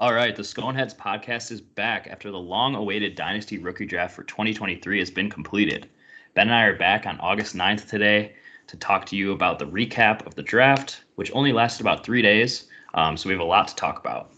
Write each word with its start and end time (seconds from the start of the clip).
All 0.00 0.14
right, 0.14 0.36
the 0.36 0.44
Sconeheads 0.44 0.94
podcast 0.94 1.50
is 1.50 1.60
back 1.60 2.06
after 2.06 2.30
the 2.30 2.38
long 2.38 2.76
awaited 2.76 3.16
Dynasty 3.16 3.58
rookie 3.58 3.84
draft 3.84 4.14
for 4.14 4.22
2023 4.22 5.00
has 5.00 5.10
been 5.10 5.28
completed. 5.28 5.88
Ben 6.34 6.46
and 6.46 6.54
I 6.54 6.66
are 6.66 6.76
back 6.76 7.04
on 7.04 7.18
August 7.18 7.56
9th 7.56 7.88
today 7.88 8.34
to 8.68 8.76
talk 8.76 9.06
to 9.06 9.16
you 9.16 9.32
about 9.32 9.58
the 9.58 9.66
recap 9.66 10.24
of 10.24 10.36
the 10.36 10.42
draft, 10.44 11.02
which 11.16 11.32
only 11.34 11.52
lasted 11.52 11.80
about 11.80 12.06
three 12.06 12.22
days. 12.22 12.68
Um, 12.94 13.16
so 13.16 13.28
we 13.28 13.32
have 13.32 13.40
a 13.40 13.44
lot 13.44 13.66
to 13.66 13.74
talk 13.74 13.98
about. 13.98 14.30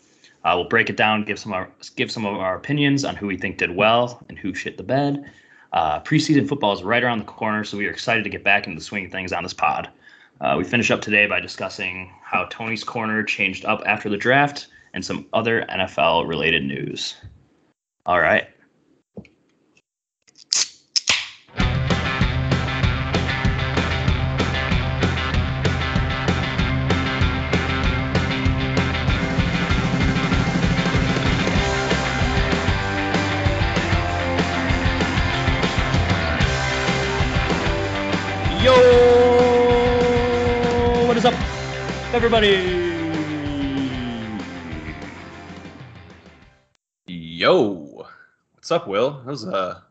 Uh, 0.45 0.55
we'll 0.57 0.67
break 0.67 0.89
it 0.89 0.97
down, 0.97 1.25
give 1.25 1.39
some 1.39 1.53
our, 1.53 1.69
give 1.95 2.11
some 2.11 2.25
of 2.25 2.37
our 2.37 2.57
opinions 2.57 3.05
on 3.05 3.15
who 3.15 3.27
we 3.27 3.37
think 3.37 3.59
did 3.59 3.77
well 3.77 4.25
and 4.31 4.39
who 4.39 4.55
shit 4.55 4.79
the 4.79 4.83
bed. 4.83 5.31
Uh, 5.75 6.01
preseason 6.01 6.49
football 6.49 6.73
is 6.73 6.83
right 6.83 7.05
around 7.05 7.19
the 7.19 7.25
corner, 7.27 7.65
so 7.65 7.77
we 7.77 7.87
are 7.87 7.91
excited 7.91 8.25
to 8.25 8.31
get 8.31 8.43
back 8.43 8.67
into 8.67 8.79
the 8.79 8.85
swing 8.85 9.05
of 9.05 9.13
things 9.13 9.31
on 9.31 9.43
this 9.43 9.53
pod. 9.53 9.91
Uh, 10.41 10.55
we 10.57 10.65
finish 10.65 10.91
up 10.91 11.03
today 11.03 11.27
by 11.27 11.39
discussing 11.39 12.11
how 12.23 12.47
Tony's 12.49 12.83
corner 12.83 13.23
changed 13.23 13.67
up 13.67 13.83
after 13.85 14.09
the 14.09 14.17
draft 14.17 14.69
and 14.95 15.05
some 15.05 15.27
other 15.33 15.63
NFL 15.63 16.27
related 16.29 16.65
news. 16.65 17.17
All 18.07 18.21
right. 18.21 18.49
Yo, 38.63 38.75
what 41.07 41.17
is 41.17 41.25
up, 41.25 41.33
everybody? 42.13 42.80
Yo, 47.41 48.07
what's 48.53 48.71
up, 48.71 48.87
Will? 48.87 49.13
That 49.13 49.25
was 49.25 49.45
a 49.45 49.83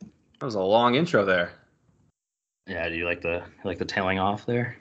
that 0.00 0.46
was 0.46 0.54
a 0.54 0.60
long 0.62 0.94
intro 0.94 1.22
there. 1.22 1.52
Yeah, 2.66 2.88
do 2.88 2.94
you 2.94 3.04
like 3.04 3.20
the 3.20 3.42
like 3.62 3.76
the 3.76 3.84
tailing 3.84 4.18
off 4.18 4.46
there? 4.46 4.78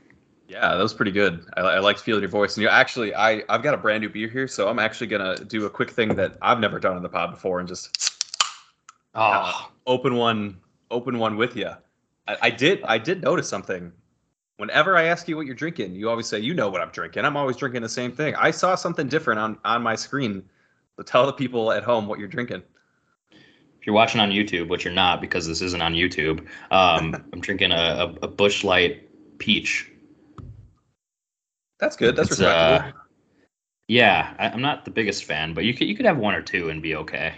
Yeah, 0.48 0.74
that 0.74 0.82
was 0.82 0.94
pretty 0.94 1.12
good. 1.12 1.46
I, 1.58 1.60
I 1.64 1.80
liked 1.80 2.00
feeling 2.00 2.22
your 2.22 2.30
voice. 2.30 2.56
And 2.56 2.62
you 2.62 2.70
actually, 2.70 3.14
I 3.14 3.44
I've 3.50 3.62
got 3.62 3.74
a 3.74 3.78
brand 3.78 4.04
new 4.04 4.10
beer 4.10 4.30
here, 4.30 4.48
so 4.48 4.70
I'm 4.70 4.80
actually 4.80 5.08
gonna 5.08 5.36
do 5.36 5.66
a 5.66 5.70
quick 5.70 5.92
thing 5.92 6.16
that 6.16 6.38
I've 6.42 6.62
never 6.62 6.80
done 6.80 6.96
on 6.96 7.04
the 7.04 7.10
pod 7.10 7.32
before, 7.32 7.60
and 7.60 7.68
just 7.68 8.14
Oh, 9.16 9.70
open 9.86 10.16
one 10.16 10.62
open 10.92 11.20
one 11.20 11.36
with 11.36 11.58
you. 11.58 11.72
I, 12.30 12.38
I 12.44 12.50
did 12.52 12.84
I 12.86 13.00
did 13.00 13.22
notice 13.22 13.50
something. 13.50 13.92
Whenever 14.56 14.96
I 14.96 15.04
ask 15.08 15.28
you 15.28 15.36
what 15.36 15.46
you're 15.46 15.56
drinking, 15.56 15.94
you 15.94 16.10
always 16.10 16.28
say 16.28 16.40
you 16.40 16.54
know 16.54 16.70
what 16.70 16.80
I'm 16.80 16.92
drinking. 16.92 17.26
I'm 17.26 17.36
always 17.36 17.58
drinking 17.58 17.82
the 17.82 17.90
same 17.90 18.14
thing. 18.14 18.34
I 18.36 18.52
saw 18.52 18.76
something 18.76 19.10
different 19.10 19.42
on 19.42 19.58
on 19.66 19.84
my 19.84 19.96
screen. 19.96 20.50
So 20.98 21.04
tell 21.04 21.26
the 21.26 21.34
people 21.34 21.72
at 21.72 21.84
home 21.84 22.08
what 22.08 22.20
you're 22.20 22.28
drinking. 22.28 22.64
if 23.32 23.88
you're 23.88 23.96
watching 23.96 24.22
on 24.22 24.32
YouTube, 24.32 24.70
which 24.70 24.86
you're 24.86 24.94
not 24.94 25.20
because 25.20 25.46
this 25.46 25.62
isn't 25.62 25.82
on 25.82 25.94
YouTube, 25.94 26.48
um, 26.72 27.14
I'm 27.34 27.42
drinking 27.42 27.72
a, 27.72 27.76
a, 28.22 28.26
a 28.26 28.28
Busch 28.28 28.64
Light 28.64 29.10
peach. 29.40 29.92
That's 31.80 31.98
good. 31.98 32.16
That's 32.16 32.32
It's, 32.32 32.40
respectable. 32.40 32.88
uh, 32.88 32.92
Yeah, 33.88 34.34
I, 34.40 34.50
I'm 34.50 34.62
not 34.62 34.86
the 34.86 34.92
biggest 34.92 35.26
fan, 35.26 35.54
but 35.54 35.66
you 35.66 35.74
could 35.74 35.88
you 35.88 35.96
could 35.96 36.06
have 36.06 36.18
one 36.18 36.34
or 36.34 36.42
two 36.42 36.70
and 36.70 36.82
be 36.82 36.96
okay. 36.96 37.34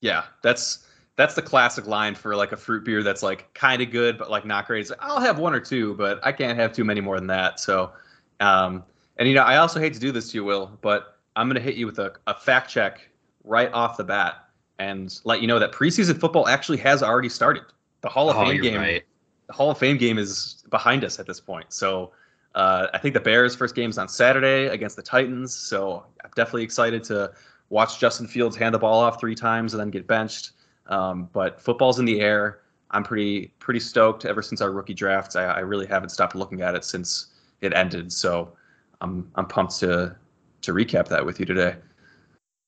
Yeah, 0.00 0.24
that's 0.42 0.86
that's 1.16 1.34
the 1.34 1.42
classic 1.42 1.86
line 1.86 2.14
for 2.14 2.36
like 2.36 2.52
a 2.52 2.56
fruit 2.56 2.84
beer 2.84 3.02
that's 3.02 3.22
like 3.22 3.54
kind 3.54 3.80
of 3.80 3.90
good 3.90 4.18
but 4.18 4.30
like 4.30 4.44
not 4.44 4.66
great. 4.66 4.80
It's 4.80 4.90
like, 4.90 4.98
I'll 5.00 5.20
have 5.20 5.38
one 5.38 5.54
or 5.54 5.60
two, 5.60 5.94
but 5.94 6.20
I 6.26 6.32
can't 6.32 6.58
have 6.58 6.72
too 6.72 6.84
many 6.84 7.00
more 7.00 7.16
than 7.16 7.28
that. 7.28 7.58
So, 7.60 7.92
um, 8.40 8.84
and 9.16 9.28
you 9.28 9.34
know, 9.34 9.44
I 9.44 9.56
also 9.56 9.80
hate 9.80 9.94
to 9.94 10.00
do 10.00 10.12
this 10.12 10.32
to 10.32 10.38
you, 10.38 10.44
Will, 10.44 10.76
but 10.82 11.13
I'm 11.36 11.48
gonna 11.48 11.60
hit 11.60 11.74
you 11.74 11.86
with 11.86 11.98
a, 11.98 12.12
a 12.26 12.34
fact 12.34 12.70
check 12.70 13.08
right 13.44 13.72
off 13.72 13.96
the 13.96 14.04
bat 14.04 14.48
and 14.78 15.18
let 15.24 15.40
you 15.40 15.46
know 15.46 15.58
that 15.58 15.72
preseason 15.72 16.18
football 16.18 16.48
actually 16.48 16.78
has 16.78 17.02
already 17.02 17.28
started. 17.28 17.64
The 18.00 18.08
Hall 18.08 18.30
of 18.30 18.36
oh, 18.36 18.46
Fame 18.46 18.60
game, 18.60 18.80
right. 18.80 19.04
the 19.46 19.52
Hall 19.52 19.70
of 19.70 19.78
Fame 19.78 19.96
game 19.96 20.18
is 20.18 20.64
behind 20.70 21.04
us 21.04 21.18
at 21.18 21.26
this 21.26 21.40
point. 21.40 21.72
So. 21.72 22.12
Uh, 22.56 22.86
I 22.94 22.98
think 22.98 23.14
the 23.14 23.20
Bears' 23.20 23.56
first 23.56 23.74
game 23.74 23.90
is 23.90 23.98
on 23.98 24.08
Saturday 24.08 24.68
against 24.68 24.94
the 24.94 25.02
Titans, 25.02 25.52
so 25.52 26.06
I'm 26.22 26.30
definitely 26.36 26.62
excited 26.62 27.02
to 27.02 27.32
watch 27.68 27.98
Justin 27.98 28.28
Fields 28.28 28.56
hand 28.56 28.74
the 28.74 28.78
ball 28.78 29.00
off 29.00 29.18
three 29.18 29.34
times 29.34 29.74
and 29.74 29.80
then 29.80 29.90
get 29.90 30.06
benched. 30.06 30.52
Um, 30.86 31.28
but 31.32 31.60
football's 31.60 31.98
in 31.98 32.04
the 32.04 32.20
air. 32.20 32.60
I'm 32.90 33.02
pretty 33.02 33.48
pretty 33.58 33.80
stoked. 33.80 34.24
Ever 34.24 34.42
since 34.42 34.60
our 34.60 34.70
rookie 34.70 34.94
draft, 34.94 35.34
I, 35.36 35.44
I 35.44 35.58
really 35.60 35.86
haven't 35.86 36.10
stopped 36.10 36.34
looking 36.34 36.62
at 36.62 36.74
it 36.74 36.84
since 36.84 37.28
it 37.60 37.74
ended. 37.74 38.12
So 38.12 38.52
I'm 39.00 39.30
I'm 39.34 39.46
pumped 39.46 39.78
to 39.80 40.16
to 40.64 40.72
recap 40.72 41.08
that 41.08 41.24
with 41.24 41.38
you 41.40 41.46
today. 41.46 41.76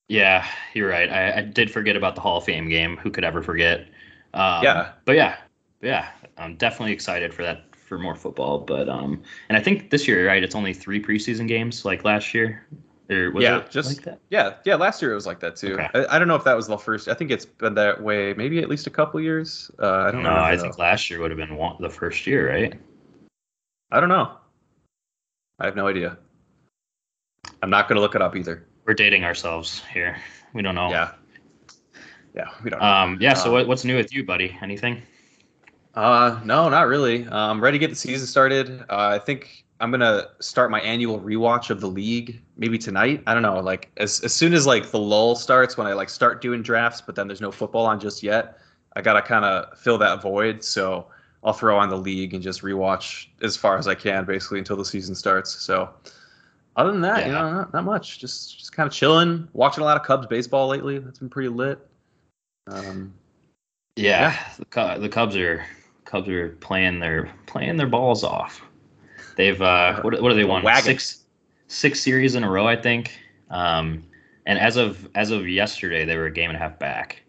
Yeah, 0.09 0.47
you're 0.75 0.89
right. 0.89 1.11
I, 1.11 1.39
I 1.39 1.43
did 1.43 1.71
forget 1.71 1.97
about 1.97 2.15
the 2.15 2.21
Hall 2.21 2.39
of 2.39 2.45
Fame 2.45 2.69
game. 2.69 2.97
Who 2.99 3.11
could 3.11 3.25
ever 3.25 3.43
forget? 3.43 3.81
Um, 4.35 4.63
Yeah. 4.63 4.93
But 5.05 5.17
yeah, 5.17 5.37
yeah, 5.83 6.09
I'm 6.39 6.57
definitely 6.57 6.93
excited 6.93 7.35
for 7.35 7.43
that 7.43 7.65
for 7.75 7.99
more 7.99 8.15
football. 8.15 8.59
But 8.59 8.89
um, 8.89 9.23
and 9.49 9.59
I 9.59 9.61
think 9.61 9.91
this 9.91 10.07
year, 10.07 10.27
right? 10.27 10.43
It's 10.43 10.55
only 10.55 10.73
three 10.73 11.03
preseason 11.03 11.49
games, 11.49 11.85
like 11.85 12.05
last 12.05 12.35
year. 12.35 12.67
Or 13.09 13.31
was 13.31 13.43
Yeah, 13.45 13.59
it 13.59 13.71
just- 13.71 13.97
like 13.97 14.05
that? 14.05 14.21
Yeah, 14.31 14.55
yeah. 14.65 14.75
Last 14.75 15.01
year 15.01 15.13
it 15.13 15.15
was 15.15 15.27
like 15.27 15.39
that 15.41 15.55
too. 15.57 15.75
Okay. 15.75 15.89
I, 15.95 16.17
I 16.17 16.19
don't 16.19 16.27
know 16.29 16.35
if 16.35 16.43
that 16.45 16.57
was 16.57 16.67
the 16.67 16.77
first. 16.77 17.09
I 17.09 17.15
think 17.15 17.31
it's 17.31 17.47
been 17.47 17.75
that 17.75 18.03
way 18.03 18.35
maybe 18.35 18.59
at 18.61 18.69
least 18.69 18.87
a 18.87 18.91
couple 18.91 19.21
years. 19.21 19.71
Uh, 19.81 19.99
I 20.03 20.11
don't 20.11 20.23
No, 20.25 20.35
know. 20.35 20.41
I 20.41 20.57
think 20.57 20.79
last 20.79 21.09
year 21.11 21.21
would 21.21 21.31
have 21.31 21.39
been 21.39 21.57
one, 21.57 21.77
the 21.81 21.91
first 21.91 22.27
year, 22.27 22.51
right? 22.51 22.75
I 23.93 24.01
don't 24.01 24.09
know. 24.09 24.33
I 25.61 25.65
have 25.67 25.77
no 25.77 25.87
idea. 25.87 26.19
I'm 27.63 27.71
not 27.71 27.89
gonna 27.89 28.01
look 28.01 28.15
it 28.15 28.23
up 28.23 28.37
either. 28.37 28.67
We're 28.85 28.95
dating 28.95 29.25
ourselves 29.25 29.83
here. 29.93 30.17
We 30.53 30.63
don't 30.63 30.75
know. 30.75 30.91
Yeah. 30.91 31.13
Yeah, 32.35 32.49
we 32.63 32.71
don't. 32.71 32.81
know. 32.81 32.87
Um. 32.87 33.19
Yeah. 33.21 33.35
So 33.35 33.49
Uh, 33.51 33.53
what, 33.53 33.69
what's 33.69 33.85
new 33.85 33.97
with 33.97 34.13
you, 34.13 34.25
buddy? 34.25 34.57
Anything? 34.63 35.03
Uh, 35.95 36.39
no, 36.45 36.69
not 36.69 36.87
really. 36.89 37.27
Uh, 37.27 37.51
I'm 37.51 37.61
ready 37.61 37.79
to 37.79 37.81
get 37.81 37.91
the 37.91 37.97
season 37.97 38.27
started. 38.27 38.83
Uh, 38.91 39.09
I 39.09 39.19
think 39.19 39.65
I'm 39.81 39.91
gonna 39.91 40.29
start 40.41 40.71
my 40.71 40.81
annual 40.81 41.19
rewatch 41.19 41.71
of 41.71 41.81
the 41.81 41.87
league 41.89 42.43
maybe 42.59 42.77
tonight. 42.79 43.23
I 43.27 43.33
don't 43.33 43.43
know, 43.43 43.61
like 43.61 43.91
as 43.97 44.21
as 44.21 44.35
soon 44.35 44.53
as 44.53 44.67
like 44.67 44.91
the 44.91 44.99
lull 44.99 45.35
starts 45.35 45.77
when 45.79 45.87
I 45.87 45.95
like 45.95 46.11
start 46.11 46.43
doing 46.43 46.63
drafts, 46.63 47.01
but 47.01 47.15
then 47.15 47.27
there's 47.27 47.41
no 47.41 47.51
football 47.51 47.87
on 47.87 47.99
just 47.99 48.23
yet. 48.23 48.59
I 48.95 49.01
gotta 49.03 49.23
kind 49.23 49.45
of 49.45 49.79
fill 49.79 49.97
that 49.99 50.21
void, 50.23 50.63
so 50.63 51.07
I'll 51.45 51.53
throw 51.55 51.79
on 51.79 51.89
the 51.89 51.97
league 51.99 52.35
and 52.35 52.43
just 52.43 52.63
rewatch 52.63 53.29
as 53.43 53.57
far 53.57 53.79
as 53.79 53.87
I 53.89 53.95
can, 53.95 54.25
basically 54.25 54.59
until 54.59 54.77
the 54.77 54.85
season 54.85 55.15
starts. 55.15 55.51
So, 55.63 55.91
other 56.77 56.93
than 56.93 57.01
that, 57.01 57.27
you 57.27 57.33
know, 57.33 57.53
not, 57.53 57.73
not 57.73 57.85
much. 57.85 58.19
Just 58.19 58.59
just 58.59 58.73
kind 58.73 58.87
of 58.87 58.93
chilling, 58.93 59.49
watching 59.53 59.83
a 59.83 59.85
lot 59.85 59.97
of 59.97 60.07
Cubs 60.07 60.27
baseball 60.27 60.69
lately. 60.69 60.99
That's 60.99 61.19
been 61.19 61.31
pretty 61.31 61.49
lit. 61.49 61.79
Um, 62.69 63.15
Yeah. 63.97 64.37
The, 64.59 64.99
the 65.01 65.09
Cubs 65.09 65.37
are 65.37 65.65
Cubs 66.05 66.29
are 66.29 66.51
playing 66.61 67.01
their 67.01 67.33
playing 67.47 67.77
their 67.77 67.87
balls 67.87 68.23
off. 68.23 68.63
They've 69.37 69.61
uh 69.61 70.03
what 70.03 70.21
what 70.23 70.31
do 70.31 70.35
they 70.35 70.45
won 70.45 70.63
Wagon. 70.63 70.85
six 70.85 71.25
six 71.69 72.01
series 72.01 72.35
in 72.35 72.45
a 72.45 72.51
row, 72.51 72.67
I 72.67 72.77
think. 72.77 73.19
Um, 73.51 74.05
and 74.47 74.59
as 74.59 74.77
of 74.77 75.09
as 75.15 75.31
of 75.31 75.49
yesterday, 75.49 76.05
they 76.05 76.17
were 76.17 76.27
a 76.27 76.31
game 76.31 76.51
and 76.51 76.57
a 76.57 76.61
half 76.61 76.79
back 76.79 77.23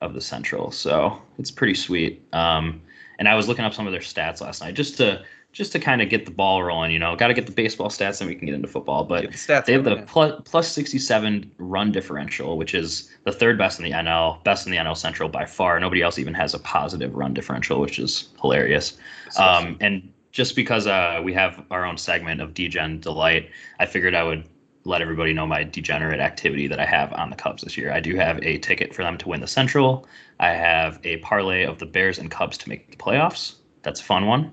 of 0.00 0.14
the 0.14 0.20
Central, 0.20 0.70
so 0.70 1.20
it's 1.38 1.50
pretty 1.50 1.74
sweet. 1.74 2.22
Um, 2.32 2.80
and 3.18 3.28
I 3.28 3.34
was 3.34 3.48
looking 3.48 3.64
up 3.64 3.74
some 3.74 3.86
of 3.86 3.92
their 3.92 4.00
stats 4.00 4.40
last 4.40 4.62
night 4.62 4.74
just 4.74 4.96
to 4.96 5.22
just 5.52 5.72
to 5.72 5.78
kind 5.78 6.00
of 6.00 6.08
get 6.08 6.24
the 6.24 6.30
ball 6.30 6.62
rolling. 6.62 6.90
You 6.90 6.98
know, 6.98 7.16
got 7.16 7.28
to 7.28 7.34
get 7.34 7.46
the 7.46 7.52
baseball 7.52 7.88
stats, 7.88 8.20
and 8.20 8.28
we 8.28 8.34
can 8.34 8.46
get 8.46 8.54
into 8.54 8.68
football. 8.68 9.04
But 9.04 9.30
the 9.32 9.62
they 9.66 9.72
have 9.72 9.84
the 9.84 10.02
plus, 10.06 10.40
plus 10.44 10.70
67 10.70 11.50
run 11.58 11.92
differential, 11.92 12.56
which 12.56 12.74
is 12.74 13.10
the 13.24 13.32
third 13.32 13.58
best 13.58 13.78
in 13.78 13.84
the 13.84 13.92
NL, 13.92 14.42
best 14.44 14.66
in 14.66 14.72
the 14.72 14.78
NL 14.78 14.96
Central 14.96 15.28
by 15.28 15.44
far. 15.44 15.78
Nobody 15.80 16.02
else 16.02 16.18
even 16.18 16.34
has 16.34 16.54
a 16.54 16.58
positive 16.60 17.14
run 17.14 17.34
differential, 17.34 17.80
which 17.80 17.98
is 17.98 18.28
hilarious. 18.40 18.96
Um, 19.38 19.76
and 19.80 20.12
just 20.32 20.54
because 20.54 20.86
uh, 20.86 21.20
we 21.22 21.32
have 21.34 21.64
our 21.70 21.84
own 21.84 21.98
segment 21.98 22.40
of 22.40 22.54
Degen 22.54 23.00
Delight, 23.00 23.50
I 23.80 23.86
figured 23.86 24.14
I 24.14 24.22
would 24.22 24.44
let 24.84 25.02
everybody 25.02 25.32
know 25.32 25.46
my 25.46 25.64
degenerate 25.64 26.20
activity 26.20 26.66
that 26.66 26.80
I 26.80 26.86
have 26.86 27.12
on 27.12 27.28
the 27.28 27.36
Cubs 27.36 27.62
this 27.62 27.76
year. 27.76 27.92
I 27.92 28.00
do 28.00 28.16
have 28.16 28.38
a 28.42 28.58
ticket 28.58 28.94
for 28.94 29.02
them 29.02 29.18
to 29.18 29.28
win 29.28 29.40
the 29.40 29.46
Central. 29.46 30.06
I 30.38 30.50
have 30.50 30.98
a 31.04 31.18
parlay 31.18 31.64
of 31.64 31.78
the 31.78 31.86
Bears 31.86 32.18
and 32.18 32.30
Cubs 32.30 32.56
to 32.58 32.68
make 32.68 32.90
the 32.90 32.96
playoffs. 32.96 33.56
That's 33.82 34.00
a 34.00 34.04
fun 34.04 34.26
one. 34.26 34.52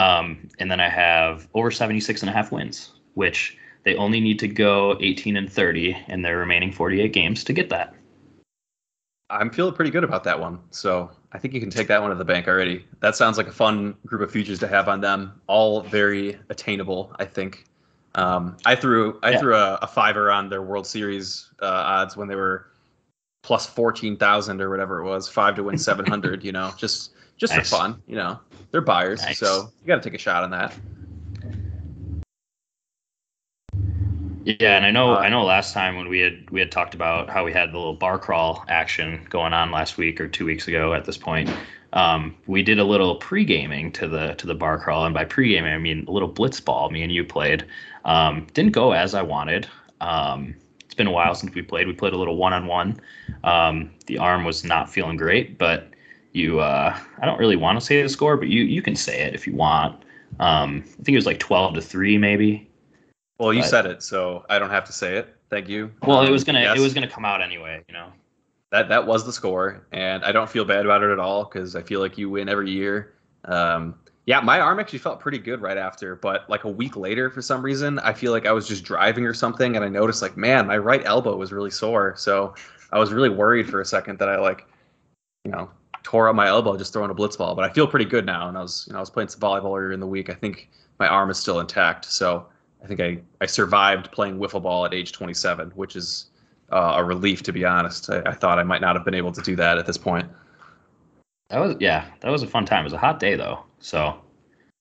Um, 0.00 0.48
and 0.58 0.70
then 0.70 0.80
I 0.80 0.88
have 0.88 1.46
over 1.54 1.70
76 1.70 2.22
and 2.22 2.30
a 2.30 2.32
half 2.32 2.50
wins, 2.52 2.92
which 3.14 3.56
they 3.84 3.94
only 3.96 4.20
need 4.20 4.38
to 4.38 4.48
go 4.48 4.96
18 5.00 5.36
and 5.36 5.50
30 5.52 5.96
in 6.08 6.22
their 6.22 6.38
remaining 6.38 6.72
48 6.72 7.12
games 7.12 7.44
to 7.44 7.52
get 7.52 7.68
that. 7.68 7.94
I'm 9.28 9.50
feeling 9.50 9.74
pretty 9.74 9.90
good 9.90 10.02
about 10.02 10.24
that 10.24 10.40
one. 10.40 10.58
So 10.70 11.10
I 11.32 11.38
think 11.38 11.54
you 11.54 11.60
can 11.60 11.70
take 11.70 11.86
that 11.88 12.00
one 12.00 12.10
to 12.10 12.16
the 12.16 12.24
bank 12.24 12.48
already. 12.48 12.84
That 13.00 13.14
sounds 13.14 13.36
like 13.36 13.46
a 13.46 13.52
fun 13.52 13.94
group 14.06 14.22
of 14.22 14.30
futures 14.32 14.58
to 14.60 14.68
have 14.68 14.88
on 14.88 15.00
them. 15.00 15.40
All 15.46 15.82
very 15.82 16.38
attainable, 16.48 17.14
I 17.18 17.24
think. 17.26 17.66
Um, 18.16 18.56
I 18.66 18.74
threw 18.74 19.20
I 19.22 19.30
Yeah. 19.32 19.38
threw 19.38 19.54
a, 19.54 19.78
a 19.82 19.86
fiver 19.86 20.32
on 20.32 20.48
their 20.48 20.62
World 20.62 20.86
Series 20.86 21.50
uh, 21.62 21.66
odds 21.66 22.16
when 22.16 22.26
they 22.26 22.34
were 22.34 22.66
plus 23.44 23.66
fourteen 23.66 24.16
thousand 24.16 24.60
or 24.60 24.68
whatever 24.68 25.00
it 25.00 25.04
was, 25.04 25.28
five 25.28 25.54
to 25.56 25.62
win 25.62 25.78
seven 25.78 26.04
hundred. 26.04 26.42
you 26.42 26.50
know, 26.50 26.72
just 26.76 27.12
just 27.40 27.56
Nice. 27.56 27.70
for 27.70 27.76
fun. 27.76 28.02
You 28.06 28.16
know, 28.16 28.38
they're 28.70 28.82
buyers, 28.82 29.22
Nice. 29.22 29.38
so 29.38 29.72
you 29.80 29.86
got 29.88 30.02
to 30.02 30.08
take 30.08 30.14
a 30.14 30.22
shot 30.22 30.44
on 30.44 30.50
that. 30.50 30.74
Yeah, 34.44 34.76
and 34.76 34.84
I 34.86 34.90
know 34.90 35.14
Uh, 35.14 35.18
I 35.18 35.28
know 35.28 35.44
last 35.44 35.74
time 35.74 35.96
when 35.96 36.08
we 36.08 36.20
had 36.20 36.48
we 36.50 36.60
had 36.60 36.70
talked 36.72 36.94
about 36.94 37.28
how 37.28 37.44
we 37.44 37.52
had 37.52 37.72
the 37.72 37.78
little 37.78 37.94
bar 37.94 38.18
crawl 38.18 38.64
action 38.68 39.26
going 39.28 39.52
on 39.52 39.70
last 39.70 39.96
week 39.98 40.20
or 40.20 40.28
two 40.28 40.44
weeks 40.46 40.66
ago 40.68 40.94
at 40.94 41.04
this 41.04 41.16
point. 41.18 41.50
Um, 41.92 42.34
we 42.46 42.62
did 42.62 42.78
a 42.78 42.84
little 42.84 43.16
pre 43.16 43.44
gaming 43.44 43.90
to 43.92 44.06
the 44.08 44.34
to 44.34 44.46
the 44.46 44.54
bar 44.54 44.78
crawl, 44.78 45.04
and 45.04 45.14
by 45.14 45.24
pre 45.24 45.50
gaming 45.50 45.72
I 45.72 45.78
mean 45.78 46.04
a 46.08 46.10
little 46.10 46.28
blitz 46.28 46.60
ball. 46.60 46.90
Me 46.90 47.02
and 47.02 47.12
you 47.12 47.24
played. 47.24 47.64
Um, 48.04 48.46
didn't 48.54 48.72
go 48.72 48.92
as 48.92 49.14
I 49.14 49.22
wanted. 49.22 49.66
Um, 50.00 50.54
it's 50.80 50.94
been 50.94 51.06
a 51.06 51.12
while 51.12 51.34
since 51.34 51.54
we 51.54 51.62
played. 51.62 51.86
We 51.86 51.92
played 51.92 52.14
a 52.14 52.16
little 52.18 52.36
one 52.36 52.52
on 52.54 52.66
one. 52.66 53.00
The 54.06 54.18
arm 54.18 54.44
was 54.44 54.64
not 54.64 54.90
feeling 54.90 55.16
great, 55.16 55.58
but 55.58 55.90
you 56.32 56.60
uh, 56.60 56.96
I 57.20 57.26
don't 57.26 57.38
really 57.38 57.56
want 57.56 57.78
to 57.78 57.84
say 57.84 58.02
the 58.02 58.08
score, 58.08 58.36
but 58.36 58.48
you 58.48 58.62
you 58.62 58.82
can 58.82 58.96
say 58.96 59.20
it 59.22 59.34
if 59.34 59.46
you 59.46 59.54
want. 59.54 60.02
Um, 60.38 60.84
I 60.86 61.02
think 61.02 61.08
it 61.10 61.16
was 61.16 61.26
like 61.26 61.38
twelve 61.38 61.74
to 61.74 61.80
three, 61.82 62.16
maybe. 62.18 62.68
Well, 63.38 63.52
you 63.52 63.62
But- 63.62 63.68
said 63.68 63.86
it, 63.86 64.02
so 64.02 64.44
I 64.50 64.58
don't 64.58 64.70
have 64.70 64.84
to 64.84 64.92
say 64.92 65.16
it. 65.16 65.34
Thank 65.50 65.68
you. 65.68 65.90
Well, 66.02 66.22
it 66.22 66.30
was 66.30 66.44
gonna 66.44 66.60
yes, 66.60 66.78
it 66.78 66.80
was 66.80 66.94
gonna 66.94 67.08
come 67.08 67.24
out 67.24 67.42
anyway, 67.42 67.82
you 67.88 67.94
know. 67.94 68.12
that 68.70 68.88
that 68.88 69.04
was 69.06 69.26
the 69.26 69.32
score, 69.32 69.84
and 69.90 70.24
I 70.24 70.30
don't 70.30 70.48
feel 70.48 70.64
bad 70.64 70.84
about 70.84 71.02
it 71.02 71.10
at 71.10 71.18
all 71.18 71.44
because 71.44 71.74
I 71.74 71.82
feel 71.82 71.98
like 72.00 72.16
you 72.16 72.30
win 72.30 72.48
every 72.48 72.70
year. 72.70 73.14
Um, 73.46 73.96
yeah, 74.26 74.38
my 74.40 74.60
arm 74.60 74.78
actually 74.78 75.00
felt 75.00 75.18
pretty 75.18 75.38
good 75.38 75.60
right 75.60 75.76
after, 75.78 76.14
but 76.14 76.48
like 76.48 76.62
a 76.62 76.68
week 76.68 76.94
later, 76.96 77.30
for 77.30 77.42
some 77.42 77.62
reason, 77.62 77.98
I 77.98 78.12
feel 78.12 78.30
like 78.30 78.46
I 78.46 78.52
was 78.52 78.68
just 78.68 78.84
driving 78.84 79.24
or 79.24 79.34
something, 79.34 79.74
and 79.74 79.84
I 79.84 79.88
noticed 79.88 80.22
like, 80.22 80.36
man, 80.36 80.68
my 80.68 80.78
right 80.78 81.02
elbow 81.04 81.34
was 81.36 81.50
really 81.50 81.70
sore. 81.70 82.14
So 82.16 82.54
I 82.92 82.98
was 83.00 83.12
really 83.12 83.30
worried 83.30 83.68
for 83.68 83.80
a 83.80 83.84
second 83.84 84.20
that 84.20 84.28
I 84.28 84.38
like, 84.38 84.68
you 85.44 85.50
know, 85.50 85.68
tore 86.02 86.28
up 86.28 86.34
my 86.34 86.46
elbow 86.46 86.76
just 86.76 86.92
throwing 86.92 87.10
a 87.10 87.14
blitz 87.14 87.36
ball. 87.36 87.54
But 87.54 87.64
I 87.64 87.72
feel 87.72 87.86
pretty 87.86 88.04
good 88.04 88.26
now, 88.26 88.48
and 88.48 88.56
I 88.56 88.62
was, 88.62 88.84
you 88.86 88.92
know, 88.92 88.98
I 88.98 89.00
was 89.00 89.10
playing 89.10 89.28
some 89.28 89.40
volleyball 89.40 89.78
earlier 89.78 89.92
in 89.92 90.00
the 90.00 90.06
week. 90.06 90.30
I 90.30 90.34
think 90.34 90.68
my 90.98 91.08
arm 91.08 91.30
is 91.30 91.38
still 91.38 91.60
intact, 91.60 92.04
so 92.06 92.46
I 92.82 92.86
think 92.86 93.00
I 93.00 93.20
I 93.40 93.46
survived 93.46 94.10
playing 94.12 94.38
wiffle 94.38 94.62
ball 94.62 94.84
at 94.84 94.94
age 94.94 95.12
27, 95.12 95.70
which 95.70 95.96
is 95.96 96.26
uh, 96.70 96.94
a 96.96 97.04
relief 97.04 97.42
to 97.44 97.52
be 97.52 97.64
honest. 97.64 98.10
I, 98.10 98.22
I 98.26 98.32
thought 98.32 98.58
I 98.58 98.62
might 98.62 98.80
not 98.80 98.96
have 98.96 99.04
been 99.04 99.14
able 99.14 99.32
to 99.32 99.42
do 99.42 99.56
that 99.56 99.78
at 99.78 99.86
this 99.86 99.98
point. 99.98 100.28
That 101.50 101.58
was 101.58 101.76
yeah, 101.80 102.06
that 102.20 102.30
was 102.30 102.42
a 102.42 102.46
fun 102.46 102.64
time. 102.64 102.80
It 102.80 102.84
was 102.84 102.92
a 102.92 102.98
hot 102.98 103.18
day 103.18 103.34
though. 103.34 103.60
So 103.80 104.20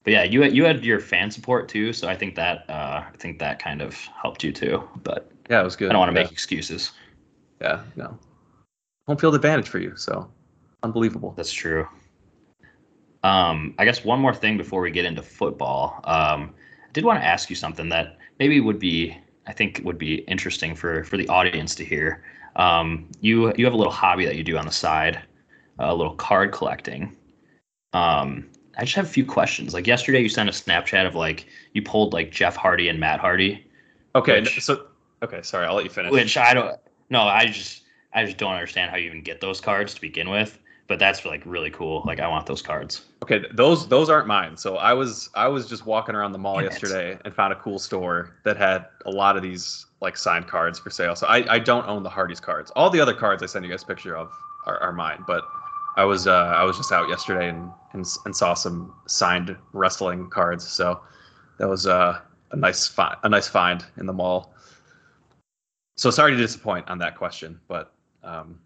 but 0.04 0.14
yeah, 0.14 0.24
you 0.24 0.42
had 0.42 0.56
you 0.56 0.64
had 0.64 0.86
your 0.86 1.00
fan 1.00 1.32
support 1.32 1.68
too, 1.68 1.94
so 1.94 2.08
I 2.08 2.16
think 2.16 2.36
that 2.36 2.70
uh 2.70 3.04
I 3.08 3.18
think 3.18 3.40
that 3.40 3.60
kind 3.60 3.82
of 3.82 3.96
helped 4.22 4.44
you 4.44 4.52
too. 4.52 4.88
But 5.04 5.32
Yeah, 5.50 5.62
it 5.62 5.64
was 5.64 5.76
good. 5.76 5.90
I 5.90 5.94
don't 5.94 6.00
want 6.00 6.12
to 6.14 6.18
yeah. 6.18 6.24
make 6.24 6.32
excuses. 6.32 6.92
Yeah, 7.62 7.82
no. 7.96 8.18
Home 9.08 9.18
field 9.18 9.36
advantage 9.36 9.68
for 9.68 9.80
you, 9.80 9.96
so 9.98 10.30
unbelievable. 10.84 11.34
That's 11.36 11.52
true. 11.52 11.88
Um, 13.24 13.74
I 13.78 13.86
guess 13.86 14.04
one 14.06 14.20
more 14.20 14.34
thing 14.34 14.58
before 14.58 14.82
we 14.82 14.92
get 14.92 15.06
into 15.06 15.22
football. 15.22 16.00
Um, 16.06 16.54
I 16.88 16.92
did 16.94 17.04
want 17.04 17.20
to 17.20 17.26
ask 17.26 17.50
you 17.50 17.56
something 17.56 17.90
that 17.90 18.18
maybe 18.40 18.60
would 18.62 18.80
be, 18.80 19.18
I 19.46 19.52
think, 19.54 19.82
would 19.84 19.98
be 19.98 20.16
interesting 20.22 20.74
for 20.76 21.04
for 21.04 21.18
the 21.18 21.28
audience 21.28 21.76
to 21.76 21.86
hear. 21.86 22.24
Um, 22.56 23.08
you 23.20 23.54
you 23.58 23.66
have 23.66 23.74
a 23.74 23.78
little 23.78 23.94
hobby 23.94 24.26
that 24.26 24.36
you 24.36 24.44
do 24.44 24.58
on 24.58 24.66
the 24.66 24.72
side, 24.72 25.22
a 25.80 25.94
little 25.94 26.16
card 26.16 26.52
collecting. 26.54 27.16
Um, 27.94 28.50
I 28.78 28.84
just 28.86 28.96
have 28.96 29.06
a 29.06 29.10
few 29.10 29.26
questions. 29.26 29.74
Like 29.74 29.86
yesterday, 29.86 30.22
you 30.22 30.30
sent 30.30 30.48
a 30.48 30.54
Snapchat 30.54 31.06
of 31.06 31.16
like 31.16 31.46
you 31.74 31.82
pulled 31.82 32.14
like 32.14 32.32
Jeff 32.32 32.56
Hardy 32.56 32.88
and 32.88 33.00
Matt 33.00 33.20
Hardy, 33.20 33.66
Okay, 34.16 34.42
Which- 34.42 34.62
so 34.64 34.88
okay, 35.24 35.42
sorry, 35.42 35.66
I'll 35.68 35.76
let 35.76 35.84
you 35.84 35.90
finish. 35.90 36.12
which 36.12 36.38
I 36.38 36.54
don't. 36.54 36.80
No, 37.10 37.22
I 37.24 37.46
just 37.48 37.84
I 38.14 38.24
just 38.26 38.38
don't 38.38 38.54
understand 38.54 38.92
how 38.92 38.98
you 38.98 39.08
even 39.08 39.22
get 39.24 39.42
those 39.42 39.60
cards 39.60 39.94
to 39.96 40.02
begin 40.02 40.30
with. 40.30 40.58
But 40.90 40.98
that's 40.98 41.24
like 41.24 41.44
really 41.46 41.70
cool. 41.70 42.02
Like 42.06 42.20
I 42.20 42.28
want 42.28 42.48
those 42.48 42.64
cards. 42.64 43.06
Okay, 43.22 43.46
those 43.54 43.88
those 43.88 44.10
aren't 44.10 44.28
mine. 44.28 44.58
So 44.58 44.78
I 44.78 44.92
was 44.92 45.30
I 45.36 45.48
was 45.48 45.70
just 45.70 45.86
walking 45.86 46.16
around 46.16 46.32
the 46.32 46.40
mall 46.40 46.56
Damn 46.56 46.66
it. 46.66 46.72
yesterday 46.72 47.20
and 47.24 47.34
found 47.34 47.54
a 47.54 47.56
cool 47.58 47.78
store 47.78 48.36
that 48.44 48.58
had 48.58 48.88
a 49.06 49.12
lot 49.12 49.38
of 49.38 49.44
these 49.44 49.86
like 50.02 50.18
signed 50.18 50.48
cards 50.48 50.80
for 50.80 50.90
sale. 50.90 51.16
So 51.16 51.28
I, 51.28 51.46
I 51.54 51.60
don't 51.60 51.88
own 51.88 52.02
the 52.02 52.10
Hardy's 52.10 52.40
cards. 52.40 52.72
All 52.76 52.90
the 52.90 53.00
other 53.00 53.14
cards 53.14 53.44
I 53.44 53.46
send 53.46 53.64
you 53.66 53.72
guys 53.72 53.84
a 53.84 53.86
picture 53.86 54.18
of 54.18 54.32
are, 54.66 54.80
are 54.80 54.92
mine. 54.92 55.24
But 55.28 55.44
I 55.96 56.06
was 56.06 56.26
uh, 56.26 56.54
I 56.58 56.64
was 56.64 56.76
just 56.76 56.92
out 56.92 57.08
yesterday 57.08 57.50
and, 57.50 57.70
and 57.94 58.04
and 58.26 58.36
saw 58.36 58.56
some 58.56 58.92
signed 59.06 59.56
wrestling 59.74 60.28
cards. 60.32 60.68
So 60.68 61.02
that 61.60 61.70
was 61.70 61.86
uh, 61.86 62.20
a 62.50 62.56
nice 62.56 62.88
fi- 62.88 63.18
a 63.22 63.30
nice 63.30 63.48
find 63.48 63.86
in 63.98 64.08
the 64.08 64.14
mall. 64.14 64.56
So 65.98 66.10
sorry 66.10 66.32
to 66.32 66.38
disappoint 66.38 66.90
on 66.90 66.98
that 66.98 67.16
question, 67.16 67.60
but 67.68 67.94
um, 68.24 68.58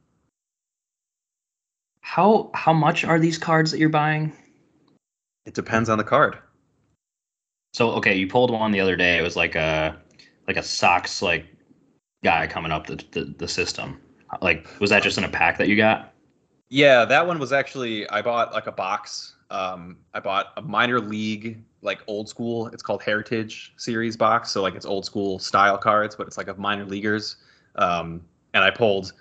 How 2.03 2.51
how 2.53 2.73
much 2.73 3.03
are 3.03 3.19
these 3.19 3.37
cards 3.37 3.71
that 3.71 3.79
you're 3.79 3.89
buying? 3.89 4.31
it 5.45 5.53
depends 5.53 5.89
on 5.89 5.97
the 5.97 6.03
card. 6.03 6.37
So 7.73 7.91
okay, 7.91 8.15
you 8.15 8.27
pulled 8.27 8.51
one 8.51 8.71
the 8.71 8.79
other 8.79 8.95
day. 8.95 9.17
It 9.17 9.21
was 9.21 9.35
like 9.35 9.55
a 9.55 9.97
like 10.47 10.57
a 10.57 10.63
Sox 10.63 11.21
like 11.21 11.45
guy 12.23 12.47
coming 12.47 12.71
up 12.71 12.87
the 12.87 13.03
the, 13.11 13.33
the 13.37 13.47
system. 13.47 13.99
Like 14.41 14.67
was 14.79 14.89
that 14.89 15.03
just 15.03 15.17
in 15.17 15.23
a 15.23 15.29
pack 15.29 15.57
that 15.57 15.67
you 15.67 15.75
got? 15.75 16.13
Yeah, 16.69 17.05
that 17.05 17.25
one 17.25 17.39
was 17.39 17.51
actually 17.51 18.07
I 18.09 18.21
bought 18.21 18.53
like 18.53 18.67
a 18.67 18.71
box. 18.71 19.35
Um, 19.49 19.97
I 20.13 20.19
bought 20.19 20.47
a 20.57 20.61
minor 20.61 20.99
league 20.99 21.63
like 21.81 22.01
old 22.07 22.29
school. 22.29 22.67
It's 22.67 22.81
called 22.81 23.03
Heritage 23.03 23.73
Series 23.77 24.17
box, 24.17 24.51
so 24.51 24.61
like 24.61 24.75
it's 24.75 24.85
old 24.85 25.05
school 25.05 25.39
style 25.39 25.77
cards, 25.77 26.15
but 26.15 26.27
it's 26.27 26.37
like 26.37 26.47
of 26.47 26.57
minor 26.57 26.85
leaguers. 26.85 27.37
Um, 27.75 28.21
and 28.53 28.63
I 28.63 28.71
pulled 28.71 29.13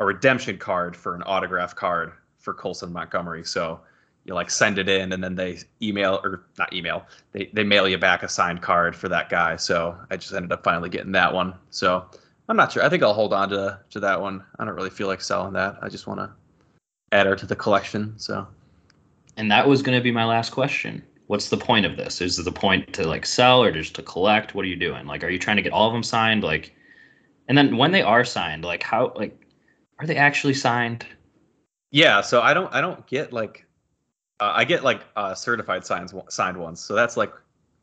a 0.00 0.04
redemption 0.04 0.58
card 0.58 0.96
for 0.96 1.14
an 1.14 1.22
autograph 1.24 1.74
card 1.74 2.12
for 2.48 2.54
Colson 2.54 2.90
Montgomery. 2.90 3.44
So 3.44 3.78
you 4.24 4.32
like 4.32 4.48
send 4.48 4.78
it 4.78 4.88
in, 4.88 5.12
and 5.12 5.22
then 5.22 5.34
they 5.34 5.58
email 5.82 6.18
or 6.24 6.46
not 6.58 6.72
email. 6.72 7.04
They 7.32 7.50
they 7.52 7.62
mail 7.62 7.86
you 7.86 7.98
back 7.98 8.22
a 8.22 8.28
signed 8.28 8.62
card 8.62 8.96
for 8.96 9.06
that 9.10 9.28
guy. 9.28 9.56
So 9.56 9.98
I 10.10 10.16
just 10.16 10.32
ended 10.32 10.50
up 10.50 10.64
finally 10.64 10.88
getting 10.88 11.12
that 11.12 11.34
one. 11.34 11.52
So 11.68 12.06
I'm 12.48 12.56
not 12.56 12.72
sure. 12.72 12.82
I 12.82 12.88
think 12.88 13.02
I'll 13.02 13.12
hold 13.12 13.34
on 13.34 13.50
to 13.50 13.80
to 13.90 14.00
that 14.00 14.18
one. 14.18 14.42
I 14.58 14.64
don't 14.64 14.74
really 14.74 14.88
feel 14.88 15.08
like 15.08 15.20
selling 15.20 15.52
that. 15.52 15.76
I 15.82 15.90
just 15.90 16.06
want 16.06 16.20
to 16.20 16.30
add 17.12 17.26
her 17.26 17.36
to 17.36 17.44
the 17.44 17.56
collection. 17.56 18.14
So 18.18 18.48
And 19.36 19.50
that 19.50 19.68
was 19.68 19.82
going 19.82 19.98
to 19.98 20.02
be 20.02 20.10
my 20.10 20.24
last 20.24 20.50
question. 20.50 21.02
What's 21.26 21.50
the 21.50 21.58
point 21.58 21.84
of 21.84 21.98
this? 21.98 22.22
Is 22.22 22.38
it 22.38 22.46
the 22.46 22.52
point 22.52 22.94
to 22.94 23.06
like 23.06 23.26
sell 23.26 23.62
or 23.62 23.70
just 23.70 23.94
to 23.96 24.02
collect? 24.02 24.54
What 24.54 24.64
are 24.64 24.68
you 24.68 24.76
doing? 24.76 25.06
Like, 25.06 25.22
are 25.22 25.28
you 25.28 25.38
trying 25.38 25.56
to 25.56 25.62
get 25.62 25.72
all 25.72 25.86
of 25.86 25.92
them 25.92 26.02
signed? 26.02 26.42
Like, 26.42 26.74
and 27.46 27.58
then 27.58 27.76
when 27.76 27.92
they 27.92 28.00
are 28.00 28.24
signed, 28.24 28.64
like 28.64 28.82
how 28.82 29.12
like 29.16 29.38
are 29.98 30.06
they 30.06 30.16
actually 30.16 30.54
signed? 30.54 31.04
Yeah, 31.90 32.20
so 32.20 32.42
I 32.42 32.54
don't 32.54 32.72
I 32.74 32.80
don't 32.80 33.06
get 33.06 33.32
like 33.32 33.64
uh, 34.40 34.52
I 34.54 34.64
get 34.64 34.84
like 34.84 35.02
uh, 35.16 35.34
certified 35.34 35.84
signs 35.84 36.14
signed 36.28 36.56
ones. 36.56 36.80
So 36.80 36.94
that's 36.94 37.16
like 37.16 37.32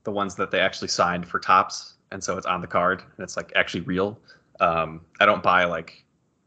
the 0.03 0.11
ones 0.11 0.35
that 0.35 0.51
they 0.51 0.59
actually 0.59 0.89
signed 0.89 1.27
for 1.27 1.39
Topps, 1.39 1.95
and 2.11 2.23
so 2.23 2.37
it's 2.37 2.45
on 2.45 2.61
the 2.61 2.67
card 2.67 3.01
and 3.01 3.23
it's 3.23 3.35
like 3.35 3.51
actually 3.55 3.81
real. 3.81 4.19
Um, 4.59 5.01
I 5.19 5.25
don't 5.25 5.43
buy 5.43 5.65
like 5.65 6.05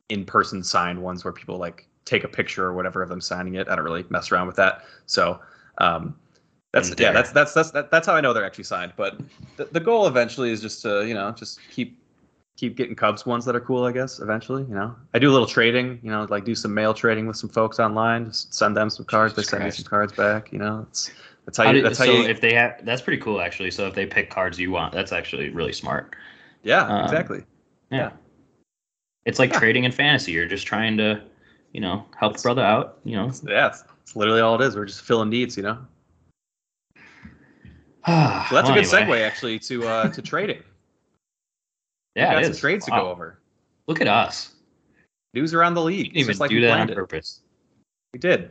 in 0.08 0.24
person 0.24 0.62
signed 0.62 1.02
ones 1.02 1.24
where 1.24 1.32
people 1.32 1.58
like 1.58 1.86
take 2.04 2.24
a 2.24 2.28
picture 2.28 2.64
or 2.64 2.72
whatever 2.72 3.02
of 3.02 3.08
them 3.08 3.20
signing 3.20 3.54
it. 3.54 3.68
I 3.68 3.76
don't 3.76 3.84
really 3.84 4.04
mess 4.08 4.32
around 4.32 4.46
with 4.46 4.56
that. 4.56 4.84
So 5.06 5.40
um, 5.78 6.16
that's 6.72 6.94
yeah, 6.98 7.12
that's 7.12 7.32
that's 7.32 7.52
that's 7.54 7.70
that's 7.70 8.06
how 8.06 8.14
I 8.14 8.20
know 8.20 8.32
they're 8.32 8.46
actually 8.46 8.64
signed. 8.64 8.92
But 8.96 9.18
the, 9.56 9.66
the 9.66 9.80
goal 9.80 10.06
eventually 10.06 10.50
is 10.50 10.60
just 10.60 10.82
to 10.82 11.06
you 11.06 11.14
know 11.14 11.32
just 11.32 11.60
keep 11.70 11.98
keep 12.58 12.76
getting 12.76 12.96
Cubs 12.96 13.24
ones 13.24 13.44
that 13.44 13.54
are 13.54 13.60
cool. 13.60 13.84
I 13.84 13.92
guess 13.92 14.18
eventually, 14.18 14.64
you 14.64 14.74
know, 14.74 14.94
I 15.14 15.20
do 15.20 15.30
a 15.30 15.32
little 15.32 15.46
trading. 15.46 16.00
You 16.02 16.10
know, 16.10 16.26
like 16.28 16.44
do 16.44 16.54
some 16.56 16.74
mail 16.74 16.92
trading 16.92 17.26
with 17.28 17.36
some 17.36 17.48
folks 17.48 17.78
online. 17.78 18.26
Just 18.26 18.52
send 18.52 18.76
them 18.76 18.90
some 18.90 19.06
cards. 19.06 19.34
Jesus 19.34 19.46
they 19.46 19.50
send 19.56 19.64
me 19.64 19.70
some 19.70 19.84
cards 19.84 20.12
back. 20.12 20.52
You 20.52 20.58
know, 20.58 20.84
it's 20.90 21.12
that's 21.46 21.56
how, 21.56 21.64
How 21.64 21.70
you. 21.70 21.76
did- 21.76 21.84
that's 21.86 21.98
how 21.98 22.04
so 22.04 22.12
you. 22.12 22.24
if 22.24 22.40
they 22.40 22.52
have 22.54 22.84
that's 22.84 23.00
pretty 23.00 23.22
cool 23.22 23.40
actually. 23.40 23.70
So 23.70 23.86
if 23.86 23.94
they 23.94 24.06
pick 24.06 24.28
cards 24.28 24.58
you 24.58 24.72
want, 24.72 24.92
that's 24.92 25.12
actually 25.12 25.50
really 25.50 25.72
smart. 25.72 26.16
yeah, 26.64 26.82
um, 26.86 27.04
exactly. 27.04 27.44
Yeah. 27.90 27.98
Yeah. 27.98 28.10
It's 29.24 29.38
like 29.38 29.52
Yeah. 29.52 29.58
trading 29.60 29.84
in 29.84 29.92
fantasy. 29.92 30.32
You're 30.32 30.46
just 30.48 30.66
trying 30.66 30.96
to, 30.98 31.22
you 31.72 31.80
know, 31.80 32.04
help 32.18 32.38
a 32.38 32.42
brother 32.42 32.62
out, 32.62 32.98
you 33.04 33.14
know. 33.14 33.30
Yeah, 33.46 33.68
it's, 33.68 33.84
it's 34.02 34.16
literally 34.16 34.40
all 34.40 34.60
it 34.60 34.66
is. 34.66 34.74
We're 34.74 34.86
just 34.86 35.02
filling 35.02 35.30
needs. 35.30 35.56
You 35.56 35.62
know. 35.62 35.78
So 38.48 38.54
that's 38.54 38.68
a 38.70 38.72
good 38.72 38.84
segue 38.84 39.20
actually 39.24 39.58
to 39.60 39.86
uh 39.86 40.08
to 40.08 40.22
trading. 40.32 40.62
Yeah, 42.18 42.30
we 42.30 42.34
got 42.36 42.44
some 42.44 42.52
is. 42.52 42.60
trades 42.60 42.84
to 42.86 42.90
go 42.90 43.08
over. 43.10 43.40
Look 43.86 44.00
at 44.00 44.08
us. 44.08 44.54
News 45.34 45.54
around 45.54 45.74
the 45.74 45.82
league. 45.82 46.16
even 46.16 46.36
like 46.38 46.50
do 46.50 46.56
we 46.56 46.62
that 46.62 46.70
on 46.70 46.76
planned 46.78 46.90
it. 46.90 46.96
purpose. 46.96 47.40
We 48.12 48.18
did. 48.18 48.50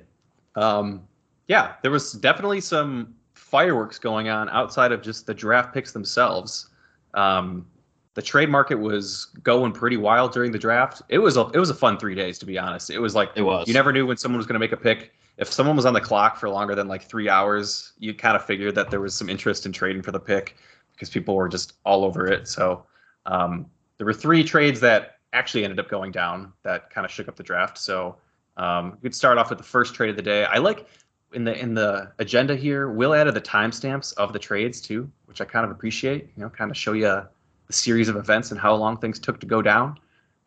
Um, 0.55 1.07
yeah, 1.47 1.73
there 1.81 1.91
was 1.91 2.13
definitely 2.13 2.61
some 2.61 3.15
fireworks 3.33 3.97
going 3.99 4.29
on 4.29 4.49
outside 4.49 4.91
of 4.91 5.01
just 5.01 5.25
the 5.25 5.33
draft 5.33 5.73
picks 5.73 5.91
themselves. 5.91 6.69
Um, 7.13 7.65
the 8.13 8.21
trade 8.21 8.49
market 8.49 8.75
was 8.75 9.25
going 9.43 9.71
pretty 9.71 9.97
wild 9.97 10.33
during 10.33 10.51
the 10.51 10.57
draft. 10.57 11.01
It 11.09 11.19
was 11.19 11.37
a 11.37 11.47
it 11.53 11.59
was 11.59 11.69
a 11.69 11.75
fun 11.75 11.97
three 11.99 12.15
days 12.15 12.39
to 12.39 12.45
be 12.45 12.57
honest. 12.57 12.89
It 12.89 12.99
was 12.99 13.13
like 13.15 13.29
It 13.35 13.43
was. 13.43 13.67
you 13.67 13.73
never 13.73 13.93
knew 13.93 14.05
when 14.07 14.17
someone 14.17 14.37
was 14.37 14.47
going 14.47 14.55
to 14.55 14.59
make 14.59 14.71
a 14.71 14.77
pick. 14.77 15.13
If 15.37 15.51
someone 15.53 15.75
was 15.75 15.85
on 15.85 15.93
the 15.93 16.01
clock 16.01 16.35
for 16.37 16.49
longer 16.49 16.73
than 16.73 16.87
like 16.87 17.03
three 17.03 17.29
hours, 17.29 17.93
you 17.99 18.13
kind 18.15 18.35
of 18.35 18.43
figured 18.43 18.73
that 18.73 18.89
there 18.89 18.99
was 19.01 19.13
some 19.13 19.29
interest 19.29 19.67
in 19.67 19.71
trading 19.71 20.01
for 20.01 20.11
the 20.11 20.19
pick 20.19 20.57
because 20.93 21.11
people 21.11 21.35
were 21.35 21.47
just 21.47 21.73
all 21.85 22.03
over 22.03 22.25
it. 22.25 22.47
So 22.47 22.85
um, 23.27 23.67
there 23.97 24.05
were 24.05 24.13
three 24.13 24.43
trades 24.43 24.79
that 24.79 25.19
actually 25.33 25.63
ended 25.63 25.79
up 25.79 25.89
going 25.89 26.11
down 26.11 26.53
that 26.63 26.89
kind 26.89 27.05
of 27.05 27.11
shook 27.11 27.27
up 27.27 27.35
the 27.35 27.43
draft. 27.43 27.77
So 27.77 28.17
um, 28.55 28.97
we 29.01 29.09
could 29.09 29.15
start 29.15 29.37
off 29.37 29.49
with 29.49 29.59
the 29.59 29.63
first 29.63 29.93
trade 29.93 30.09
of 30.09 30.15
the 30.15 30.21
day. 30.21 30.45
I 30.45 30.57
like 30.57 30.87
in 31.33 31.43
the 31.43 31.59
in 31.59 31.73
the 31.73 32.11
agenda 32.19 32.55
here. 32.55 32.89
Will 32.89 33.13
added 33.13 33.33
the 33.33 33.41
timestamps 33.41 34.13
of 34.15 34.33
the 34.33 34.39
trades 34.39 34.81
too, 34.81 35.11
which 35.25 35.41
I 35.41 35.45
kind 35.45 35.65
of 35.65 35.71
appreciate. 35.71 36.29
You 36.35 36.43
know, 36.43 36.49
kind 36.49 36.71
of 36.71 36.77
show 36.77 36.93
you 36.93 37.03
the 37.03 37.29
series 37.69 38.07
of 38.07 38.15
events 38.15 38.51
and 38.51 38.59
how 38.59 38.73
long 38.75 38.97
things 38.97 39.19
took 39.19 39.39
to 39.41 39.45
go 39.45 39.61
down. 39.61 39.99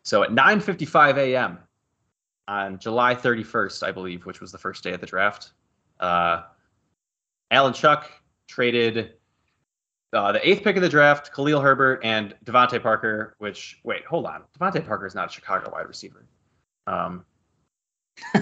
So 0.03 0.23
at 0.23 0.31
9:55 0.31 1.17
a.m. 1.17 1.59
on 2.47 2.79
July 2.79 3.13
31st, 3.13 3.83
I 3.83 3.91
believe, 3.91 4.25
which 4.25 4.41
was 4.41 4.51
the 4.51 4.57
first 4.57 4.83
day 4.83 4.93
of 4.93 4.99
the 4.99 5.05
draft, 5.05 5.51
uh, 5.99 6.43
Alan 7.51 7.73
Chuck 7.73 8.09
traded 8.47 9.13
uh, 10.13 10.31
the 10.31 10.47
eighth 10.47 10.63
pick 10.63 10.75
of 10.75 10.81
the 10.81 10.89
draft, 10.89 11.33
Khalil 11.33 11.61
Herbert 11.61 12.01
and 12.03 12.33
DeVante 12.45 12.81
Parker. 12.81 13.35
Which 13.39 13.79
wait, 13.83 14.05
hold 14.05 14.25
on, 14.25 14.43
DeVante 14.59 14.85
Parker 14.85 15.05
is 15.05 15.15
not 15.15 15.29
a 15.29 15.31
Chicago 15.31 15.71
wide 15.71 15.87
receiver. 15.87 16.25
Um, 16.87 17.25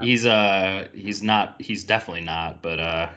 he's 0.00 0.26
uh 0.26 0.88
he's 0.94 1.22
not 1.22 1.60
he's 1.60 1.84
definitely 1.84 2.22
not, 2.24 2.62
but 2.62 2.80
uh 2.80 3.10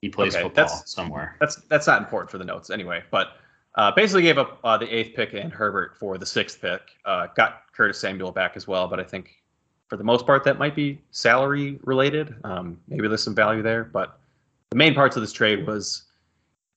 he 0.00 0.08
plays 0.08 0.34
Okay, 0.34 0.44
football 0.44 0.64
that's- 0.64 0.90
somewhere. 0.90 1.36
that's 1.40 1.56
that's 1.68 1.86
not 1.86 2.00
important 2.00 2.30
for 2.30 2.38
the 2.38 2.44
notes 2.44 2.70
anyway. 2.70 3.02
But 3.10 3.32
uh, 3.74 3.92
basically 3.92 4.22
gave 4.22 4.38
up 4.38 4.58
uh, 4.64 4.76
the 4.76 4.92
eighth 4.92 5.14
pick 5.14 5.34
and 5.34 5.52
Herbert 5.52 5.96
for 5.98 6.18
the 6.18 6.26
sixth 6.26 6.60
pick. 6.60 6.80
Uh, 7.04 7.26
got 7.36 7.62
Curtis 7.72 7.98
Samuel 8.00 8.32
back 8.32 8.56
as 8.56 8.66
well, 8.66 8.88
but 8.88 8.98
I 8.98 9.04
think 9.04 9.36
for 9.88 9.96
the 9.96 10.02
most 10.04 10.26
part 10.26 10.42
that 10.44 10.58
might 10.58 10.74
be 10.74 11.00
salary 11.12 11.78
related. 11.84 12.34
Um, 12.44 12.78
maybe 12.88 13.06
there's 13.06 13.22
some 13.22 13.34
value 13.36 13.62
there, 13.62 13.84
but 13.84 14.18
the 14.70 14.76
main 14.76 14.94
parts 14.94 15.16
of 15.16 15.22
this 15.22 15.32
trade 15.32 15.66
was 15.66 16.04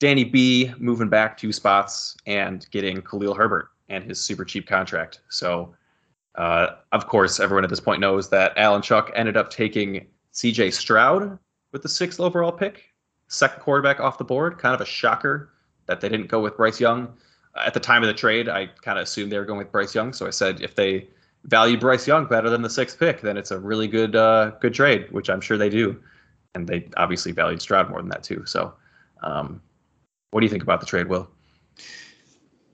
Danny 0.02 0.26
B 0.26 0.74
moving 0.78 1.08
back 1.08 1.38
two 1.38 1.54
spots 1.54 2.18
and 2.26 2.68
getting 2.72 3.02
Khalil 3.02 3.34
Herbert 3.34 3.70
and 3.88 4.04
his 4.04 4.20
super 4.20 4.44
cheap 4.44 4.68
contract. 4.68 5.22
So. 5.30 5.74
Uh, 6.36 6.78
of 6.94 7.08
course, 7.08 7.42
everyone 7.42 7.66
at 7.66 7.70
this 7.70 7.82
point 7.82 8.00
knows 8.00 8.30
that 8.30 8.58
Alan 8.58 8.82
Chuck 8.82 9.12
ended 9.16 9.36
up 9.36 9.50
taking 9.50 10.08
C.J. 10.32 10.72
Stroud 10.72 11.38
with 11.74 11.82
the 11.82 11.90
sixth 11.90 12.22
overall 12.22 12.54
pick, 12.54 12.94
second 13.28 13.60
quarterback 13.60 14.00
off 14.00 14.18
the 14.18 14.24
board. 14.24 14.58
Kind 14.58 14.74
of 14.74 14.80
a 14.80 14.86
shocker 14.86 15.52
that 15.88 16.00
they 16.00 16.08
didn't 16.08 16.28
go 16.28 16.40
with 16.40 16.56
Bryce 16.56 16.80
Young. 16.80 17.14
At 17.58 17.74
the 17.74 17.82
time 17.82 18.02
of 18.02 18.08
the 18.08 18.14
trade, 18.14 18.48
I 18.48 18.68
kind 18.82 18.98
of 18.98 19.04
assumed 19.04 19.32
they 19.32 19.38
were 19.38 19.46
going 19.46 19.58
with 19.58 19.72
Bryce 19.72 19.94
Young, 19.94 20.14
so 20.14 20.26
I 20.26 20.30
said 20.30 20.62
if 20.62 20.76
they 20.76 21.10
value 21.44 21.78
Bryce 21.78 22.08
Young 22.08 22.26
better 22.28 22.50
than 22.50 22.62
the 22.62 22.70
sixth 22.70 22.98
pick, 22.98 23.20
then 23.20 23.36
it's 23.36 23.52
a 23.52 23.60
really 23.60 23.88
good 23.88 24.16
uh, 24.16 24.52
good 24.62 24.74
trade, 24.74 25.12
which 25.12 25.30
I'm 25.30 25.42
sure 25.42 25.58
they 25.58 25.70
do. 25.70 26.02
And 26.56 26.66
they 26.66 26.88
obviously 26.96 27.34
valued 27.34 27.62
Stroud 27.62 27.90
more 27.90 28.00
than 28.00 28.10
that 28.10 28.24
too. 28.24 28.46
So, 28.46 28.74
um, 29.22 29.62
what 30.32 30.40
do 30.42 30.46
you 30.46 30.50
think 30.50 30.64
about 30.64 30.80
the 30.80 30.86
trade, 30.86 31.08
Will? 31.08 31.30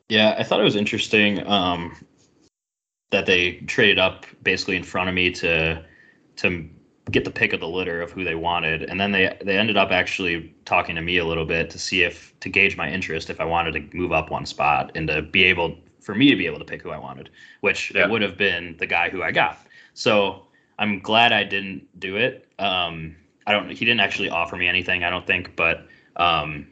Yeah, 0.09 0.35
I 0.37 0.43
thought 0.43 0.59
it 0.59 0.63
was 0.63 0.75
interesting 0.75 1.45
um, 1.47 1.95
that 3.11 3.25
they 3.25 3.53
traded 3.67 3.99
up 3.99 4.25
basically 4.41 4.75
in 4.75 4.83
front 4.83 5.09
of 5.09 5.15
me 5.15 5.31
to 5.31 5.83
to 6.37 6.69
get 7.09 7.23
the 7.23 7.31
pick 7.31 7.53
of 7.53 7.59
the 7.59 7.67
litter 7.67 8.01
of 8.01 8.11
who 8.11 8.23
they 8.23 8.35
wanted, 8.35 8.83
and 8.83 8.99
then 8.99 9.11
they 9.11 9.35
they 9.43 9.57
ended 9.57 9.75
up 9.77 9.91
actually 9.91 10.53
talking 10.65 10.95
to 10.95 11.01
me 11.01 11.17
a 11.17 11.25
little 11.25 11.45
bit 11.45 11.69
to 11.71 11.79
see 11.79 12.03
if 12.03 12.33
to 12.39 12.49
gauge 12.49 12.77
my 12.77 12.89
interest 12.89 13.29
if 13.29 13.41
I 13.41 13.45
wanted 13.45 13.73
to 13.73 13.97
move 13.97 14.11
up 14.11 14.29
one 14.29 14.45
spot 14.45 14.91
and 14.95 15.07
to 15.07 15.21
be 15.21 15.43
able 15.43 15.77
for 15.99 16.15
me 16.15 16.29
to 16.29 16.35
be 16.37 16.45
able 16.45 16.59
to 16.59 16.65
pick 16.65 16.81
who 16.81 16.91
I 16.91 16.97
wanted, 16.97 17.29
which 17.61 17.91
Yeah. 17.93 18.03
it 18.03 18.09
would 18.09 18.21
have 18.21 18.37
been 18.37 18.77
the 18.77 18.85
guy 18.85 19.09
who 19.09 19.23
I 19.23 19.31
got. 19.31 19.57
So 19.93 20.47
I'm 20.79 20.99
glad 20.99 21.33
I 21.33 21.43
didn't 21.43 21.99
do 21.99 22.15
it. 22.15 22.47
Um, 22.59 23.15
I 23.45 23.51
don't. 23.51 23.69
He 23.69 23.83
didn't 23.83 23.99
actually 23.99 24.29
offer 24.29 24.55
me 24.55 24.67
anything. 24.67 25.03
I 25.03 25.09
don't 25.09 25.25
think, 25.27 25.55
but 25.55 25.85
um, 26.15 26.67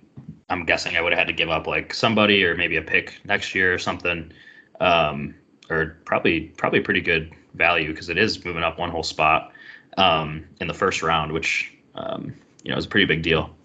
I'm 0.50 0.66
guessing 0.66 0.96
I 0.96 1.02
would 1.02 1.12
have 1.12 1.20
had 1.20 1.28
to 1.28 1.34
give 1.34 1.50
up 1.50 1.68
like 1.68 1.94
somebody 1.94 2.44
or 2.44 2.56
maybe 2.56 2.78
a 2.78 2.82
pick 2.82 3.20
next 3.25 3.56
year 3.56 3.74
or 3.74 3.80
something, 3.80 4.32
um, 4.80 5.34
or 5.70 5.98
probably 6.06 6.42
probably 6.58 6.82
pretty 6.82 7.02
good 7.02 7.34
value 7.56 7.90
because 7.90 8.10
it 8.10 8.18
is 8.18 8.44
moving 8.46 8.64
up 8.64 8.78
one 8.78 8.90
whole 8.90 9.04
spot 9.04 9.52
um, 9.98 10.46
in 10.62 10.68
the 10.68 10.74
first 10.74 11.02
round, 11.02 11.32
which 11.32 11.74
um, 11.96 12.34
you 12.64 12.72
know 12.72 12.78
is 12.78 12.86
a 12.86 12.90
pretty 12.90 13.06
big 13.06 13.24
deal. 13.24 13.56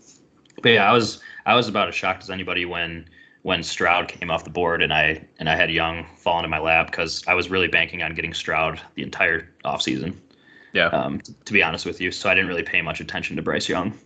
But 0.62 0.70
yeah, 0.70 0.88
I 0.88 0.92
was 0.92 1.20
I 1.46 1.54
was 1.54 1.68
about 1.68 1.88
as 1.88 1.94
shocked 1.94 2.22
as 2.22 2.30
anybody 2.30 2.64
when 2.64 3.08
when 3.42 3.62
Stroud 3.62 4.08
came 4.08 4.30
off 4.30 4.44
the 4.44 4.50
board 4.50 4.82
and 4.82 4.92
I 4.92 5.26
and 5.38 5.48
I 5.48 5.56
had 5.56 5.70
Young 5.70 6.06
fall 6.16 6.38
into 6.38 6.48
my 6.48 6.58
lap 6.58 6.90
because 6.90 7.22
I 7.26 7.34
was 7.34 7.50
really 7.50 7.68
banking 7.68 8.02
on 8.02 8.14
getting 8.14 8.32
Stroud 8.32 8.80
the 8.94 9.02
entire 9.02 9.50
offseason, 9.64 10.16
Yeah, 10.72 10.86
um, 10.86 11.20
to 11.20 11.52
be 11.52 11.62
honest 11.62 11.84
with 11.84 12.00
you. 12.00 12.10
So 12.10 12.30
I 12.30 12.34
didn't 12.34 12.48
really 12.48 12.62
pay 12.62 12.80
much 12.80 13.00
attention 13.00 13.36
to 13.36 13.42
Bryce 13.42 13.68
Young. 13.68 13.98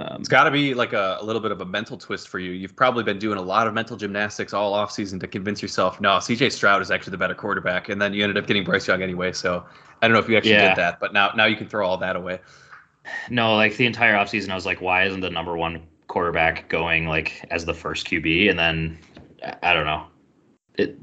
Um, 0.00 0.16
It's 0.20 0.28
got 0.28 0.44
to 0.44 0.50
be 0.50 0.74
like 0.74 0.92
a, 0.92 1.18
a 1.20 1.24
little 1.24 1.42
bit 1.42 1.50
of 1.50 1.60
a 1.60 1.64
mental 1.64 1.96
twist 1.96 2.28
for 2.28 2.38
you. 2.38 2.52
You've 2.52 2.76
probably 2.76 3.02
been 3.02 3.18
doing 3.18 3.36
a 3.36 3.42
lot 3.42 3.66
of 3.66 3.74
mental 3.74 3.96
gymnastics 3.96 4.52
all 4.52 4.72
offseason 4.74 5.18
to 5.20 5.26
convince 5.26 5.60
yourself, 5.60 6.00
no, 6.00 6.10
CJ 6.18 6.52
Stroud 6.52 6.82
is 6.82 6.90
actually 6.90 7.10
the 7.12 7.18
better 7.18 7.34
quarterback. 7.34 7.88
And 7.88 8.00
then 8.00 8.14
you 8.14 8.22
ended 8.22 8.38
up 8.38 8.46
getting 8.46 8.62
Bryce 8.64 8.86
Young 8.86 9.02
anyway. 9.02 9.32
So 9.32 9.64
I 10.00 10.06
don't 10.06 10.14
know 10.14 10.20
if 10.20 10.28
you 10.28 10.36
actually 10.36 10.52
Yeah. 10.52 10.68
did 10.68 10.76
that, 10.78 11.00
but 11.00 11.12
now 11.12 11.32
now 11.36 11.46
you 11.46 11.56
can 11.56 11.68
throw 11.68 11.86
all 11.86 11.96
that 11.98 12.14
away. 12.14 12.38
No, 13.28 13.56
like 13.56 13.76
the 13.76 13.86
entire 13.86 14.14
offseason, 14.14 14.50
I 14.50 14.54
was 14.54 14.66
like, 14.66 14.80
why 14.80 15.04
isn't 15.04 15.20
the 15.20 15.30
number 15.30 15.56
one 15.56 15.82
quarterback 16.06 16.68
going 16.68 17.06
like 17.08 17.44
as 17.50 17.64
the 17.64 17.74
first 17.74 18.06
QB? 18.06 18.50
And 18.50 18.58
then 18.58 18.98
I- 19.62 19.74
don't 19.74 19.86
know. 19.86 20.06
It 20.74 20.96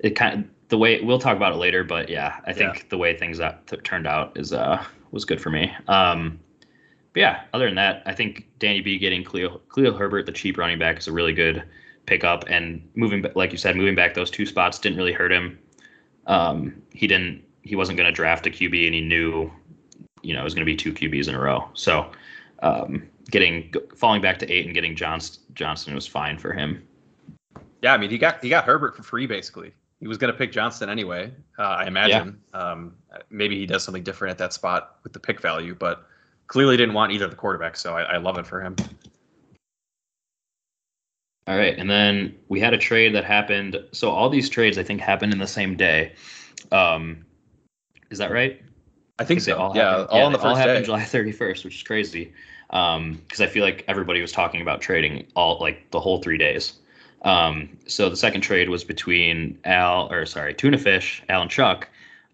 it 0.00 0.10
kind 0.16 0.40
of 0.44 0.50
the 0.70 0.78
way 0.78 1.00
we'll 1.02 1.18
talk 1.20 1.36
about 1.36 1.52
it 1.52 1.56
later, 1.56 1.84
but 1.84 2.08
yeah, 2.08 2.40
I 2.46 2.52
think 2.52 2.76
Yeah. 2.78 2.82
the 2.88 2.98
way 2.98 3.16
things 3.16 3.38
that 3.38 3.64
t- 3.68 3.76
turned 3.78 4.08
out 4.08 4.36
is 4.36 4.52
uh 4.52 4.82
was 5.12 5.24
good 5.24 5.40
for 5.40 5.50
me. 5.50 5.72
Um, 5.86 6.40
but 7.18 7.22
yeah, 7.22 7.40
other 7.52 7.66
than 7.66 7.74
that, 7.74 8.04
I 8.06 8.14
think 8.14 8.46
Danny 8.60 8.80
B 8.80 8.96
getting 8.96 9.24
Cleo 9.24 9.60
Cleo 9.70 9.92
Herbert, 9.92 10.24
the 10.24 10.30
cheap 10.30 10.56
running 10.56 10.78
back, 10.78 10.98
is 10.98 11.08
a 11.08 11.12
really 11.12 11.32
good 11.32 11.64
pickup. 12.06 12.44
And 12.48 12.88
moving, 12.94 13.24
like 13.34 13.50
you 13.50 13.58
said, 13.58 13.74
moving 13.74 13.96
back 13.96 14.14
those 14.14 14.30
two 14.30 14.46
spots 14.46 14.78
didn't 14.78 14.98
really 14.98 15.12
hurt 15.12 15.32
him. 15.32 15.58
Um, 16.28 16.80
he 16.92 17.08
didn't. 17.08 17.42
He 17.62 17.74
wasn't 17.74 17.98
going 17.98 18.06
to 18.06 18.12
draft 18.12 18.46
a 18.46 18.50
QB, 18.50 18.86
and 18.86 18.94
he 18.94 19.00
knew, 19.00 19.50
you 20.22 20.32
know, 20.32 20.42
it 20.42 20.44
was 20.44 20.54
going 20.54 20.64
to 20.64 20.72
be 20.72 20.76
two 20.76 20.92
QBs 20.92 21.26
in 21.26 21.34
a 21.34 21.40
row. 21.40 21.68
So, 21.74 22.08
um, 22.62 23.08
getting 23.32 23.74
falling 23.96 24.22
back 24.22 24.38
to 24.38 24.48
eight 24.48 24.66
and 24.66 24.72
getting 24.72 24.94
Johnston 24.94 25.42
Johnston 25.54 25.96
was 25.96 26.06
fine 26.06 26.38
for 26.38 26.52
him. 26.52 26.86
Yeah, 27.82 27.94
I 27.94 27.96
mean 27.96 28.10
he 28.10 28.18
got 28.18 28.40
he 28.44 28.48
got 28.48 28.64
Herbert 28.64 28.96
for 28.96 29.02
free 29.02 29.26
basically. 29.26 29.74
He 29.98 30.06
was 30.06 30.18
going 30.18 30.32
to 30.32 30.38
pick 30.38 30.52
Johnston 30.52 30.88
anyway. 30.88 31.32
Uh, 31.58 31.62
I 31.62 31.88
imagine. 31.88 32.38
Um, 32.54 32.94
maybe 33.28 33.58
he 33.58 33.66
does 33.66 33.82
something 33.82 34.04
different 34.04 34.30
at 34.30 34.38
that 34.38 34.52
spot 34.52 34.98
with 35.02 35.12
the 35.12 35.18
pick 35.18 35.40
value, 35.40 35.74
but 35.74 36.06
clearly 36.48 36.76
didn't 36.76 36.94
want 36.94 37.12
either 37.12 37.26
of 37.26 37.30
the 37.30 37.36
quarterbacks. 37.36 37.76
So 37.78 37.94
I, 37.96 38.02
I 38.02 38.16
love 38.16 38.38
it 38.38 38.46
for 38.46 38.60
him. 38.60 38.74
All 41.46 41.56
right, 41.56 41.78
and 41.78 41.88
then 41.88 42.36
we 42.48 42.60
had 42.60 42.74
a 42.74 42.78
trade 42.78 43.14
that 43.14 43.24
happened. 43.24 43.82
So 43.92 44.10
all 44.10 44.28
these 44.28 44.50
trades, 44.50 44.76
I 44.76 44.82
think, 44.82 45.00
happened 45.00 45.32
in 45.32 45.38
the 45.38 45.46
same 45.46 45.76
day. 45.76 46.12
Um, 46.72 47.24
is 48.10 48.18
that 48.18 48.30
right? 48.30 48.60
I 49.18 49.24
think 49.24 49.40
so. 49.40 49.56
all 49.56 49.74
yeah, 49.74 49.90
happened- 49.90 50.08
all 50.10 50.26
on 50.26 50.32
the 50.32 50.38
they 50.38 50.44
all 50.44 50.54
happened 50.54 50.80
day. 50.80 50.84
July 50.84 51.02
31st, 51.02 51.64
which 51.64 51.76
is 51.76 51.82
crazy. 51.82 52.32
Um, 52.70 53.14
because 53.26 53.40
I 53.40 53.46
feel 53.46 53.64
like 53.64 53.82
everybody 53.88 54.20
was 54.20 54.30
talking 54.30 54.60
about 54.60 54.82
trading 54.82 55.26
all 55.34 55.58
like 55.58 55.90
the 55.90 55.98
whole 56.00 56.18
three 56.20 56.36
days. 56.36 56.74
Um, 57.22 57.78
so 57.86 58.10
the 58.10 58.16
second 58.16 58.42
trade 58.42 58.68
was 58.68 58.84
between 58.84 59.58
Al, 59.64 60.12
or 60.12 60.26
sorry, 60.26 60.52
Tuna 60.52 60.76
Fish, 60.76 61.22
Alan 61.30 61.48
Chuck, 61.48 61.88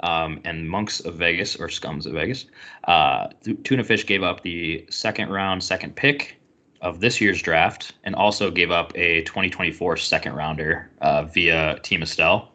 um, 0.05 0.39
and 0.45 0.69
Monks 0.69 1.01
of 1.01 1.15
Vegas 1.15 1.57
or 1.57 1.69
Scums 1.69 2.05
of 2.05 2.13
Vegas. 2.13 2.45
Uh, 2.85 3.29
Tuna 3.65 3.83
Fish 3.83 4.05
gave 4.07 4.23
up 4.23 4.43
the 4.43 4.85
second 4.91 5.31
round, 5.31 5.65
second 5.65 5.97
pick 5.97 6.39
of 6.83 7.01
this 7.01 7.23
year's 7.23 7.41
draft, 7.41 7.95
and 8.05 8.15
also 8.15 8.51
gave 8.51 8.71
up 8.71 8.93
a 8.97 9.23
2024 9.23 9.97
second 9.97 10.35
rounder 10.35 10.91
uh, 11.01 11.23
via 11.23 11.79
Team 11.83 12.03
Estelle. 12.03 12.53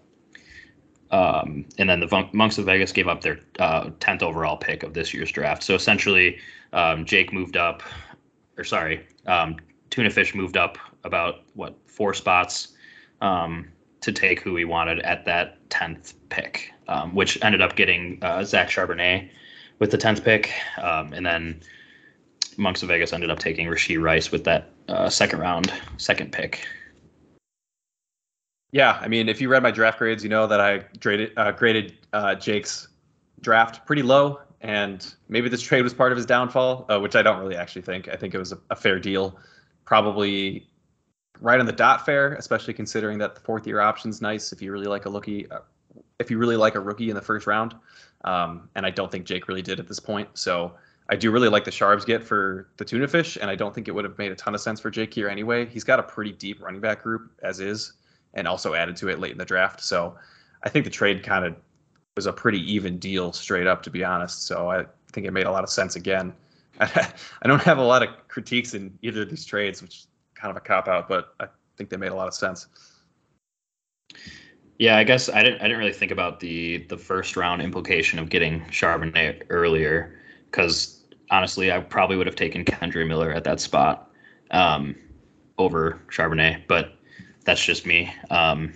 Um, 1.10 1.66
and 1.80 1.90
then 1.90 2.00
the 2.00 2.30
Monks 2.34 2.60
of 2.60 2.66
Vegas 2.66 2.92
gave 2.92 3.08
up 3.08 3.22
their 3.22 3.40
uh, 3.58 3.86
10th 4.00 4.22
overall 4.22 4.56
pick 4.56 4.84
of 4.84 4.94
this 4.94 5.12
year's 5.12 5.32
draft. 5.32 5.64
So 5.64 5.74
essentially, 5.74 6.38
um, 6.72 7.04
Jake 7.04 7.34
moved 7.34 7.58
up, 7.58 7.82
or 8.60 8.64
sorry, 8.64 9.08
um, 9.26 9.58
Tuna 9.90 10.12
Fish 10.12 10.36
moved 10.36 10.56
up 10.56 10.78
about 11.04 11.42
what 11.56 11.76
four 11.88 12.14
spots 12.14 12.76
um, 13.22 13.70
to 14.02 14.12
take 14.12 14.42
who 14.42 14.56
he 14.56 14.66
wanted 14.66 15.00
at 15.00 15.26
that 15.26 15.68
10th 15.70 16.14
pick, 16.30 16.72
um, 16.88 17.14
which 17.14 17.38
ended 17.44 17.62
up 17.62 17.76
getting 17.76 18.18
uh, 18.22 18.44
Zach 18.44 18.70
Charbonnet 18.70 19.30
with 19.80 19.92
the 19.92 19.98
10th 19.98 20.24
pick. 20.24 20.52
Um, 20.82 21.14
and 21.14 21.26
then 21.26 21.60
Monks 22.58 22.84
of 22.84 22.90
Vegas 22.90 23.14
ended 23.14 23.30
up 23.30 23.40
taking 23.40 23.68
Rashee 23.68 24.02
Rice 24.02 24.32
with 24.32 24.44
that 24.46 24.70
uh, 24.88 25.10
second 25.10 25.40
round, 25.40 25.72
second 25.98 26.32
pick. 26.32 26.66
Yeah, 28.72 29.00
I 29.02 29.08
mean, 29.08 29.30
if 29.30 29.42
you 29.42 29.50
read 29.50 29.64
my 29.64 29.72
draft 29.72 29.98
grades, 29.98 30.24
you 30.24 30.30
know 30.30 30.46
that 30.46 30.62
I 30.62 30.84
graded 31.00 31.32
uh, 31.38 31.52
graded 31.52 31.98
uh, 32.14 32.36
Jake's 32.36 32.88
draft 33.42 33.86
pretty 33.88 34.04
low, 34.04 34.42
and 34.62 35.16
maybe 35.28 35.50
this 35.50 35.62
trade 35.62 35.82
was 35.82 35.94
part 35.94 36.12
of 36.12 36.18
his 36.18 36.26
downfall, 36.26 36.86
uh, 36.88 37.00
which 37.00 37.16
I 37.16 37.24
don't 37.24 37.40
really 37.40 37.56
actually 37.56 37.82
think. 37.82 38.08
I 38.10 38.16
think 38.16 38.36
it 38.36 38.38
was 38.38 38.52
a, 38.52 38.60
a 38.70 38.76
fair 38.76 39.00
deal, 39.00 39.40
probably 39.86 40.69
right 41.42 41.60
on 41.60 41.66
the 41.66 41.72
dot 41.72 42.06
fair, 42.06 42.34
especially 42.34 42.74
considering 42.74 43.18
that 43.20 43.36
the 43.36 43.42
fourth 43.42 43.66
year 43.66 43.80
option's 43.80 44.22
nice 44.22 44.52
if 44.52 44.62
you 44.62 44.72
really 44.72 44.88
like 44.88 45.06
a 45.06 45.10
rookie, 45.10 45.50
uh, 45.50 45.60
if 46.20 46.30
you 46.30 46.38
really 46.38 46.58
like 46.58 46.76
a 46.76 46.80
rookie 46.80 47.10
in 47.10 47.16
the 47.16 47.22
first 47.22 47.48
round, 47.48 47.76
um, 48.26 48.70
and 48.76 48.86
I 48.86 48.90
don't 48.90 49.12
think 49.12 49.26
Jake 49.26 49.48
really 49.48 49.62
did 49.62 49.80
at 49.80 49.88
this 49.88 50.00
point. 50.00 50.30
So 50.34 50.74
I 51.10 51.16
do 51.16 51.32
really 51.32 51.50
like 51.50 51.64
the 51.64 51.72
Sharps 51.72 52.06
get 52.06 52.24
for 52.24 52.70
the 52.78 52.86
tuna 52.86 53.08
fish, 53.08 53.38
and 53.40 53.50
I 53.50 53.56
don't 53.56 53.74
think 53.74 53.88
it 53.88 53.92
would 53.92 54.06
have 54.06 54.18
made 54.18 54.32
a 54.32 54.36
ton 54.36 54.54
of 54.54 54.62
sense 54.62 54.80
for 54.80 54.92
Jake 54.92 55.14
here 55.14 55.28
anyway. 55.28 55.66
He's 55.66 55.84
got 55.84 56.00
a 56.00 56.04
pretty 56.04 56.32
deep 56.32 56.62
running 56.62 56.82
back 56.82 57.02
group 57.02 57.32
as 57.42 57.60
is 57.60 57.94
and 58.34 58.48
also 58.48 58.74
added 58.76 58.96
to 58.98 59.10
it 59.10 59.20
late 59.20 59.32
in 59.32 59.38
the 59.38 59.46
draft. 59.46 59.82
So 59.82 60.16
I 60.64 60.70
think 60.70 60.86
the 60.86 60.92
trade 60.92 61.24
kind 61.24 61.46
of 61.46 61.56
was 62.16 62.26
a 62.26 62.34
pretty 62.34 62.60
even 62.72 63.00
deal 63.00 63.34
straight 63.34 63.66
up, 63.66 63.82
to 63.84 63.90
be 63.90 64.04
honest. 64.04 64.46
So 64.46 64.70
I 64.70 64.86
think 65.12 65.26
it 65.26 65.32
made 65.32 65.46
a 65.46 65.52
lot 65.52 65.64
of 65.64 65.70
sense 65.70 65.96
again. 65.96 66.34
I 66.80 67.12
don't 67.44 67.62
have 67.64 67.78
a 67.78 67.84
lot 67.84 68.04
of 68.04 68.10
critiques 68.28 68.74
in 68.74 68.98
either 69.02 69.24
of 69.24 69.30
these 69.30 69.46
trades, 69.46 69.82
which 69.82 70.04
kind 70.40 70.52
of 70.52 70.58
a 70.58 70.62
cop 70.62 70.88
out, 70.88 71.08
but 71.08 71.34
I 71.40 71.48
think 71.78 71.90
they 71.90 71.98
made 71.98 72.12
a 72.12 72.16
lot 72.16 72.28
of 72.28 72.34
sense. 72.34 72.68
Yeah, 74.78 74.98
I 74.98 75.04
guess 75.04 75.28
I 75.30 75.44
didn't 75.44 75.60
I 75.60 75.64
didn't 75.64 75.80
really 75.80 75.94
think 75.94 76.12
about 76.12 76.40
the 76.40 76.86
the 76.88 76.98
first 76.98 77.36
round 77.36 77.62
implication 77.62 78.18
of 78.18 78.30
getting 78.30 78.62
Charbonnet 78.66 79.44
earlier 79.50 80.18
because 80.46 81.04
honestly, 81.32 81.72
I 81.72 81.80
probably 81.80 82.16
would 82.16 82.28
have 82.28 82.36
taken 82.36 82.64
Kendre 82.64 83.06
Miller 83.06 83.32
at 83.32 83.44
that 83.44 83.60
spot 83.60 84.10
um, 84.52 84.96
over 85.58 86.02
Charbonnet, 86.08 86.64
but 86.68 86.96
that's 87.44 87.64
just 87.64 87.86
me. 87.86 88.12
Um, 88.32 88.74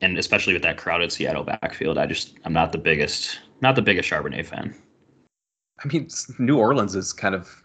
and 0.00 0.18
especially 0.18 0.52
with 0.52 0.62
that 0.62 0.76
crowded 0.76 1.10
Seattle 1.12 1.44
backfield, 1.44 1.96
I 1.96 2.06
just 2.06 2.38
I'm 2.44 2.52
not 2.52 2.72
the 2.72 2.78
biggest 2.78 3.40
not 3.62 3.74
the 3.74 3.82
biggest 3.82 4.10
Charbonnet 4.10 4.44
fan. 4.44 4.74
I 5.82 5.88
mean, 5.88 6.08
New 6.38 6.58
Orleans 6.58 6.94
is 6.94 7.12
kind 7.12 7.34
of 7.34 7.61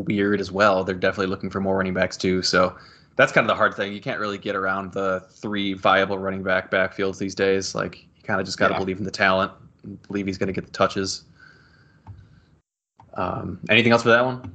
weird 0.00 0.40
as 0.40 0.50
well. 0.50 0.84
They're 0.84 0.94
definitely 0.94 1.28
looking 1.28 1.50
for 1.50 1.60
more 1.60 1.76
running 1.76 1.94
backs 1.94 2.16
too. 2.16 2.42
So 2.42 2.76
that's 3.16 3.32
kind 3.32 3.44
of 3.44 3.48
the 3.48 3.54
hard 3.54 3.74
thing. 3.74 3.92
You 3.92 4.00
can't 4.00 4.20
really 4.20 4.38
get 4.38 4.56
around 4.56 4.92
the 4.92 5.24
three 5.30 5.74
viable 5.74 6.18
running 6.18 6.42
back 6.42 6.70
backfields 6.70 7.18
these 7.18 7.34
days. 7.34 7.74
Like 7.74 8.02
you 8.02 8.22
kind 8.24 8.40
of 8.40 8.46
just 8.46 8.58
got 8.58 8.68
to 8.68 8.74
yeah. 8.74 8.80
believe 8.80 8.98
in 8.98 9.04
the 9.04 9.10
talent, 9.10 9.52
believe 10.08 10.26
he's 10.26 10.38
going 10.38 10.48
to 10.48 10.52
get 10.52 10.66
the 10.66 10.72
touches. 10.72 11.24
Um, 13.14 13.60
anything 13.70 13.92
else 13.92 14.02
for 14.02 14.08
that 14.08 14.24
one? 14.24 14.52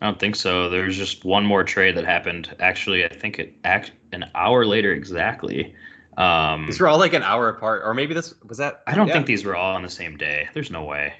I 0.00 0.06
don't 0.06 0.18
think 0.18 0.34
so. 0.34 0.70
There's 0.70 0.96
just 0.96 1.26
one 1.26 1.44
more 1.44 1.62
trade 1.62 1.94
that 1.96 2.06
happened. 2.06 2.56
Actually, 2.58 3.04
I 3.04 3.08
think 3.08 3.38
it 3.38 3.54
act 3.64 3.92
an 4.12 4.30
hour 4.34 4.64
later 4.64 4.92
exactly. 4.94 5.74
Um, 6.16 6.66
these 6.66 6.80
were 6.80 6.88
all 6.88 6.98
like 6.98 7.12
an 7.12 7.22
hour 7.22 7.50
apart, 7.50 7.82
or 7.84 7.92
maybe 7.92 8.14
this 8.14 8.34
was 8.48 8.56
that. 8.56 8.82
I 8.86 8.94
don't 8.94 9.08
yeah. 9.08 9.14
think 9.14 9.26
these 9.26 9.44
were 9.44 9.56
all 9.56 9.76
on 9.76 9.82
the 9.82 9.90
same 9.90 10.16
day. 10.16 10.48
There's 10.54 10.70
no 10.70 10.84
way. 10.84 11.12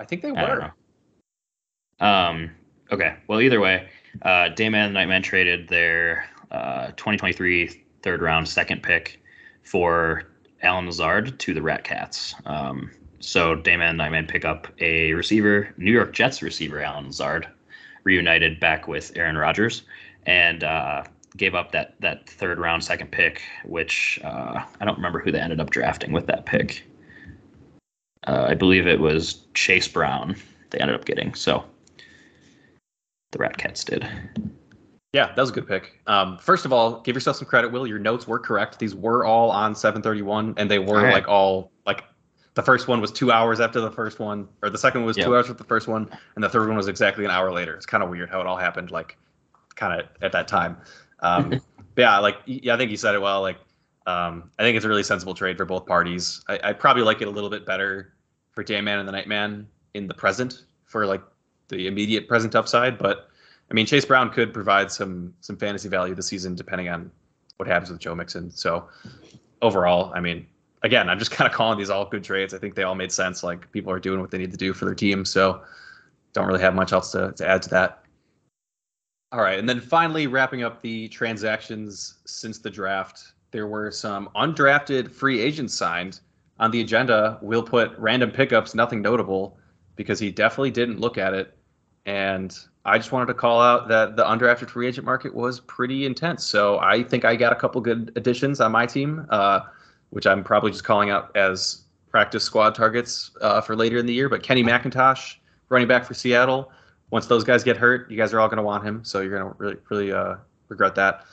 I 0.00 0.04
think 0.04 0.22
they 0.22 0.32
were. 0.32 0.72
Um. 2.02 2.50
Okay. 2.90 3.14
Well, 3.28 3.40
either 3.40 3.60
way, 3.60 3.88
uh, 4.22 4.50
Dayman 4.50 4.86
and 4.86 4.94
Nightman 4.94 5.22
traded 5.22 5.68
their 5.68 6.28
uh, 6.50 6.88
2023 6.88 7.84
third 8.02 8.20
round 8.20 8.46
second 8.46 8.82
pick 8.82 9.22
for 9.62 10.24
Allen 10.62 10.86
Lazard 10.86 11.38
to 11.38 11.54
the 11.54 11.62
Rat 11.62 11.84
Cats. 11.84 12.34
Um, 12.44 12.90
so 13.20 13.56
Dayman 13.56 13.90
and 13.90 13.98
Nightman 13.98 14.26
pick 14.26 14.44
up 14.44 14.66
a 14.80 15.14
receiver, 15.14 15.72
New 15.78 15.92
York 15.92 16.12
Jets 16.12 16.42
receiver 16.42 16.82
Allen 16.82 17.06
Lazard, 17.06 17.46
reunited 18.04 18.60
back 18.60 18.88
with 18.88 19.12
Aaron 19.16 19.38
Rodgers, 19.38 19.82
and 20.26 20.64
uh, 20.64 21.04
gave 21.36 21.54
up 21.54 21.70
that 21.72 21.94
that 22.00 22.28
third 22.28 22.58
round 22.58 22.84
second 22.84 23.12
pick, 23.12 23.42
which 23.64 24.20
uh, 24.24 24.62
I 24.80 24.84
don't 24.84 24.96
remember 24.96 25.20
who 25.20 25.30
they 25.30 25.40
ended 25.40 25.60
up 25.60 25.70
drafting 25.70 26.12
with 26.12 26.26
that 26.26 26.46
pick. 26.46 26.84
Uh, 28.26 28.46
I 28.48 28.54
believe 28.54 28.86
it 28.86 29.00
was 29.00 29.46
Chase 29.54 29.88
Brown 29.88 30.36
they 30.70 30.78
ended 30.78 30.96
up 30.96 31.04
getting. 31.04 31.34
So 31.34 31.64
the 33.32 33.38
Rat 33.38 33.56
Cats 33.56 33.82
did. 33.82 34.08
Yeah, 35.12 35.26
that 35.26 35.38
was 35.38 35.50
a 35.50 35.52
good 35.52 35.68
pick. 35.68 36.00
Um, 36.06 36.38
first 36.38 36.64
of 36.64 36.72
all, 36.72 37.00
give 37.00 37.14
yourself 37.14 37.36
some 37.36 37.46
credit, 37.46 37.70
Will. 37.70 37.86
Your 37.86 37.98
notes 37.98 38.26
were 38.26 38.38
correct. 38.38 38.78
These 38.78 38.94
were 38.94 39.26
all 39.26 39.50
on 39.50 39.74
731, 39.74 40.54
and 40.56 40.70
they 40.70 40.78
were 40.78 40.98
all 40.98 41.04
right. 41.04 41.12
like 41.12 41.28
all 41.28 41.70
like 41.84 42.04
the 42.54 42.62
first 42.62 42.88
one 42.88 43.00
was 43.00 43.12
two 43.12 43.30
hours 43.30 43.60
after 43.60 43.80
the 43.80 43.90
first 43.90 44.18
one, 44.18 44.48
or 44.62 44.70
the 44.70 44.78
second 44.78 45.02
one 45.02 45.06
was 45.06 45.18
yep. 45.18 45.26
two 45.26 45.34
hours 45.34 45.46
after 45.50 45.62
the 45.62 45.68
first 45.68 45.86
one, 45.86 46.08
and 46.34 46.44
the 46.44 46.48
third 46.48 46.66
one 46.68 46.76
was 46.76 46.88
exactly 46.88 47.24
an 47.24 47.30
hour 47.30 47.52
later. 47.52 47.74
It's 47.74 47.84
kind 47.84 48.02
of 48.02 48.08
weird 48.08 48.30
how 48.30 48.40
it 48.40 48.46
all 48.46 48.56
happened, 48.56 48.90
like 48.90 49.18
kind 49.74 50.00
of 50.00 50.08
at 50.22 50.32
that 50.32 50.48
time. 50.48 50.78
Um, 51.20 51.60
yeah, 51.96 52.18
like 52.18 52.38
yeah, 52.46 52.74
I 52.74 52.78
think 52.78 52.90
you 52.90 52.96
said 52.96 53.14
it 53.14 53.20
well. 53.20 53.42
Like 53.42 53.58
um, 54.06 54.50
I 54.58 54.62
think 54.62 54.76
it's 54.76 54.86
a 54.86 54.88
really 54.88 55.02
sensible 55.02 55.34
trade 55.34 55.58
for 55.58 55.66
both 55.66 55.84
parties. 55.84 56.42
I, 56.48 56.58
I 56.64 56.72
probably 56.72 57.02
like 57.02 57.20
it 57.20 57.28
a 57.28 57.30
little 57.30 57.50
bit 57.50 57.66
better 57.66 58.14
for 58.52 58.64
Dayman 58.64 58.98
and 58.98 59.06
the 59.06 59.12
Nightman 59.12 59.68
in 59.92 60.06
the 60.06 60.14
present 60.14 60.64
for 60.84 61.06
like 61.06 61.22
the 61.68 61.86
immediate 61.86 62.28
present 62.28 62.54
upside. 62.54 62.98
But 62.98 63.28
I 63.70 63.74
mean, 63.74 63.86
Chase 63.86 64.04
Brown 64.04 64.30
could 64.30 64.52
provide 64.52 64.90
some 64.90 65.34
some 65.40 65.56
fantasy 65.56 65.88
value 65.88 66.14
this 66.14 66.26
season, 66.26 66.54
depending 66.54 66.88
on 66.88 67.10
what 67.56 67.68
happens 67.68 67.90
with 67.90 68.00
Joe 68.00 68.14
Mixon. 68.14 68.50
So 68.50 68.88
overall, 69.60 70.12
I 70.14 70.20
mean, 70.20 70.46
again, 70.82 71.08
I'm 71.08 71.18
just 71.18 71.30
kind 71.36 71.48
of 71.48 71.56
calling 71.56 71.78
these 71.78 71.90
all 71.90 72.04
good 72.04 72.24
trades. 72.24 72.54
I 72.54 72.58
think 72.58 72.74
they 72.74 72.82
all 72.82 72.94
made 72.94 73.12
sense. 73.12 73.42
Like 73.42 73.70
people 73.72 73.92
are 73.92 74.00
doing 74.00 74.20
what 74.20 74.30
they 74.30 74.38
need 74.38 74.50
to 74.50 74.56
do 74.56 74.72
for 74.72 74.84
their 74.84 74.94
team. 74.94 75.24
So 75.24 75.62
don't 76.32 76.46
really 76.46 76.60
have 76.60 76.74
much 76.74 76.92
else 76.92 77.12
to, 77.12 77.32
to 77.32 77.46
add 77.46 77.62
to 77.62 77.70
that. 77.70 78.04
All 79.32 79.40
right. 79.40 79.58
And 79.58 79.68
then 79.68 79.80
finally, 79.80 80.26
wrapping 80.26 80.62
up 80.62 80.82
the 80.82 81.08
transactions 81.08 82.18
since 82.26 82.58
the 82.58 82.70
draft, 82.70 83.32
there 83.50 83.66
were 83.66 83.90
some 83.90 84.28
undrafted 84.36 85.10
free 85.10 85.40
agents 85.40 85.74
signed 85.74 86.20
on 86.58 86.70
the 86.70 86.80
agenda. 86.80 87.38
We'll 87.40 87.62
put 87.62 87.96
random 87.98 88.30
pickups, 88.30 88.74
nothing 88.74 89.00
notable, 89.00 89.58
because 89.96 90.18
he 90.18 90.30
definitely 90.30 90.70
didn't 90.70 91.00
look 91.00 91.18
at 91.18 91.34
it. 91.34 91.56
And 92.06 92.56
I 92.84 92.98
just 92.98 93.12
wanted 93.12 93.26
to 93.26 93.34
call 93.34 93.60
out 93.60 93.88
that 93.88 94.16
the 94.16 94.24
undrafted 94.24 94.68
free 94.68 94.88
agent 94.88 95.04
market 95.04 95.34
was 95.34 95.60
pretty 95.60 96.04
intense. 96.04 96.44
So 96.44 96.78
I 96.80 97.02
think 97.02 97.24
I 97.24 97.36
got 97.36 97.52
a 97.52 97.56
couple 97.56 97.80
good 97.80 98.12
additions 98.16 98.60
on 98.60 98.72
my 98.72 98.86
team, 98.86 99.26
uh, 99.30 99.60
which 100.10 100.26
I'm 100.26 100.42
probably 100.42 100.72
just 100.72 100.84
calling 100.84 101.10
out 101.10 101.34
as 101.36 101.82
practice 102.08 102.42
squad 102.42 102.74
targets 102.74 103.30
uh, 103.40 103.60
for 103.60 103.76
later 103.76 103.98
in 103.98 104.06
the 104.06 104.12
year. 104.12 104.28
But 104.28 104.42
Kenny 104.42 104.64
McIntosh, 104.64 105.36
running 105.68 105.88
back 105.88 106.04
for 106.04 106.14
Seattle. 106.14 106.72
Once 107.10 107.26
those 107.26 107.44
guys 107.44 107.62
get 107.62 107.76
hurt, 107.76 108.10
you 108.10 108.16
guys 108.16 108.32
are 108.32 108.40
all 108.40 108.48
going 108.48 108.56
to 108.56 108.62
want 108.62 108.84
him. 108.84 109.04
So 109.04 109.20
you're 109.20 109.38
going 109.38 109.52
to 109.52 109.58
really, 109.58 109.76
really 109.90 110.12
uh, 110.12 110.36
regret 110.68 110.94
that. 110.96 111.24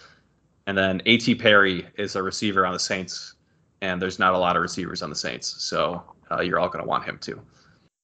And 0.67 0.77
then 0.77 1.01
A.T. 1.07 1.35
Perry 1.35 1.87
is 1.97 2.15
a 2.15 2.21
receiver 2.21 2.65
on 2.65 2.73
the 2.73 2.79
Saints, 2.79 3.35
and 3.81 3.99
there's 3.99 4.19
not 4.19 4.33
a 4.33 4.37
lot 4.37 4.55
of 4.55 4.61
receivers 4.61 5.01
on 5.01 5.09
the 5.09 5.15
Saints. 5.15 5.63
So 5.63 6.03
uh, 6.29 6.41
you're 6.41 6.59
all 6.59 6.67
going 6.67 6.83
to 6.83 6.87
want 6.87 7.05
him 7.05 7.17
too 7.17 7.41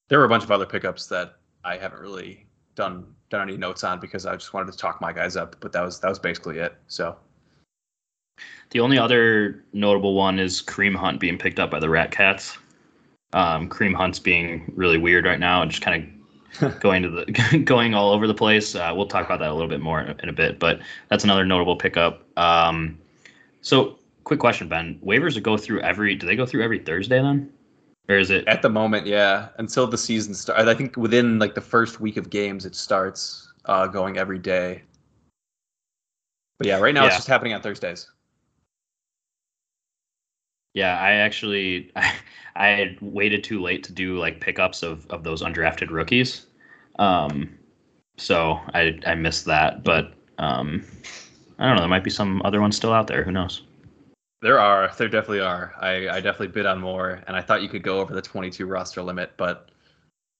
there 0.07 0.19
were 0.19 0.25
a 0.25 0.29
bunch 0.29 0.43
of 0.43 0.51
other 0.51 0.65
pickups 0.65 1.07
that 1.07 1.35
I 1.63 1.77
haven't 1.77 1.99
really 1.99 2.45
done 2.75 3.05
done 3.29 3.41
any 3.47 3.57
notes 3.57 3.83
on 3.83 3.99
because 3.99 4.25
I 4.25 4.35
just 4.35 4.53
wanted 4.53 4.71
to 4.71 4.77
talk 4.77 5.01
my 5.01 5.11
guys 5.11 5.35
up. 5.35 5.55
But 5.59 5.71
that 5.71 5.81
was 5.81 5.99
that 5.99 6.09
was 6.09 6.19
basically 6.19 6.59
it. 6.59 6.75
So 6.87 7.17
the 8.71 8.79
only 8.79 8.97
other 8.97 9.63
notable 9.73 10.13
one 10.13 10.39
is 10.39 10.61
Kareem 10.61 10.95
Hunt 10.95 11.19
being 11.19 11.37
picked 11.37 11.59
up 11.59 11.71
by 11.71 11.79
the 11.79 11.89
Rat 11.89 12.11
Cats. 12.11 12.57
Um, 13.33 13.69
Kareem 13.69 13.95
Hunt's 13.95 14.19
being 14.19 14.71
really 14.75 14.97
weird 14.97 15.25
right 15.25 15.39
now 15.39 15.61
and 15.61 15.71
just 15.71 15.83
kind 15.83 16.03
of 16.61 16.79
going 16.79 17.03
to 17.03 17.09
the 17.09 17.59
going 17.65 17.93
all 17.93 18.11
over 18.11 18.27
the 18.27 18.33
place. 18.33 18.75
Uh, 18.75 18.93
we'll 18.95 19.07
talk 19.07 19.25
about 19.25 19.39
that 19.39 19.49
a 19.49 19.53
little 19.53 19.69
bit 19.69 19.81
more 19.81 20.01
in, 20.01 20.19
in 20.21 20.29
a 20.29 20.33
bit, 20.33 20.59
but 20.59 20.79
that's 21.09 21.23
another 21.23 21.45
notable 21.45 21.75
pickup. 21.75 22.25
Um, 22.37 22.97
so, 23.61 23.97
quick 24.23 24.39
question, 24.39 24.69
Ben: 24.69 24.99
waivers 25.03 25.41
go 25.41 25.57
through 25.57 25.81
every? 25.81 26.15
Do 26.15 26.27
they 26.27 26.35
go 26.35 26.45
through 26.45 26.63
every 26.63 26.79
Thursday 26.79 27.21
then? 27.21 27.51
Or 28.07 28.17
is 28.17 28.29
it 28.29 28.47
at 28.47 28.61
the 28.61 28.69
moment? 28.69 29.07
Yeah, 29.07 29.49
until 29.57 29.87
the 29.87 29.97
season 29.97 30.33
starts. 30.33 30.61
I 30.61 30.75
think 30.75 30.95
within 30.95 31.39
like 31.39 31.55
the 31.55 31.61
first 31.61 31.99
week 31.99 32.17
of 32.17 32.29
games, 32.29 32.65
it 32.65 32.75
starts 32.75 33.51
uh, 33.65 33.87
going 33.87 34.17
every 34.17 34.37
day. 34.37 34.83
But 36.57 36.67
yeah, 36.67 36.79
right 36.79 36.93
now 36.93 37.01
yeah. 37.01 37.07
it's 37.07 37.15
just 37.17 37.27
happening 37.27 37.53
on 37.53 37.61
Thursdays. 37.61 38.09
Yeah, 40.73 40.99
I 40.99 41.13
actually 41.13 41.91
I, 41.95 42.13
I 42.55 42.67
had 42.67 42.97
waited 43.01 43.43
too 43.43 43.61
late 43.61 43.83
to 43.85 43.91
do 43.91 44.19
like 44.19 44.39
pickups 44.39 44.83
of 44.83 45.07
of 45.07 45.23
those 45.23 45.41
undrafted 45.41 45.89
rookies. 45.89 46.45
Um, 46.99 47.57
so 48.17 48.59
I 48.73 48.99
I 49.07 49.15
missed 49.15 49.45
that, 49.45 49.83
but 49.83 50.13
um, 50.37 50.85
I 51.57 51.65
don't 51.65 51.75
know. 51.75 51.81
There 51.81 51.89
might 51.89 52.03
be 52.03 52.11
some 52.11 52.41
other 52.45 52.61
ones 52.61 52.75
still 52.75 52.93
out 52.93 53.07
there. 53.07 53.23
Who 53.23 53.31
knows? 53.31 53.63
There 54.41 54.59
are. 54.59 54.91
There 54.97 55.07
definitely 55.07 55.39
are. 55.39 55.73
I, 55.79 56.09
I 56.09 56.21
definitely 56.21 56.49
bid 56.49 56.65
on 56.65 56.79
more, 56.79 57.21
and 57.27 57.35
I 57.35 57.41
thought 57.41 57.61
you 57.61 57.69
could 57.69 57.83
go 57.83 57.99
over 57.99 58.13
the 58.13 58.21
22 58.21 58.65
roster 58.65 59.01
limit, 59.01 59.31
but 59.37 59.69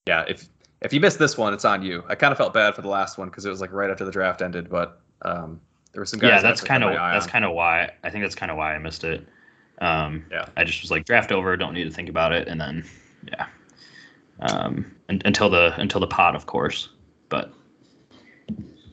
yeah, 0.06 0.24
if 0.28 0.48
if 0.82 0.92
you 0.92 1.00
missed 1.00 1.18
this 1.18 1.36
one, 1.36 1.52
it's 1.54 1.64
on 1.64 1.82
you. 1.82 2.04
I 2.08 2.14
kind 2.14 2.32
of 2.32 2.38
felt 2.38 2.54
bad 2.54 2.74
for 2.74 2.82
the 2.82 2.88
last 2.88 3.18
one 3.18 3.28
because 3.28 3.44
it 3.44 3.50
was 3.50 3.60
like 3.60 3.72
right 3.72 3.90
after 3.90 4.04
the 4.04 4.10
draft 4.10 4.42
ended, 4.42 4.68
but 4.68 5.00
um, 5.22 5.60
there 5.92 6.00
were 6.00 6.06
some 6.06 6.20
guys. 6.20 6.28
Yeah, 6.28 6.42
that's 6.42 6.60
kind 6.60 6.84
of 6.84 6.92
that's 6.92 7.26
kind 7.26 7.44
of 7.44 7.52
why 7.52 7.90
I 8.04 8.10
think 8.10 8.24
that's 8.24 8.34
kind 8.34 8.50
of 8.50 8.56
why 8.56 8.74
I 8.74 8.78
missed 8.78 9.04
it. 9.04 9.26
Um, 9.80 10.24
yeah, 10.30 10.46
I 10.56 10.64
just 10.64 10.82
was 10.82 10.90
like 10.90 11.04
draft 11.04 11.32
over, 11.32 11.56
don't 11.56 11.74
need 11.74 11.84
to 11.84 11.90
think 11.90 12.08
about 12.08 12.32
it, 12.32 12.48
and 12.48 12.60
then 12.60 12.84
yeah, 13.28 13.46
um, 14.40 14.94
and, 15.08 15.22
until 15.24 15.50
the 15.50 15.74
until 15.80 16.00
the 16.00 16.06
pot, 16.06 16.36
of 16.36 16.46
course, 16.46 16.90
but 17.28 17.52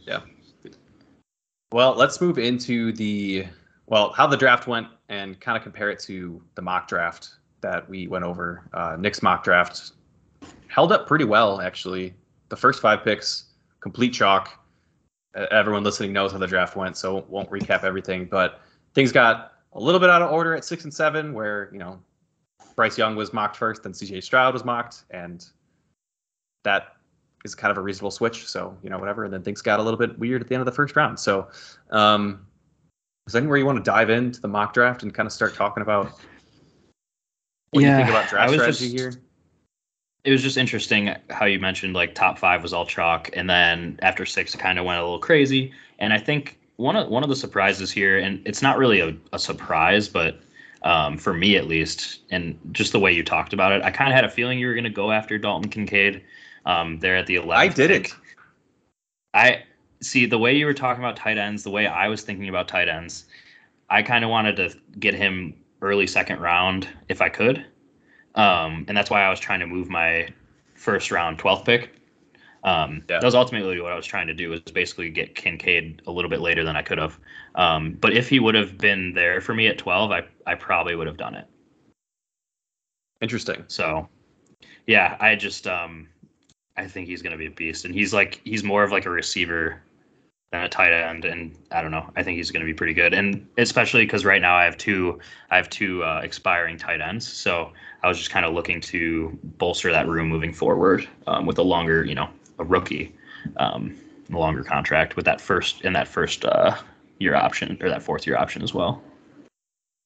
yeah. 0.08 0.22
Well, 1.72 1.96
let's 1.96 2.22
move 2.22 2.38
into 2.38 2.92
the 2.94 3.48
well 3.88 4.12
how 4.14 4.28
the 4.28 4.38
draft 4.38 4.68
went 4.68 4.88
and 5.10 5.40
kind 5.40 5.58
of 5.58 5.64
compare 5.64 5.90
it 5.90 6.00
to 6.00 6.42
the 6.56 6.62
mock 6.62 6.88
draft 6.88 7.36
that 7.64 7.90
we 7.90 8.08
went 8.08 8.24
over. 8.24 8.70
Uh, 8.74 8.96
Nick's 9.00 9.24
mock 9.24 9.44
draft 9.44 9.94
held 10.68 10.92
up 10.92 11.08
pretty 11.08 11.26
well, 11.26 11.62
actually. 11.62 12.14
The 12.50 12.56
first 12.56 12.82
five 12.82 13.04
picks, 13.04 13.46
complete 13.80 14.14
chalk. 14.14 14.60
Everyone 15.50 15.84
listening 15.84 16.14
knows 16.14 16.32
how 16.32 16.38
the 16.38 16.46
draft 16.46 16.76
went, 16.76 16.96
so 16.96 17.26
won't 17.28 17.50
recap 17.50 17.84
everything. 17.84 18.26
But 18.26 18.62
things 18.94 19.12
got 19.12 19.54
a 19.74 19.80
little 19.80 20.00
bit 20.00 20.12
out 20.12 20.22
of 20.22 20.32
order 20.32 20.56
at 20.56 20.64
six 20.64 20.84
and 20.84 20.94
seven, 20.94 21.34
where 21.34 21.70
you 21.72 21.80
know 21.80 22.00
Bryce 22.76 22.98
Young 22.98 23.16
was 23.16 23.34
mocked 23.34 23.56
first, 23.56 23.82
then 23.82 23.94
C.J. 23.94 24.22
Stroud 24.22 24.54
was 24.54 24.64
mocked, 24.64 25.06
and 25.10 25.44
that 26.64 26.98
is 27.46 27.56
kind 27.56 27.72
of 27.72 27.78
a 27.78 27.82
reasonable 27.82 28.12
switch. 28.12 28.46
So 28.48 28.78
you 28.84 28.92
know 28.92 29.00
whatever. 29.00 29.24
And 29.24 29.34
then 29.34 29.42
things 29.42 29.62
got 29.64 29.80
a 29.80 29.84
little 29.84 29.98
bit 29.98 30.20
weird 30.20 30.42
at 30.42 30.48
the 30.48 30.54
end 30.54 30.62
of 30.62 30.66
the 30.66 30.72
first 30.72 30.96
round. 30.96 31.20
So 31.20 31.48
um, 31.90 32.46
is 33.28 33.34
there 33.34 33.42
anywhere 33.42 33.58
you 33.58 33.66
want 33.66 33.78
to 33.78 33.84
dive 33.84 34.10
into 34.10 34.42
the 34.42 34.48
mock 34.48 34.74
draft 34.74 35.04
and 35.04 35.14
kind 35.14 35.28
of 35.28 35.34
start 35.34 35.56
talking 35.56 35.82
about 35.82 36.12
what 37.72 37.84
yeah, 37.84 37.92
you 37.92 38.06
think 38.06 38.10
about 38.10 38.30
draft 38.30 38.54
strategy 38.54 38.90
just, 38.90 38.94
here? 38.94 39.14
It 40.26 40.32
was 40.32 40.42
just 40.42 40.58
interesting 40.58 41.16
how 41.30 41.46
you 41.46 41.60
mentioned 41.60 41.94
like 41.94 42.16
top 42.16 42.38
five 42.38 42.62
was 42.62 42.74
all 42.74 42.86
chalk, 42.86 43.30
and 43.34 43.50
then 43.50 44.00
after 44.02 44.26
six 44.26 44.54
it 44.54 44.60
kind 44.60 44.80
of 44.80 44.86
went 44.86 45.00
a 45.00 45.04
little 45.04 45.20
crazy. 45.20 45.72
And 46.00 46.14
I 46.14 46.18
think 46.18 46.60
one 46.78 46.96
of 46.96 47.10
one 47.10 47.24
of 47.24 47.30
the 47.30 47.36
surprises 47.36 47.92
here, 47.92 48.20
and 48.20 48.42
it's 48.46 48.62
not 48.62 48.78
really 48.78 49.00
a, 49.00 49.16
a 49.32 49.40
surprise, 49.40 50.08
but 50.08 50.40
um, 50.84 51.18
for 51.18 51.34
me 51.34 51.56
at 51.56 51.68
least, 51.68 52.20
and 52.30 52.58
just 52.72 52.92
the 52.92 53.00
way 53.00 53.12
you 53.12 53.24
talked 53.24 53.54
about 53.54 53.72
it, 53.72 53.82
I 53.84 53.92
kind 53.92 54.12
of 54.12 54.16
had 54.16 54.26
a 54.26 54.30
feeling 54.30 54.60
you 54.60 54.68
were 54.68 54.74
going 54.74 54.84
to 54.84 54.90
go 54.90 55.12
after 55.12 55.38
Dalton 55.38 55.70
Kincaid. 55.70 56.24
Um, 56.66 56.98
there 57.00 57.18
at 57.18 57.28
the 57.28 57.36
11th. 57.36 57.56
I 57.56 57.68
didn't. 57.68 58.04
pick. 58.04 58.14
I 59.34 59.64
see 60.04 60.26
the 60.26 60.38
way 60.38 60.56
you 60.56 60.66
were 60.66 60.74
talking 60.74 61.04
about 61.04 61.16
tight 61.16 61.38
ends, 61.38 61.64
the 61.64 61.70
way 61.72 61.88
I 61.88 62.08
was 62.08 62.22
thinking 62.22 62.50
about 62.50 62.68
tight 62.68 62.90
ends. 62.90 63.26
I 63.90 64.02
kind 64.02 64.24
of 64.24 64.30
wanted 64.30 64.56
to 64.58 64.76
get 65.00 65.14
him 65.14 65.56
early 65.82 66.08
second 66.08 66.40
round 66.40 66.88
if 67.10 67.22
I 67.22 67.30
could, 67.30 67.66
um, 68.36 68.86
and 68.88 68.98
that's 68.98 69.10
why 69.10 69.24
I 69.24 69.30
was 69.30 69.40
trying 69.40 69.60
to 69.60 69.68
move 69.68 69.90
my 69.90 70.30
first 70.76 71.12
round 71.12 71.38
12th 71.40 71.66
pick. 71.66 71.90
Um, 72.64 73.04
Yeah. 73.10 73.20
That 73.20 73.26
was 73.26 73.36
ultimately 73.36 73.80
what 73.82 73.92
I 73.92 73.96
was 73.96 74.06
trying 74.06 74.28
to 74.28 74.34
do 74.34 74.50
was 74.50 74.62
basically 74.62 75.10
get 75.10 75.36
Kincaid 75.36 76.02
a 76.08 76.12
little 76.12 76.30
bit 76.30 76.40
later 76.40 76.64
than 76.64 76.78
I 76.78 76.82
could 76.82 76.98
have. 76.98 77.20
Um, 77.56 77.98
but 78.00 78.14
if 78.14 78.30
he 78.30 78.40
would 78.40 78.56
have 78.56 78.78
been 78.78 79.14
there 79.14 79.42
for 79.42 79.54
me 79.54 79.68
at 79.68 79.78
12, 79.78 80.12
I, 80.12 80.24
I 80.48 80.56
probably 80.56 80.96
would 80.96 81.08
have 81.08 81.18
done 81.18 81.36
it. 81.36 81.46
Interesting. 83.22 83.66
So, 83.68 84.08
yeah, 84.88 85.18
I 85.20 85.36
just 85.36 85.68
um, 85.68 86.08
I 86.76 86.88
think 86.88 87.08
he's 87.08 87.22
going 87.22 87.32
to 87.32 87.38
be 87.38 87.46
a 87.46 87.52
beast, 87.52 87.86
and 87.86 87.94
he's 87.94 88.14
like 88.14 88.42
he's 88.44 88.64
more 88.64 88.84
of 88.84 88.92
like 88.92 89.06
a 89.06 89.10
receiver 89.10 89.82
than 90.54 90.62
a 90.62 90.70
tight 90.70 90.94
end, 90.94 91.26
and 91.26 91.52
I 91.72 91.82
don't 91.82 91.90
know. 91.90 92.08
I 92.16 92.22
think 92.22 92.38
he's 92.38 92.52
going 92.52 92.62
to 92.62 92.66
be 92.66 92.76
pretty 92.76 92.94
good, 92.94 93.12
and 93.12 93.48
especially 93.58 94.06
because 94.06 94.24
right 94.24 94.40
now 94.40 94.56
I 94.56 94.66
have 94.66 94.78
two 94.78 95.20
I 95.50 95.58
have 95.58 95.68
two 95.68 96.04
uh, 96.04 96.22
expiring 96.24 96.78
tight 96.78 97.02
ends, 97.02 97.28
so 97.28 97.74
I 98.04 98.08
was 98.08 98.20
just 98.20 98.30
kind 98.30 98.46
of 98.46 98.54
looking 98.54 98.80
to 98.82 99.38
bolster 99.58 99.92
that 99.92 100.08
room 100.08 100.30
moving 100.30 100.54
forward 100.54 101.10
um, 101.26 101.48
with 101.48 101.58
a 101.58 101.64
longer, 101.64 102.06
you 102.06 102.14
know, 102.14 102.30
a 102.60 102.64
rookie, 102.64 103.16
um, 103.58 103.98
longer 104.30 104.64
contract 104.64 105.16
with 105.16 105.26
that 105.26 105.42
first 105.42 105.82
in 105.82 105.94
that 105.94 106.08
first 106.08 106.46
uh, 106.46 106.78
year 107.18 107.36
option 107.36 107.76
or 107.82 107.90
that 107.90 108.04
fourth 108.04 108.28
year 108.28 108.38
option 108.38 108.62
as 108.62 108.76
well. 108.76 109.02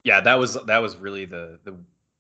Yeah, 0.06 0.22
that 0.22 0.36
was 0.36 0.54
that 0.66 0.78
was 0.78 0.96
really 0.96 1.26
the 1.26 1.60
the 1.66 1.76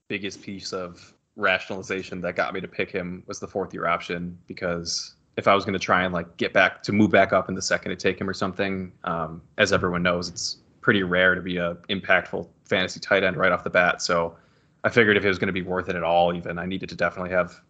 biggest 0.09 0.41
piece 0.41 0.73
of 0.73 1.13
rationalization 1.37 2.19
that 2.19 2.35
got 2.35 2.53
me 2.53 2.59
to 2.59 2.67
pick 2.67 2.91
him 2.91 3.23
was 3.25 3.39
the 3.39 3.47
fourth 3.47 3.73
year 3.73 3.87
option 3.87 4.37
because 4.47 5.15
if 5.37 5.47
I 5.47 5.55
was 5.55 5.63
going 5.63 5.73
to 5.73 5.79
try 5.79 6.03
and 6.03 6.13
like 6.13 6.35
get 6.37 6.51
back 6.51 6.83
to 6.83 6.91
move 6.91 7.11
back 7.11 7.31
up 7.31 7.47
in 7.47 7.55
the 7.55 7.61
second 7.61 7.91
to 7.91 7.95
take 7.95 8.19
him 8.19 8.29
or 8.29 8.33
something, 8.33 8.91
um, 9.03 9.41
as 9.57 9.71
everyone 9.71 10.03
knows, 10.03 10.29
it's 10.29 10.57
pretty 10.81 11.03
rare 11.03 11.35
to 11.35 11.41
be 11.41 11.57
a 11.57 11.75
impactful 11.89 12.47
fantasy 12.65 12.99
tight 12.99 13.23
end 13.23 13.37
right 13.37 13.51
off 13.51 13.63
the 13.63 13.69
bat. 13.69 14.01
So 14.01 14.35
I 14.83 14.89
figured 14.89 15.15
if 15.15 15.23
it 15.23 15.27
was 15.27 15.37
going 15.37 15.47
to 15.47 15.53
be 15.53 15.61
worth 15.61 15.89
it 15.89 15.95
at 15.95 16.03
all, 16.03 16.33
even 16.33 16.57
I 16.57 16.65
needed 16.65 16.89
to 16.89 16.95
definitely 16.95 17.31
have 17.31 17.61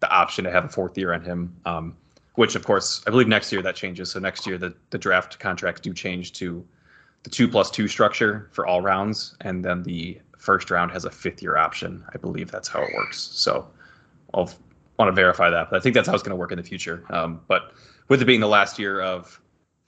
the 0.00 0.10
option 0.10 0.44
to 0.44 0.50
have 0.50 0.64
a 0.64 0.68
fourth 0.68 0.96
year 0.96 1.12
on 1.12 1.22
him. 1.22 1.54
Um, 1.64 1.96
which 2.36 2.54
of 2.54 2.64
course 2.64 3.02
I 3.06 3.10
believe 3.10 3.28
next 3.28 3.52
year 3.52 3.62
that 3.62 3.76
changes. 3.76 4.10
So 4.10 4.18
next 4.18 4.46
year 4.46 4.58
the 4.58 4.74
the 4.90 4.98
draft 4.98 5.38
contracts 5.38 5.80
do 5.80 5.92
change 5.92 6.32
to 6.34 6.66
the 7.24 7.30
two 7.30 7.46
plus 7.46 7.70
two 7.70 7.88
structure 7.88 8.48
for 8.52 8.66
all 8.66 8.80
rounds, 8.80 9.36
and 9.42 9.64
then 9.64 9.82
the 9.82 10.18
first 10.38 10.70
round 10.70 10.90
has 10.92 11.04
a 11.04 11.10
fifth 11.10 11.42
year 11.42 11.56
option. 11.56 12.04
I 12.14 12.18
believe 12.18 12.50
that's 12.50 12.68
how 12.68 12.82
it 12.82 12.90
works. 12.94 13.18
So 13.20 13.68
I'll 14.34 14.50
want 14.98 15.08
to 15.08 15.12
verify 15.12 15.50
that, 15.50 15.70
but 15.70 15.76
I 15.76 15.80
think 15.80 15.94
that's 15.94 16.08
how 16.08 16.14
it's 16.14 16.22
going 16.22 16.30
to 16.30 16.36
work 16.36 16.52
in 16.52 16.58
the 16.58 16.64
future. 16.64 17.04
Um, 17.10 17.40
but 17.48 17.72
with 18.08 18.22
it 18.22 18.24
being 18.24 18.40
the 18.40 18.48
last 18.48 18.78
year 18.78 19.00
of 19.00 19.40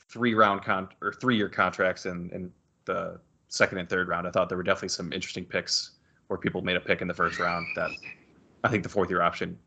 three 0.09 0.35
round 0.35 0.63
con 0.63 0.89
or 1.03 1.13
three 1.13 1.37
year 1.37 1.49
contracts 1.49 2.07
in, 2.07 2.31
in 2.31 2.51
the 2.85 3.21
second 3.49 3.79
and 3.79 3.89
third 3.89 4.09
round, 4.09 4.27
I 4.27 4.31
thought 4.31 4.49
there 4.49 4.59
were 4.59 4.65
definitely 4.65 4.89
some 4.91 5.13
interesting 5.13 5.45
picks 5.45 5.93
where 6.29 6.39
people 6.39 6.63
made 6.63 6.77
a 6.77 6.81
pick 6.81 7.03
in 7.03 7.09
the 7.09 7.15
first 7.15 7.39
round 7.39 7.67
that 7.77 7.91
I 8.65 8.69
think 8.69 8.83
the 8.83 8.89
fourth 8.89 9.11
year 9.11 9.23
option 9.23 9.59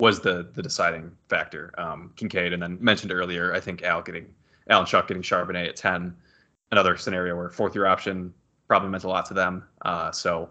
was 0.00 0.20
the 0.20 0.50
the 0.54 0.62
deciding 0.62 1.12
factor. 1.28 1.72
Um, 1.78 2.12
Kincaid, 2.16 2.52
and 2.52 2.62
then 2.62 2.78
mentioned 2.80 3.12
earlier, 3.12 3.52
I 3.52 3.60
think 3.60 3.82
Al 3.82 4.02
getting 4.02 4.26
Alan 4.68 4.86
Chuck 4.86 5.08
getting 5.08 5.22
Charbonnet 5.22 5.68
at 5.68 5.76
ten, 5.76 6.16
another 6.72 6.96
scenario 6.96 7.36
where 7.36 7.50
fourth 7.50 7.74
year 7.74 7.86
option 7.86 8.32
probably 8.66 8.88
meant 8.88 9.04
a 9.04 9.08
lot 9.08 9.26
to 9.26 9.34
them. 9.34 9.64
Uh, 9.82 10.10
so 10.10 10.50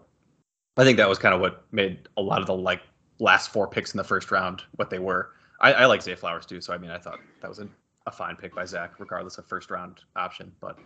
I 0.78 0.84
think 0.84 0.98
that 0.98 1.10
was 1.10 1.18
kind 1.18 1.34
of 1.34 1.42
what 1.42 1.66
made 1.72 2.08
a 2.16 2.22
lot 2.22 2.42
of 2.42 2.48
the 2.48 2.56
like 2.56 2.82
last 3.20 3.52
four 3.52 3.68
picks 3.68 3.94
in 3.94 3.98
the 3.98 4.04
first 4.04 4.32
round 4.32 4.64
what 4.76 4.90
they 4.90 5.00
were. 5.00 5.32
I, 5.62 5.74
I 5.74 5.86
like 5.86 6.02
Zay 6.02 6.16
Flowers 6.16 6.46
too, 6.46 6.62
so 6.62 6.74
I 6.74 6.78
mean 6.78 6.92
I 6.92 6.98
thought 6.98 7.20
that 7.42 7.48
was 7.50 7.60
a, 7.60 7.68
a 8.06 8.12
fine 8.12 8.36
pick 8.36 8.54
by 8.56 8.66
Zach, 8.66 9.00
regardless 9.00 9.38
of 9.38 9.46
first 9.46 9.72
round 9.72 10.02
option. 10.16 10.52
But 10.60 10.78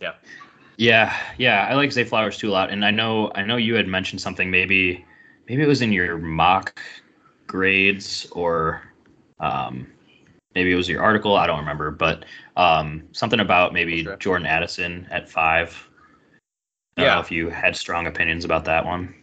yeah, 0.00 0.14
Yeah, 0.76 1.14
yeah, 1.38 1.66
I 1.70 1.74
like 1.74 1.92
Zay 1.92 2.04
Flowers 2.04 2.36
too 2.38 2.50
a 2.50 2.52
lot, 2.52 2.70
and 2.70 2.84
I 2.84 2.90
know 2.90 3.30
I 3.34 3.42
know 3.42 3.56
you 3.56 3.74
had 3.74 3.86
mentioned 3.86 4.20
something 4.20 4.50
maybe 4.50 5.04
maybe 5.48 5.62
it 5.62 5.68
was 5.68 5.82
in 5.82 5.92
your 5.92 6.18
mock 6.18 6.80
grades 7.46 8.26
or 8.32 8.82
um, 9.40 9.86
maybe 10.54 10.72
it 10.72 10.76
was 10.76 10.88
your 10.88 11.02
article. 11.02 11.36
I 11.36 11.46
don't 11.46 11.60
remember, 11.60 11.90
but 11.90 12.24
um, 12.56 13.08
something 13.12 13.40
about 13.40 13.72
maybe. 13.72 14.08
Jordan 14.18 14.46
Addison 14.46 15.06
at 15.10 15.28
five. 15.28 15.88
I 16.96 17.02
don't 17.02 17.08
Yeah. 17.08 17.14
know 17.16 17.20
if 17.20 17.30
you 17.30 17.50
had 17.50 17.76
strong 17.76 18.06
opinions 18.06 18.44
about 18.44 18.64
that 18.66 18.84
one. 18.84 19.14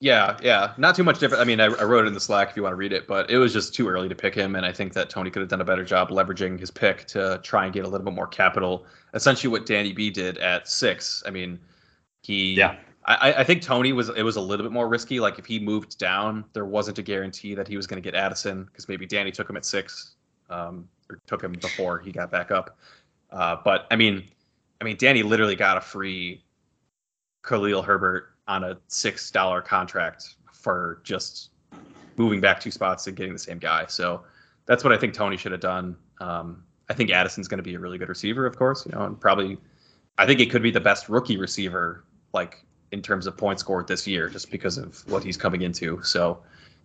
Yeah, 0.00 0.36
yeah, 0.42 0.74
not 0.76 0.94
too 0.94 1.04
much 1.04 1.18
different. 1.18 1.40
I 1.40 1.44
mean, 1.44 1.60
I, 1.60 1.66
I 1.66 1.84
wrote 1.84 2.04
it 2.04 2.08
in 2.08 2.14
the 2.14 2.20
Slack 2.20 2.50
if 2.50 2.56
you 2.56 2.62
want 2.62 2.72
to 2.72 2.76
read 2.76 2.92
it, 2.92 3.06
but 3.06 3.30
it 3.30 3.38
was 3.38 3.52
just 3.52 3.74
too 3.74 3.88
early 3.88 4.08
to 4.08 4.14
pick 4.14 4.34
him, 4.34 4.54
and 4.54 4.66
I 4.66 4.72
think 4.72 4.92
that 4.92 5.08
Tony 5.08 5.30
could 5.30 5.40
have 5.40 5.48
done 5.48 5.62
a 5.62 5.64
better 5.64 5.84
job 5.84 6.10
leveraging 6.10 6.60
his 6.60 6.70
pick 6.70 7.06
to 7.06 7.40
try 7.42 7.64
and 7.64 7.72
get 7.72 7.84
a 7.84 7.88
little 7.88 8.04
bit 8.04 8.12
more 8.12 8.26
capital. 8.26 8.84
Essentially, 9.14 9.50
what 9.50 9.64
Danny 9.64 9.92
B 9.92 10.10
did 10.10 10.36
at 10.38 10.68
six. 10.68 11.22
I 11.26 11.30
mean, 11.30 11.58
he. 12.22 12.54
Yeah. 12.54 12.76
I, 13.06 13.34
I 13.34 13.44
think 13.44 13.60
Tony 13.62 13.92
was 13.92 14.08
it 14.10 14.22
was 14.22 14.36
a 14.36 14.40
little 14.40 14.64
bit 14.64 14.72
more 14.72 14.88
risky. 14.88 15.20
Like 15.20 15.38
if 15.38 15.46
he 15.46 15.58
moved 15.58 15.98
down, 15.98 16.44
there 16.54 16.64
wasn't 16.64 16.98
a 16.98 17.02
guarantee 17.02 17.54
that 17.54 17.68
he 17.68 17.76
was 17.76 17.86
going 17.86 18.02
to 18.02 18.06
get 18.06 18.14
Addison 18.14 18.64
because 18.64 18.88
maybe 18.88 19.06
Danny 19.06 19.30
took 19.30 19.48
him 19.48 19.56
at 19.56 19.64
six, 19.64 20.14
um, 20.48 20.88
or 21.10 21.20
took 21.26 21.42
him 21.42 21.52
before 21.52 21.98
he 21.98 22.12
got 22.12 22.30
back 22.30 22.50
up. 22.50 22.78
Uh, 23.30 23.56
but 23.62 23.86
I 23.90 23.96
mean, 23.96 24.24
I 24.80 24.84
mean, 24.84 24.96
Danny 24.96 25.22
literally 25.22 25.56
got 25.56 25.76
a 25.76 25.80
free 25.82 26.42
Khalil 27.42 27.82
Herbert 27.82 28.33
on 28.46 28.64
a 28.64 28.78
six 28.88 29.30
dollar 29.30 29.60
contract 29.60 30.36
for 30.52 31.00
just 31.04 31.50
moving 32.16 32.40
back 32.40 32.60
two 32.60 32.70
spots 32.70 33.06
and 33.06 33.16
getting 33.16 33.32
the 33.32 33.38
same 33.38 33.58
guy. 33.58 33.86
So 33.86 34.22
that's 34.66 34.84
what 34.84 34.92
I 34.92 34.96
think 34.96 35.14
Tony 35.14 35.36
should 35.36 35.52
have 35.52 35.60
done. 35.60 35.96
Um, 36.20 36.62
I 36.88 36.94
think 36.94 37.10
Addison's 37.10 37.48
going 37.48 37.58
to 37.58 37.64
be 37.64 37.74
a 37.74 37.78
really 37.78 37.98
good 37.98 38.08
receiver, 38.08 38.46
of 38.46 38.56
course, 38.56 38.86
you 38.86 38.92
know, 38.92 39.04
and 39.04 39.20
probably 39.20 39.58
I 40.18 40.26
think 40.26 40.40
it 40.40 40.50
could 40.50 40.62
be 40.62 40.70
the 40.70 40.80
best 40.80 41.08
rookie 41.08 41.36
receiver, 41.36 42.04
like 42.32 42.64
in 42.92 43.02
terms 43.02 43.26
of 43.26 43.36
points 43.36 43.60
scored 43.60 43.88
this 43.88 44.06
year, 44.06 44.28
just 44.28 44.50
because 44.50 44.78
of 44.78 45.02
what 45.10 45.24
he's 45.24 45.36
coming 45.36 45.62
into. 45.62 46.02
So 46.02 46.42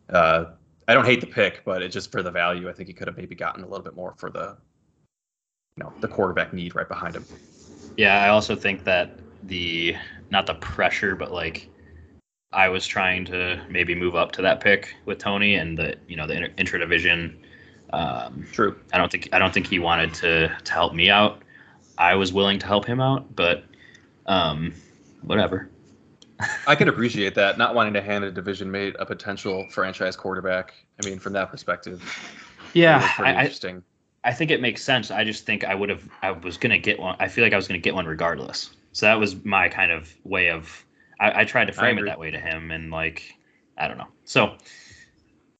uh, 0.10 0.46
I 0.88 0.94
don't 0.94 1.06
hate 1.06 1.22
the 1.22 1.28
pick, 1.28 1.64
but 1.66 1.82
it 1.82 1.90
just 1.90 2.12
for 2.12 2.24
the 2.24 2.32
value, 2.32 2.70
I 2.70 2.74
think 2.74 2.88
he 2.88 2.94
could 2.94 3.08
have 3.08 3.18
maybe 3.18 3.36
gotten 3.36 3.64
a 3.64 3.68
little 3.68 3.84
bit 3.84 3.96
more 3.96 4.14
for 4.18 4.30
the, 4.30 4.58
you 5.78 5.84
know, 5.84 5.94
the 6.00 6.08
quarterback 6.08 6.54
need 6.54 6.76
right 6.76 6.88
behind 6.88 7.16
him. 7.16 7.26
Yeah, 7.98 8.24
I 8.24 8.30
also 8.30 8.56
think 8.56 8.84
that 8.86 9.20
the 9.44 9.96
not 10.32 10.46
the 10.46 10.56
pressure, 10.56 11.16
but 11.16 11.32
like 11.32 11.70
I 12.52 12.70
was 12.70 12.88
trying 12.88 13.26
to 13.26 13.64
maybe 13.70 13.94
move 13.94 14.16
up 14.16 14.32
to 14.34 14.42
that 14.42 14.60
pick 14.60 14.96
with 15.06 15.20
Tony 15.20 15.56
and 15.56 15.78
the 15.78 15.96
you 16.08 16.16
know 16.16 16.26
the 16.26 16.36
inter, 16.36 16.54
intra 16.58 16.80
division. 16.80 17.40
Um, 17.94 18.46
True. 18.52 18.80
I 18.94 18.98
don't 18.98 19.12
think 19.12 19.30
I 19.32 19.40
don't 19.40 19.54
think 19.54 19.68
he 19.68 19.80
wanted 19.80 20.14
to 20.16 20.56
to 20.64 20.74
help 20.74 20.94
me 20.94 21.10
out. 21.10 21.44
I 21.98 22.16
was 22.16 22.32
willing 22.34 22.60
to 22.60 22.66
help 22.66 22.86
him 22.86 23.02
out, 23.02 23.36
but 23.36 23.66
um, 24.26 24.74
whatever. 25.22 25.70
I 26.68 26.76
can 26.76 26.88
appreciate 26.88 27.36
that, 27.36 27.58
not 27.58 27.76
wanting 27.76 27.94
to 27.94 28.02
hand 28.02 28.24
a 28.24 28.32
division 28.32 28.72
mate 28.72 28.96
a 28.98 29.06
potential 29.06 29.68
franchise 29.72 30.16
quarterback. 30.16 30.74
I 31.02 31.06
mean, 31.06 31.20
from 31.20 31.34
that 31.34 31.52
perspective, 31.52 32.02
yeah, 32.74 33.02
was 33.02 33.12
pretty 33.12 33.32
I, 33.32 33.36
I 33.36 33.42
interesting. 33.42 33.84
I 34.24 34.34
think 34.34 34.52
it 34.52 34.62
makes 34.62 34.84
sense. 34.84 35.12
I 35.12 35.24
just 35.24 35.46
think 35.46 35.64
I 35.64 35.76
would 35.76 35.90
have 35.90 36.04
I 36.22 36.32
was 36.32 36.58
gonna 36.58 36.78
get 36.78 37.00
one. 37.00 37.16
I 37.20 37.28
feel 37.28 37.44
like 37.44 37.54
I 37.54 37.58
was 37.58 37.68
gonna 37.68 37.80
get 37.80 37.94
one 37.94 38.06
regardless. 38.06 38.72
So 38.92 39.06
that 39.06 39.20
was 39.20 39.44
my 39.46 39.70
kind 39.70 39.92
of 39.92 40.14
way 40.24 40.50
of 40.50 40.86
I, 41.20 41.42
I 41.42 41.46
tried 41.46 41.66
to 41.66 41.74
frame 41.74 41.98
it 41.98 42.06
that 42.06 42.20
way 42.20 42.32
to 42.32 42.40
him 42.40 42.72
and 42.72 42.92
like 42.92 43.36
I 43.78 43.88
don't 43.88 43.98
know. 43.98 44.08
So 44.26 44.56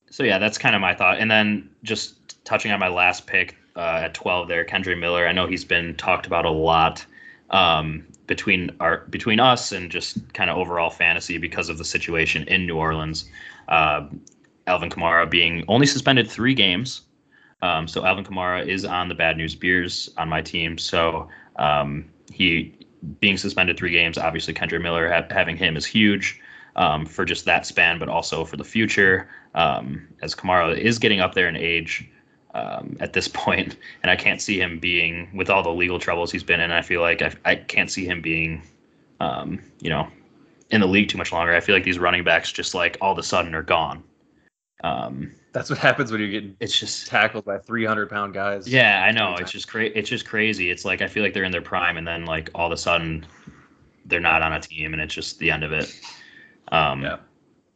so 0.10 0.24
yeah, 0.24 0.40
that's 0.40 0.58
kind 0.58 0.76
of 0.76 0.82
my 0.82 0.94
thought. 0.94 1.20
And 1.20 1.30
then 1.30 1.70
just 1.84 2.44
touching 2.46 2.72
on 2.72 2.80
my 2.80 2.88
last 2.88 3.28
pick 3.28 3.56
uh, 3.76 4.02
at 4.04 4.14
12 4.14 4.48
there, 4.48 4.66
Kendre 4.66 5.00
Miller. 5.00 5.28
I 5.28 5.32
know 5.32 5.48
he's 5.48 5.66
been 5.66 5.96
talked 5.96 6.26
about 6.26 6.46
a 6.46 6.50
lot 6.50 7.06
um, 7.52 8.06
between 8.28 8.72
our 8.80 9.06
between 9.10 9.40
us 9.40 9.72
and 9.72 9.90
just 9.90 10.34
kind 10.34 10.50
of 10.50 10.58
overall 10.58 10.90
fantasy 10.90 11.38
because 11.38 11.70
of 11.70 11.78
the 11.78 11.86
situation 11.86 12.44
in 12.48 12.66
New 12.66 12.78
Orleans. 12.78 13.30
Uh, 13.68 14.08
Alvin 14.68 14.90
Kamara 14.90 15.30
being 15.30 15.64
only 15.68 15.88
suspended 15.88 16.30
three 16.30 16.54
games. 16.54 17.02
Um, 17.62 17.88
so 17.88 18.06
Alvin 18.06 18.24
Kamara 18.24 18.66
is 18.68 18.86
on 18.86 19.10
the 19.10 19.16
Bad 19.16 19.36
News 19.38 19.56
Beers 19.56 20.10
on 20.18 20.30
my 20.30 20.42
team. 20.42 20.78
So 20.78 21.28
um, 21.58 22.06
he 22.32 22.74
being 23.20 23.38
suspended 23.38 23.78
three 23.78 23.92
games, 23.92 24.18
obviously 24.18 24.54
Kendre 24.54 24.82
Miller 24.82 25.12
ha- 25.12 25.28
having 25.30 25.58
him 25.58 25.78
is 25.78 25.86
huge 25.86 26.40
um, 26.76 27.06
for 27.06 27.26
just 27.26 27.46
that 27.46 27.66
span, 27.66 28.00
but 28.00 28.10
also 28.10 28.46
for 28.46 28.58
the 28.58 28.64
future. 28.64 29.30
Um, 29.56 30.08
as 30.22 30.36
Kamara 30.36 30.78
is 30.78 31.00
getting 31.00 31.20
up 31.20 31.34
there 31.34 31.50
in 31.50 31.56
age 31.56 32.08
um, 32.54 32.98
at 33.00 33.14
this 33.14 33.28
point, 33.34 33.78
and 34.04 34.12
I 34.12 34.16
can't 34.16 34.42
see 34.42 34.60
him 34.60 34.80
being 34.80 35.30
with 35.36 35.50
all 35.50 35.64
the 35.64 35.70
legal 35.70 36.00
troubles 36.00 36.32
he's 36.32 36.44
been 36.44 36.60
in. 36.60 36.72
I 36.72 36.82
feel 36.82 37.02
like 37.02 37.22
I, 37.22 37.34
I 37.46 37.56
can't 37.56 37.92
see 37.92 38.06
him 38.06 38.22
being, 38.22 38.62
um, 39.20 39.60
you 39.82 39.90
know, 39.90 40.08
in 40.72 40.82
the 40.82 40.88
league 40.88 41.10
too 41.10 41.18
much 41.18 41.32
longer. 41.32 41.56
I 41.56 41.60
feel 41.60 41.76
like 41.76 41.84
these 41.84 42.00
running 42.00 42.24
backs 42.24 42.52
just 42.52 42.74
like 42.74 42.98
all 43.02 43.12
of 43.12 43.18
a 43.18 43.24
sudden 43.24 43.56
are 43.56 43.64
gone. 43.64 44.04
Um, 44.84 45.34
That's 45.52 45.70
what 45.70 45.80
happens 45.80 46.12
when 46.12 46.22
you're 46.22 46.30
getting 46.30 46.56
It's 46.60 46.78
just 46.80 47.08
tackled 47.08 47.46
by 47.46 47.58
300 47.58 48.10
pound 48.10 48.34
guys. 48.34 48.68
yeah, 48.68 49.04
I 49.04 49.12
know. 49.12 49.36
It's 49.38 49.52
just 49.52 49.68
cra- 49.68 49.86
It's 49.86 50.10
just 50.10 50.28
crazy. 50.28 50.70
It's 50.70 50.86
like 50.86 51.02
I 51.02 51.08
feel 51.08 51.24
like 51.24 51.34
they're 51.34 51.44
in 51.44 51.52
their 51.52 51.62
prime, 51.62 51.98
and 51.98 52.08
then 52.08 52.26
like 52.26 52.50
all 52.54 52.68
of 52.68 52.72
a 52.72 52.78
sudden, 52.78 53.26
they're 54.06 54.20
not 54.20 54.42
on 54.42 54.54
a 54.54 54.60
team, 54.60 54.94
and 54.94 55.02
it's 55.02 55.14
just 55.14 55.40
the 55.40 55.52
end 55.52 55.64
of 55.64 55.72
it. 55.72 56.00
Um, 56.72 57.02
Yeah. 57.02 57.18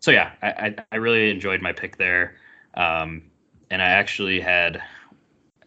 So 0.02 0.12
yeah, 0.12 0.34
I, 0.42 0.48
I 0.50 0.76
I 0.92 0.96
really 0.98 1.32
enjoyed 1.32 1.62
my 1.62 1.72
pick 1.74 1.98
there, 1.98 2.36
um, 2.76 3.24
and 3.72 3.82
I 3.82 3.88
actually 3.90 4.40
had 4.40 4.82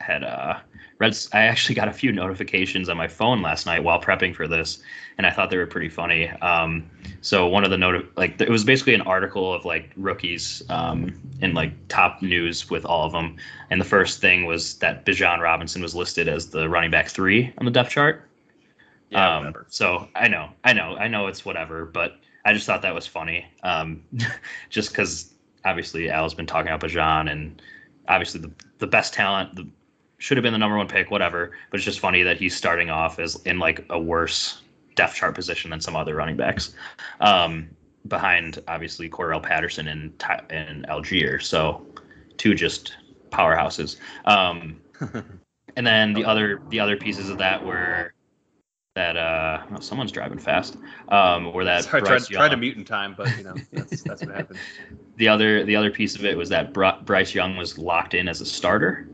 had 0.00 0.22
uh 0.22 0.58
read. 0.98 1.16
I 1.32 1.40
actually 1.40 1.74
got 1.74 1.88
a 1.88 1.92
few 1.92 2.12
notifications 2.12 2.88
on 2.88 2.96
my 2.96 3.08
phone 3.08 3.42
last 3.42 3.66
night 3.66 3.82
while 3.82 4.00
prepping 4.00 4.34
for 4.34 4.48
this, 4.48 4.78
and 5.18 5.26
I 5.26 5.30
thought 5.30 5.50
they 5.50 5.56
were 5.56 5.66
pretty 5.66 5.88
funny. 5.88 6.28
Um, 6.28 6.88
so 7.20 7.46
one 7.46 7.64
of 7.64 7.70
the 7.70 7.78
note 7.78 8.10
like 8.16 8.40
it 8.40 8.48
was 8.48 8.64
basically 8.64 8.94
an 8.94 9.02
article 9.02 9.52
of 9.52 9.64
like 9.64 9.92
rookies 9.96 10.62
um, 10.68 11.20
in 11.40 11.54
like 11.54 11.72
top 11.88 12.22
news 12.22 12.70
with 12.70 12.84
all 12.84 13.06
of 13.06 13.12
them, 13.12 13.36
and 13.70 13.80
the 13.80 13.84
first 13.84 14.20
thing 14.20 14.46
was 14.46 14.78
that 14.78 15.04
Bijan 15.04 15.40
Robinson 15.40 15.82
was 15.82 15.94
listed 15.94 16.28
as 16.28 16.50
the 16.50 16.68
running 16.68 16.90
back 16.90 17.08
three 17.08 17.52
on 17.58 17.64
the 17.64 17.70
depth 17.70 17.90
chart. 17.90 18.22
Yeah, 19.10 19.38
um. 19.38 19.54
So 19.68 20.08
I 20.14 20.28
know, 20.28 20.50
I 20.64 20.72
know, 20.72 20.96
I 20.96 21.08
know 21.08 21.26
it's 21.26 21.44
whatever, 21.44 21.84
but 21.84 22.16
I 22.44 22.52
just 22.52 22.66
thought 22.66 22.82
that 22.82 22.94
was 22.94 23.06
funny. 23.06 23.46
Um, 23.62 24.02
just 24.70 24.90
because 24.90 25.34
obviously 25.64 26.10
Al's 26.10 26.34
been 26.34 26.46
talking 26.46 26.70
about 26.70 26.88
Bijan 26.88 27.30
and 27.30 27.60
obviously 28.08 28.40
the 28.40 28.50
the 28.78 28.86
best 28.86 29.14
talent, 29.14 29.54
the 29.56 29.66
should 30.18 30.36
have 30.36 30.42
been 30.42 30.52
the 30.52 30.58
number 30.58 30.76
one 30.76 30.88
pick, 30.88 31.10
whatever. 31.10 31.52
But 31.70 31.78
it's 31.78 31.84
just 31.84 32.00
funny 32.00 32.22
that 32.22 32.38
he's 32.38 32.56
starting 32.56 32.90
off 32.90 33.18
as 33.18 33.36
in 33.44 33.58
like 33.58 33.84
a 33.90 33.98
worse 33.98 34.62
depth 34.94 35.14
chart 35.14 35.34
position 35.34 35.70
than 35.70 35.80
some 35.80 35.94
other 35.94 36.14
running 36.14 36.36
backs, 36.36 36.74
um, 37.20 37.68
behind 38.08 38.62
obviously 38.68 39.08
Cordarrelle 39.08 39.42
Patterson 39.42 39.88
and 39.88 40.24
and 40.50 40.86
Allgeier. 40.88 41.42
So 41.42 41.86
two 42.36 42.54
just 42.54 42.96
powerhouses. 43.30 43.98
Um, 44.24 44.80
and 45.76 45.86
then 45.86 46.12
the 46.14 46.24
other 46.24 46.60
the 46.70 46.80
other 46.80 46.96
pieces 46.96 47.28
of 47.28 47.38
that 47.38 47.64
were 47.64 48.12
that 48.94 49.16
uh 49.16 49.62
oh, 49.72 49.80
someone's 49.80 50.10
driving 50.10 50.38
fast. 50.38 50.78
Um, 51.08 51.52
were 51.52 51.64
that 51.64 51.84
Sorry, 51.84 51.98
I 51.98 52.00
tried, 52.00 52.08
Bryce 52.08 52.28
tried 52.28 52.48
to 52.48 52.52
Young- 52.52 52.60
mute 52.60 52.76
in 52.78 52.84
time, 52.84 53.14
but 53.16 53.36
you 53.36 53.44
know 53.44 53.54
that's 53.72 54.02
that's 54.02 54.22
what 54.22 54.34
happened. 54.34 54.58
the 55.16 55.28
other 55.28 55.64
the 55.64 55.76
other 55.76 55.90
piece 55.90 56.16
of 56.16 56.24
it 56.24 56.36
was 56.36 56.48
that 56.48 56.72
Bryce 56.72 57.34
Young 57.34 57.56
was 57.56 57.78
locked 57.78 58.14
in 58.14 58.28
as 58.28 58.40
a 58.40 58.46
starter. 58.46 59.06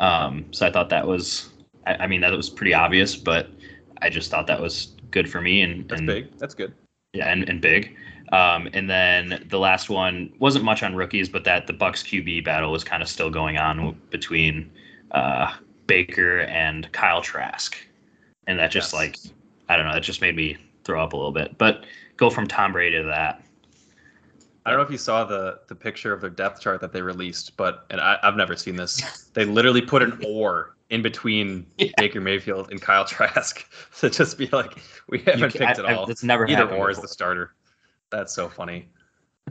Um, 0.00 0.46
so 0.52 0.66
I 0.66 0.72
thought 0.72 0.88
that 0.90 1.06
was, 1.06 1.50
I, 1.86 1.94
I 1.94 2.06
mean, 2.06 2.20
that 2.22 2.32
was 2.32 2.50
pretty 2.50 2.74
obvious, 2.74 3.16
but 3.16 3.48
I 4.02 4.10
just 4.10 4.30
thought 4.30 4.46
that 4.48 4.60
was 4.60 4.94
good 5.10 5.30
for 5.30 5.40
me 5.40 5.62
and 5.62 5.88
That's 5.88 5.98
and 6.00 6.06
big. 6.06 6.38
That's 6.38 6.54
good. 6.54 6.74
yeah, 7.12 7.30
and, 7.30 7.48
and 7.48 7.60
big. 7.60 7.96
Um, 8.32 8.68
and 8.72 8.88
then 8.88 9.44
the 9.50 9.58
last 9.58 9.90
one 9.90 10.32
wasn't 10.38 10.64
much 10.64 10.82
on 10.82 10.94
rookies, 10.94 11.28
but 11.28 11.44
that 11.44 11.66
the 11.66 11.72
Bucs 11.72 12.04
QB 12.04 12.44
battle 12.44 12.70
was 12.72 12.84
kind 12.84 13.02
of 13.02 13.08
still 13.08 13.28
going 13.30 13.58
on 13.58 13.76
w- 13.76 13.96
between 14.10 14.70
uh, 15.10 15.52
Baker 15.86 16.40
and 16.42 16.90
Kyle 16.92 17.20
Trask, 17.22 17.76
and 18.46 18.58
that 18.58 18.70
just 18.70 18.92
Yes. 18.92 18.94
like 18.94 19.18
I 19.68 19.76
don't 19.76 19.86
know, 19.86 19.92
that 19.92 20.02
just 20.04 20.20
made 20.20 20.36
me 20.36 20.56
throw 20.84 21.02
up 21.02 21.12
a 21.12 21.16
little 21.16 21.32
bit. 21.32 21.58
But 21.58 21.84
go 22.16 22.30
from 22.30 22.46
Tom 22.46 22.72
Brady 22.72 22.98
to 22.98 23.04
that. 23.04 23.42
I 24.66 24.70
don't 24.70 24.78
know 24.78 24.84
if 24.84 24.90
you 24.90 24.98
saw 24.98 25.24
the 25.24 25.60
the 25.68 25.74
picture 25.74 26.12
of 26.12 26.20
their 26.20 26.30
depth 26.30 26.60
chart 26.60 26.80
that 26.82 26.92
they 26.92 27.02
released, 27.02 27.56
but 27.56 27.86
and 27.90 28.00
I, 28.00 28.18
I've 28.22 28.36
never 28.36 28.56
seen 28.56 28.76
this. 28.76 29.00
They 29.32 29.44
literally 29.44 29.80
put 29.80 30.02
an 30.02 30.20
or 30.26 30.76
in 30.90 31.02
between 31.02 31.64
Yeah. 31.78 31.92
Baker 31.96 32.20
Mayfield 32.20 32.70
and 32.72 32.82
Kyle 32.82 33.04
Trask 33.04 33.64
to 34.00 34.10
just 34.10 34.36
be 34.36 34.48
like, 34.48 34.76
we 35.08 35.18
haven't 35.20 35.52
ca- 35.52 35.58
picked 35.60 35.78
I- 35.78 35.82
it 35.84 35.86
I- 35.86 35.94
all. 35.94 36.04
That's 36.06 36.24
never 36.24 36.48
Either 36.48 36.68
or 36.68 36.90
is 36.90 36.98
the 37.00 37.06
starter. 37.08 37.54
That's 38.10 38.32
so 38.34 38.48
funny. 38.48 38.88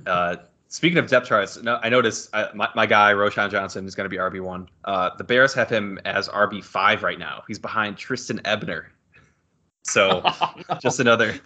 Uh, 0.05 0.35
speaking 0.67 0.97
of 0.97 1.07
depth 1.07 1.27
charts, 1.27 1.61
no, 1.63 1.79
I 1.81 1.87
noticed 1.87 2.29
uh, 2.33 2.49
my, 2.53 2.67
my 2.75 2.85
guy 2.85 3.13
Roschon 3.13 3.49
Johnson 3.49 3.85
is 3.85 3.95
going 3.95 4.03
to 4.03 4.09
be 4.09 4.17
RB 4.17 4.41
one. 4.41 4.67
Uh, 4.83 5.11
the 5.17 5.23
Bears 5.23 5.53
have 5.53 5.69
him 5.69 5.97
as 6.03 6.27
RB 6.27 6.61
five 6.61 7.03
right 7.03 7.17
now. 7.19 7.43
He's 7.47 7.57
behind 7.59 7.95
Trestan 7.97 8.41
Ebner. 8.45 8.91
So 9.83 10.21
just 10.81 10.99
another 10.99 11.39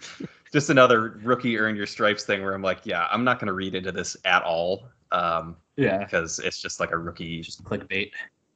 just 0.54 0.70
another 0.70 1.18
rookie 1.24 1.58
earn 1.58 1.74
your 1.74 1.84
stripes 1.84 2.22
thing 2.22 2.40
where 2.40 2.54
I'm 2.54 2.62
like, 2.62 2.78
yeah, 2.84 3.08
I'm 3.10 3.24
not 3.24 3.40
going 3.40 3.48
to 3.48 3.52
read 3.52 3.74
into 3.74 3.90
this 3.90 4.16
at 4.24 4.44
all 4.44 4.86
um, 5.10 5.56
yeah, 5.76 5.98
because 5.98 6.38
it's 6.38 6.62
just 6.62 6.78
like 6.78 6.92
a 6.92 6.96
rookie 6.96 7.40
just 7.40 7.64
clickbait. 7.64 8.12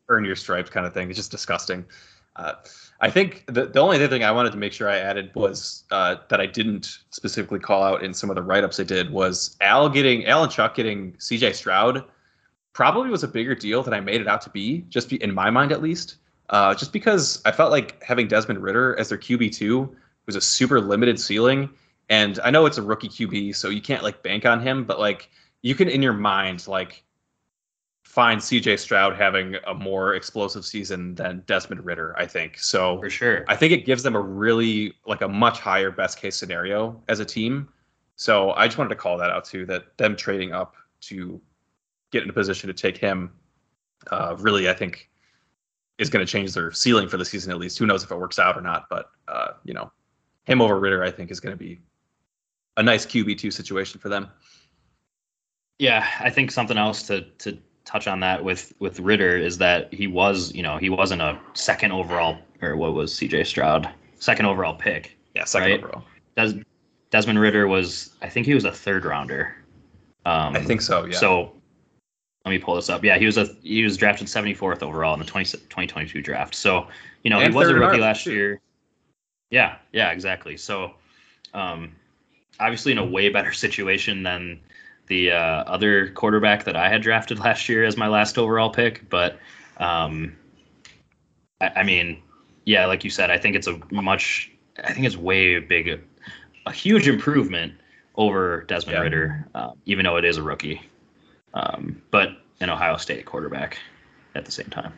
earn 0.08 0.24
your 0.24 0.36
stripes 0.36 0.70
kind 0.70 0.86
of 0.86 0.94
thing. 0.94 1.10
It's 1.10 1.16
just 1.16 1.32
disgusting. 1.32 1.84
Uh, 2.36 2.52
I 3.00 3.10
think 3.10 3.42
the, 3.46 3.66
the 3.66 3.80
only 3.80 3.96
other 3.96 4.06
thing 4.06 4.22
I 4.22 4.30
wanted 4.30 4.52
to 4.52 4.58
make 4.58 4.72
sure 4.72 4.88
I 4.88 4.98
added 4.98 5.32
was 5.34 5.82
uh, 5.90 6.18
that 6.28 6.40
I 6.40 6.46
didn't 6.46 6.98
specifically 7.10 7.58
call 7.58 7.82
out 7.82 8.04
in 8.04 8.14
some 8.14 8.30
of 8.30 8.36
the 8.36 8.42
write 8.42 8.62
ups 8.62 8.78
I 8.78 8.84
did 8.84 9.10
was 9.10 9.56
Al 9.60 9.88
getting 9.88 10.24
Al 10.26 10.44
and 10.44 10.52
Chuck 10.52 10.76
getting 10.76 11.14
CJ 11.14 11.52
Stroud 11.56 12.04
probably 12.74 13.10
was 13.10 13.24
a 13.24 13.28
bigger 13.28 13.56
deal 13.56 13.82
than 13.82 13.92
I 13.92 13.98
made 13.98 14.20
it 14.20 14.28
out 14.28 14.40
to 14.42 14.50
be, 14.50 14.84
just 14.88 15.08
be, 15.08 15.20
in 15.20 15.34
my 15.34 15.50
mind 15.50 15.72
at 15.72 15.82
least. 15.82 16.18
Uh, 16.50 16.76
just 16.76 16.92
because 16.92 17.42
I 17.44 17.50
felt 17.50 17.72
like 17.72 18.00
having 18.04 18.28
Desmond 18.28 18.62
Ridder 18.62 18.96
as 19.00 19.08
their 19.08 19.18
QB 19.18 19.52
two 19.52 19.96
was 20.26 20.36
a 20.36 20.40
super 20.40 20.80
limited 20.80 21.18
ceiling, 21.18 21.68
and 22.08 22.38
I 22.42 22.50
know 22.50 22.66
it's 22.66 22.78
a 22.78 22.82
rookie 22.82 23.08
QB, 23.08 23.54
so 23.54 23.68
you 23.68 23.82
can't 23.82 24.02
like 24.02 24.22
bank 24.22 24.46
on 24.46 24.60
him, 24.60 24.84
but 24.84 24.98
like 24.98 25.30
you 25.62 25.74
can 25.74 25.88
in 25.88 26.02
your 26.02 26.12
mind 26.14 26.66
like 26.66 27.04
find 28.08 28.40
CJ 28.40 28.78
Stroud 28.78 29.14
having 29.16 29.56
a 29.66 29.74
more 29.74 30.14
explosive 30.14 30.64
season 30.64 31.14
than 31.14 31.42
Desmond 31.46 31.84
Ridder, 31.84 32.14
I 32.18 32.26
think. 32.26 32.58
So 32.58 32.98
For 33.00 33.10
sure. 33.10 33.44
I 33.48 33.54
think 33.54 33.72
it 33.72 33.84
gives 33.84 34.02
them 34.02 34.16
a 34.16 34.20
really 34.20 34.94
like 35.06 35.20
a 35.20 35.28
much 35.28 35.60
higher 35.60 35.90
best 35.90 36.18
case 36.18 36.34
scenario 36.34 37.00
as 37.08 37.20
a 37.20 37.24
team. 37.24 37.68
So 38.16 38.52
I 38.52 38.66
just 38.66 38.78
wanted 38.78 38.90
to 38.90 38.96
call 38.96 39.18
that 39.18 39.30
out 39.30 39.44
too 39.44 39.66
that 39.66 39.96
them 39.98 40.16
trading 40.16 40.52
up 40.52 40.74
to 41.02 41.40
get 42.10 42.22
in 42.22 42.30
a 42.30 42.32
position 42.32 42.68
to 42.68 42.74
take 42.74 42.96
him 42.96 43.30
uh, 44.10 44.34
really 44.38 44.70
I 44.70 44.72
think 44.72 45.10
is 45.98 46.08
going 46.08 46.24
to 46.24 46.32
change 46.32 46.54
their 46.54 46.72
ceiling 46.72 47.08
for 47.08 47.18
the 47.18 47.24
season 47.24 47.52
at 47.52 47.58
least. 47.58 47.78
Who 47.78 47.86
knows 47.86 48.02
if 48.02 48.10
it 48.10 48.16
works 48.16 48.38
out 48.38 48.56
or 48.56 48.62
not, 48.62 48.86
but 48.88 49.10
uh, 49.28 49.48
you 49.64 49.74
know, 49.74 49.92
him 50.44 50.62
over 50.62 50.80
Ridder 50.80 51.04
I 51.04 51.10
think 51.10 51.30
is 51.30 51.40
going 51.40 51.52
to 51.52 51.62
be 51.62 51.78
a 52.78 52.82
nice 52.82 53.04
QB2 53.04 53.52
situation 53.52 54.00
for 54.00 54.08
them. 54.08 54.30
Yeah, 55.78 56.06
I 56.20 56.30
think 56.30 56.50
something 56.50 56.78
else 56.78 57.02
to 57.04 57.22
to 57.38 57.58
touch 57.84 58.06
on 58.06 58.20
that 58.20 58.42
with 58.42 58.72
with 58.78 59.00
Ridder 59.00 59.36
is 59.36 59.58
that 59.58 59.92
he 59.92 60.06
was, 60.06 60.52
you 60.54 60.62
know, 60.62 60.76
he 60.78 60.88
wasn't 60.90 61.20
a 61.22 61.38
second 61.54 61.92
overall 61.92 62.38
or 62.62 62.76
what 62.76 62.94
was 62.94 63.12
CJ 63.14 63.46
Stroud 63.46 63.88
second 64.18 64.46
overall 64.46 64.74
pick. 64.74 65.16
Yeah, 65.34 65.44
second 65.44 65.70
Right. 65.70 65.84
overall. 65.84 66.04
Des, 66.36 66.62
Desmond 67.10 67.38
Ridder 67.38 67.68
was, 67.68 68.10
I 68.20 68.28
think 68.28 68.46
he 68.46 68.54
was 68.54 68.64
a 68.64 68.72
third 68.72 69.04
rounder. 69.04 69.54
Um, 70.26 70.56
I 70.56 70.60
think 70.62 70.80
so, 70.80 71.04
yeah. 71.04 71.16
So 71.16 71.52
let 72.44 72.50
me 72.50 72.58
pull 72.58 72.74
this 72.74 72.88
up. 72.90 73.04
Yeah, 73.04 73.16
he 73.18 73.26
was 73.26 73.36
a 73.38 73.46
he 73.62 73.82
was 73.84 73.96
drafted 73.96 74.26
74th 74.26 74.82
overall 74.82 75.14
in 75.14 75.20
the 75.20 75.26
20, 75.26 75.44
2022 75.52 76.20
draft. 76.22 76.54
So 76.54 76.88
you 77.22 77.30
know 77.30 77.40
And 77.40 77.52
he 77.52 77.56
was 77.56 77.68
a 77.68 77.74
rookie 77.74 78.00
last 78.00 78.24
too. 78.24 78.32
year. 78.32 78.60
Yeah, 79.50 79.76
yeah, 79.92 80.10
exactly. 80.10 80.56
So 80.56 80.94
um, 81.54 81.92
obviously 82.60 82.92
in 82.92 82.98
a 82.98 83.04
way 83.04 83.28
better 83.28 83.52
situation 83.64 84.22
than 84.22 84.60
the 85.06 85.32
uh, 85.32 85.64
other 85.64 86.10
quarterback 86.10 86.64
that 86.64 86.76
I 86.76 86.88
had 86.88 87.02
drafted 87.02 87.38
last 87.44 87.68
year 87.68 87.84
as 87.84 87.96
my 87.96 88.08
last 88.08 88.38
overall 88.38 88.70
pick. 88.70 89.08
But 89.08 89.38
um, 89.78 90.36
I, 91.60 91.68
I 91.76 91.82
mean, 91.82 92.22
yeah, 92.64 92.86
like 92.86 93.04
you 93.04 93.10
said, 93.10 93.30
I 93.30 93.38
think 93.38 93.56
it's 93.56 93.66
a 93.66 93.78
much, 93.90 94.50
I 94.84 94.92
think 94.92 95.06
it's 95.06 95.16
way 95.16 95.58
big, 95.58 96.00
a 96.66 96.72
huge 96.72 97.08
improvement 97.08 97.72
over 98.16 98.62
Desmond 98.64 98.96
Yeah. 98.96 99.02
Ridder, 99.02 99.46
uh, 99.54 99.70
even 99.86 100.04
though 100.04 100.16
it 100.16 100.24
is 100.24 100.36
a 100.36 100.42
rookie. 100.42 100.82
Um, 101.54 102.02
but 102.10 102.30
an 102.60 102.68
Ohio 102.68 102.96
State 102.96 103.24
quarterback 103.24 103.78
at 104.34 104.44
the 104.44 104.52
same 104.52 104.66
time. 104.66 104.92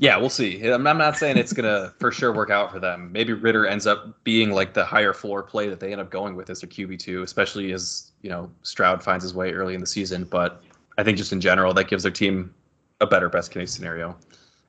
Yeah, 0.00 0.16
we'll 0.16 0.30
see. 0.30 0.66
I'm 0.66 0.86
I'm 0.86 0.96
not 0.96 1.18
saying 1.18 1.36
it's 1.36 1.52
gonna 1.52 1.92
for 2.00 2.10
sure 2.10 2.32
work 2.32 2.48
out 2.48 2.72
for 2.72 2.80
them. 2.80 3.12
Maybe 3.12 3.34
Ridder 3.34 3.66
ends 3.66 3.86
up 3.86 4.24
being 4.24 4.50
like 4.50 4.72
the 4.72 4.82
higher 4.82 5.12
floor 5.12 5.42
play 5.42 5.68
that 5.68 5.78
they 5.78 5.92
end 5.92 6.00
up 6.00 6.10
going 6.10 6.34
with 6.36 6.48
as 6.48 6.62
their 6.62 6.70
QB 6.70 6.98
two, 6.98 7.22
especially 7.22 7.72
as 7.72 8.10
you 8.22 8.30
know 8.30 8.50
Stroud 8.62 9.02
finds 9.02 9.22
his 9.22 9.34
way 9.34 9.52
early 9.52 9.74
in 9.74 9.80
the 9.80 9.86
season. 9.86 10.24
But 10.24 10.62
I 10.96 11.02
think 11.04 11.18
just 11.18 11.32
in 11.34 11.40
general, 11.40 11.74
that 11.74 11.88
gives 11.88 12.02
their 12.02 12.10
team 12.12 12.54
a 13.02 13.06
better 13.06 13.28
best 13.28 13.50
case 13.50 13.72
scenario. 13.72 14.16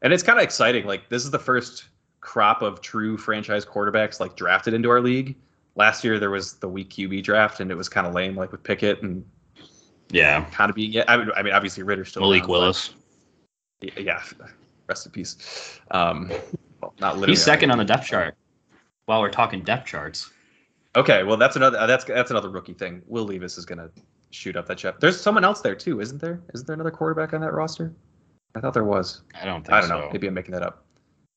And 0.02 0.12
it's 0.12 0.22
kind 0.22 0.38
of 0.38 0.44
exciting. 0.44 0.86
Like 0.86 1.08
this 1.08 1.24
is 1.24 1.32
the 1.32 1.40
first 1.40 1.86
crop 2.20 2.62
of 2.62 2.82
true 2.82 3.18
franchise 3.18 3.66
quarterbacks 3.66 4.20
like 4.20 4.36
drafted 4.36 4.74
into 4.74 4.90
our 4.90 5.00
league. 5.00 5.38
Last 5.76 6.04
year 6.04 6.20
there 6.20 6.30
was 6.30 6.56
the 6.56 6.68
weak 6.68 6.90
QB 6.90 7.24
draft, 7.24 7.62
and 7.62 7.72
it 7.72 7.76
was 7.76 7.88
kind 7.88 8.06
of 8.06 8.14
lame, 8.14 8.36
like 8.36 8.52
with 8.52 8.64
Pickett 8.64 9.02
and 9.02 9.24
Yeah, 10.10 10.44
kind 10.52 10.70
of 10.70 10.76
being. 10.76 10.92
Yeah, 10.92 11.06
I 11.08 11.16
mean, 11.16 11.30
I 11.38 11.42
mean 11.42 11.54
obviously 11.54 11.84
Ridder 11.84 12.04
still 12.04 12.24
Malik 12.24 12.42
but- 12.42 12.50
Willis. 12.50 12.94
yeah, 13.82 14.22
rest 14.92 15.06
in 15.06 15.12
peace. 15.12 15.80
Um, 15.92 16.30
well, 16.82 16.94
not 17.00 17.16
literally. 17.16 17.34
He's 17.34 17.44
second 17.44 17.72
on 17.72 17.78
the 17.78 17.86
depth 17.86 18.06
chart. 18.06 18.36
While 19.06 19.22
we're 19.22 19.32
talking 19.32 19.64
depth 19.64 19.88
charts, 19.88 20.30
Okay, 20.96 21.24
well 21.24 21.38
that's 21.38 21.56
another 21.56 21.78
uh, 21.78 21.88
that's 21.88 22.04
that's 22.04 22.32
another 22.32 22.50
rookie 22.50 22.74
thing. 22.74 23.02
Will 23.08 23.24
Levis 23.24 23.58
is 23.58 23.66
gonna 23.66 23.90
shoot 24.32 24.58
up 24.58 24.68
that 24.68 24.80
chef. 24.80 25.00
There's 25.00 25.20
someone 25.20 25.46
else 25.46 25.62
there 25.62 25.76
too, 25.76 26.02
isn't 26.02 26.20
there? 26.20 26.42
Isn't 26.54 26.68
there 26.68 26.74
another 26.74 26.92
quarterback 26.92 27.34
on 27.34 27.42
that 27.42 27.54
roster? 27.54 27.94
I 28.56 28.60
thought 28.60 28.74
there 28.74 28.84
was. 28.84 29.22
I 29.42 29.46
don't 29.46 29.66
think 29.66 29.74
I 29.74 29.80
don't 29.80 29.90
so. 29.90 30.00
know. 30.00 30.10
Maybe 30.12 30.28
I'm 30.28 30.34
making 30.34 30.52
that 30.52 30.64
up. 30.64 30.86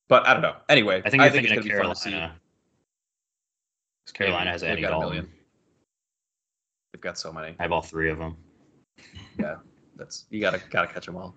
But 0.09 0.27
I 0.27 0.33
don't 0.33 0.41
know. 0.41 0.55
Anyway, 0.67 1.01
I 1.05 1.09
think 1.09 1.23
you're 1.23 1.35
it's 1.35 1.49
gonna 1.49 1.61
be 1.61 1.69
fun 1.69 1.87
to 1.87 1.95
see. 1.95 2.09
Carolina. 2.11 2.35
Carolina 4.13 4.51
has 4.51 4.63
Andy 4.63 4.81
Dalton. 4.81 5.31
They've 6.91 7.01
got 7.01 7.17
so 7.17 7.31
many. 7.31 7.55
I 7.57 7.63
have 7.63 7.71
all 7.71 7.81
three 7.81 8.09
of 8.09 8.17
them. 8.17 8.35
Yeah, 9.39 9.55
that's 9.95 10.25
you 10.29 10.41
gotta 10.41 10.61
gotta 10.69 10.91
catch 10.91 11.05
them 11.05 11.15
all. 11.15 11.33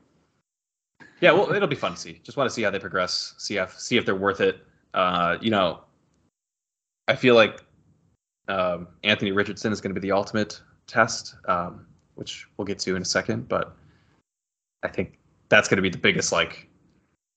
Yeah, 1.21 1.33
well, 1.33 1.53
it'll 1.53 1.69
be 1.69 1.77
fun 1.77 1.93
to 1.93 1.99
see. 1.99 2.21
Just 2.23 2.37
want 2.37 2.49
to 2.49 2.55
see 2.55 2.63
how 2.63 2.71
they 2.71 2.79
progress. 2.79 3.35
See 3.39 3.57
if 3.57 3.79
see 3.79 3.97
if 3.97 4.05
they're 4.05 4.15
worth 4.15 4.41
it. 4.41 4.65
Uh, 4.95 5.37
you 5.41 5.51
know, 5.51 5.81
I 7.09 7.17
feel 7.17 7.35
like 7.35 7.65
um, 8.49 8.89
Anthony 9.05 9.33
Richardson 9.33 9.73
is 9.73 9.81
going 9.81 9.95
to 9.95 10.01
be 10.01 10.07
the 10.07 10.13
ultimate 10.13 10.61
test, 10.87 11.35
um, 11.49 11.87
which 12.15 12.47
we'll 12.57 12.67
get 12.67 12.79
to 12.81 12.97
in 12.97 13.03
a 13.03 13.07
second. 13.07 13.49
But 13.49 13.75
I 14.83 14.89
think 14.89 15.19
that's 15.49 15.69
going 15.69 15.77
to 15.77 15.83
be 15.83 15.91
the 15.91 15.99
biggest 15.99 16.33
like. 16.33 16.69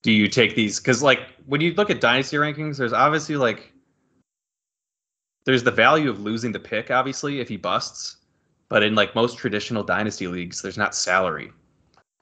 Do 0.03 0.11
you 0.11 0.27
take 0.27 0.55
these? 0.55 0.79
Because 0.79 1.03
like 1.03 1.19
when 1.45 1.61
you 1.61 1.73
look 1.73 1.89
at 1.89 2.01
dynasty 2.01 2.37
rankings, 2.37 2.77
there's 2.77 2.93
obviously 2.93 3.35
like 3.35 3.71
there's 5.45 5.63
the 5.63 5.71
value 5.71 6.09
of 6.09 6.19
losing 6.19 6.51
the 6.51 6.59
pick, 6.59 6.91
obviously, 6.91 7.39
if 7.39 7.49
he 7.49 7.57
busts. 7.57 8.17
But 8.69 8.83
in 8.83 8.95
like 8.95 9.15
most 9.15 9.37
traditional 9.37 9.83
dynasty 9.83 10.27
leagues, 10.27 10.61
there's 10.61 10.77
not 10.77 10.95
salary. 10.95 11.51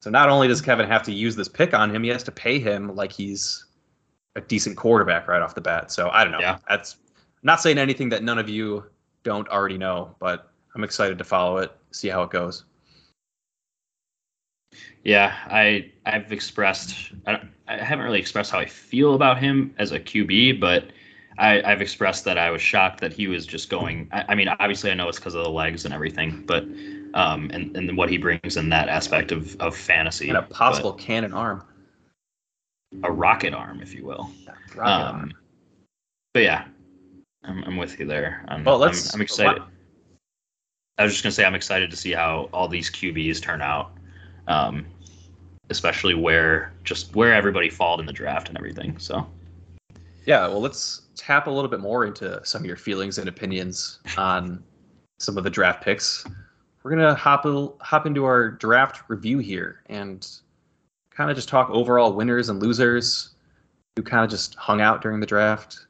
So 0.02 0.10
not 0.10 0.30
only 0.30 0.48
does 0.48 0.62
Kevin 0.62 0.88
have 0.88 1.04
to 1.04 1.12
use 1.12 1.36
this 1.36 1.50
pick 1.50 1.74
on 1.74 1.94
him, 1.94 2.04
he 2.04 2.10
has 2.10 2.24
to 2.24 2.32
pay 2.32 2.60
him 2.60 2.96
like 2.96 3.12
he's 3.12 3.66
a 4.36 4.42
decent 4.42 4.78
quarterback 4.78 5.28
right 5.28 5.42
off 5.42 5.56
the 5.56 5.62
bat. 5.62 5.92
So 5.92 6.10
I 6.10 6.24
don't 6.24 6.32
know. 6.32 6.40
Yeah. 6.40 6.58
That's 6.70 6.98
not 7.44 7.62
saying 7.62 7.78
anything 7.78 8.10
that 8.10 8.24
none 8.24 8.40
of 8.40 8.48
you 8.48 8.86
don't 9.24 9.48
already 9.50 9.78
know, 9.78 10.16
but 10.20 10.52
I'm 10.76 10.84
excited 10.84 11.18
to 11.18 11.24
follow 11.24 11.58
it, 11.58 11.72
see 11.92 12.08
how 12.08 12.24
it 12.24 12.30
goes. 12.30 12.66
Yeah, 15.04 15.36
I 15.48 15.92
I've 16.06 16.32
expressed 16.32 17.14
I, 17.26 17.42
I 17.68 17.78
haven't 17.78 18.06
really 18.06 18.20
expressed 18.20 18.52
how 18.52 18.60
I 18.60 18.66
feel 18.66 19.16
about 19.16 19.40
him 19.40 19.74
as 19.78 19.92
a 19.92 20.00
QB, 20.00 20.60
but 20.60 20.92
I, 21.38 21.62
I've 21.64 21.82
expressed 21.82 22.26
that 22.26 22.38
I 22.38 22.52
was 22.52 22.62
shocked 22.62 23.00
that 23.02 23.14
he 23.14 23.28
was 23.28 23.46
just 23.46 23.70
going. 23.70 24.10
I, 24.12 24.26
I 24.30 24.36
mean, 24.36 24.50
obviously 24.60 24.92
I 24.92 24.94
know 24.94 25.08
it's 25.08 25.18
because 25.18 25.36
of 25.36 25.44
the 25.44 25.50
legs 25.50 25.86
and 25.86 25.94
everything, 25.94 26.44
but 26.46 26.66
um, 27.14 27.50
and 27.54 27.76
and 27.76 27.98
what 27.98 28.10
he 28.10 28.18
brings 28.18 28.58
in 28.58 28.70
that 28.70 28.90
aspect 28.90 29.32
of 29.32 29.60
of 29.60 29.76
fantasy 29.76 30.30
And 30.30 30.38
a 30.38 30.42
possible 30.44 30.94
cannon 30.94 31.34
arm. 31.34 31.64
a 33.04 33.12
rocket 33.12 33.54
arm, 33.54 33.82
if 33.82 33.94
you 33.94 34.04
will. 34.06 34.30
Rocket 34.76 34.92
Um, 34.92 35.16
arm. 35.16 35.34
But 36.34 36.44
yeah, 36.44 36.66
I'm, 37.44 37.64
I'm 37.64 37.78
with 37.78 38.00
you 38.00 38.06
there. 38.06 38.44
I'm, 38.48 38.64
Well, 38.64 38.78
let's- 38.78 39.14
I'm, 39.14 39.20
I'm 39.20 39.22
excited. 39.22 39.62
I 40.98 41.04
was 41.04 41.14
just 41.14 41.24
gonna 41.24 41.32
say 41.32 41.46
I'm 41.46 41.56
excited 41.56 41.90
to 41.92 41.98
see 41.98 42.12
how 42.12 42.50
all 42.52 42.68
these 42.68 42.90
QBs 42.90 43.42
turn 43.42 43.62
out, 43.62 43.92
um, 44.48 44.86
especially 45.70 46.14
where 46.14 46.74
just 46.84 47.16
where 47.16 47.34
everybody 47.34 47.70
falled 47.70 48.00
in 48.02 48.06
the 48.06 48.12
draft 48.14 48.50
and 48.50 48.58
everything. 48.58 48.98
So 49.00 49.26
Yeah, 50.26 50.48
well, 50.48 50.60
let's 50.62 51.04
tap 51.16 51.48
a 51.48 51.50
little 51.52 51.70
bit 51.70 51.80
more 51.80 52.06
into 52.06 52.40
some 52.46 52.62
of 52.62 52.66
your 52.68 52.76
feelings 52.76 53.18
and 53.18 53.30
opinions 53.30 54.00
on 54.18 54.62
some 55.20 55.38
of 55.38 55.44
the 55.44 55.50
draft 55.50 55.84
picks. 55.84 56.26
We're 56.84 56.92
gonna 56.92 57.16
hop 57.16 57.46
hop 57.82 58.06
into 58.06 58.26
our 58.26 58.50
draft 58.50 59.04
review 59.10 59.40
here 59.40 59.82
and 59.88 60.26
kind 61.12 61.30
of 61.30 61.36
just 61.36 61.50
talk 61.50 61.70
overall 61.70 62.14
winners 62.14 62.50
and 62.50 62.62
losers 62.62 63.30
who 63.96 64.04
kind 64.04 64.24
of 64.24 64.30
just 64.30 64.56
hung 64.56 64.80
out 64.82 65.02
during 65.02 65.20
the 65.20 65.26
draft. 65.26 65.86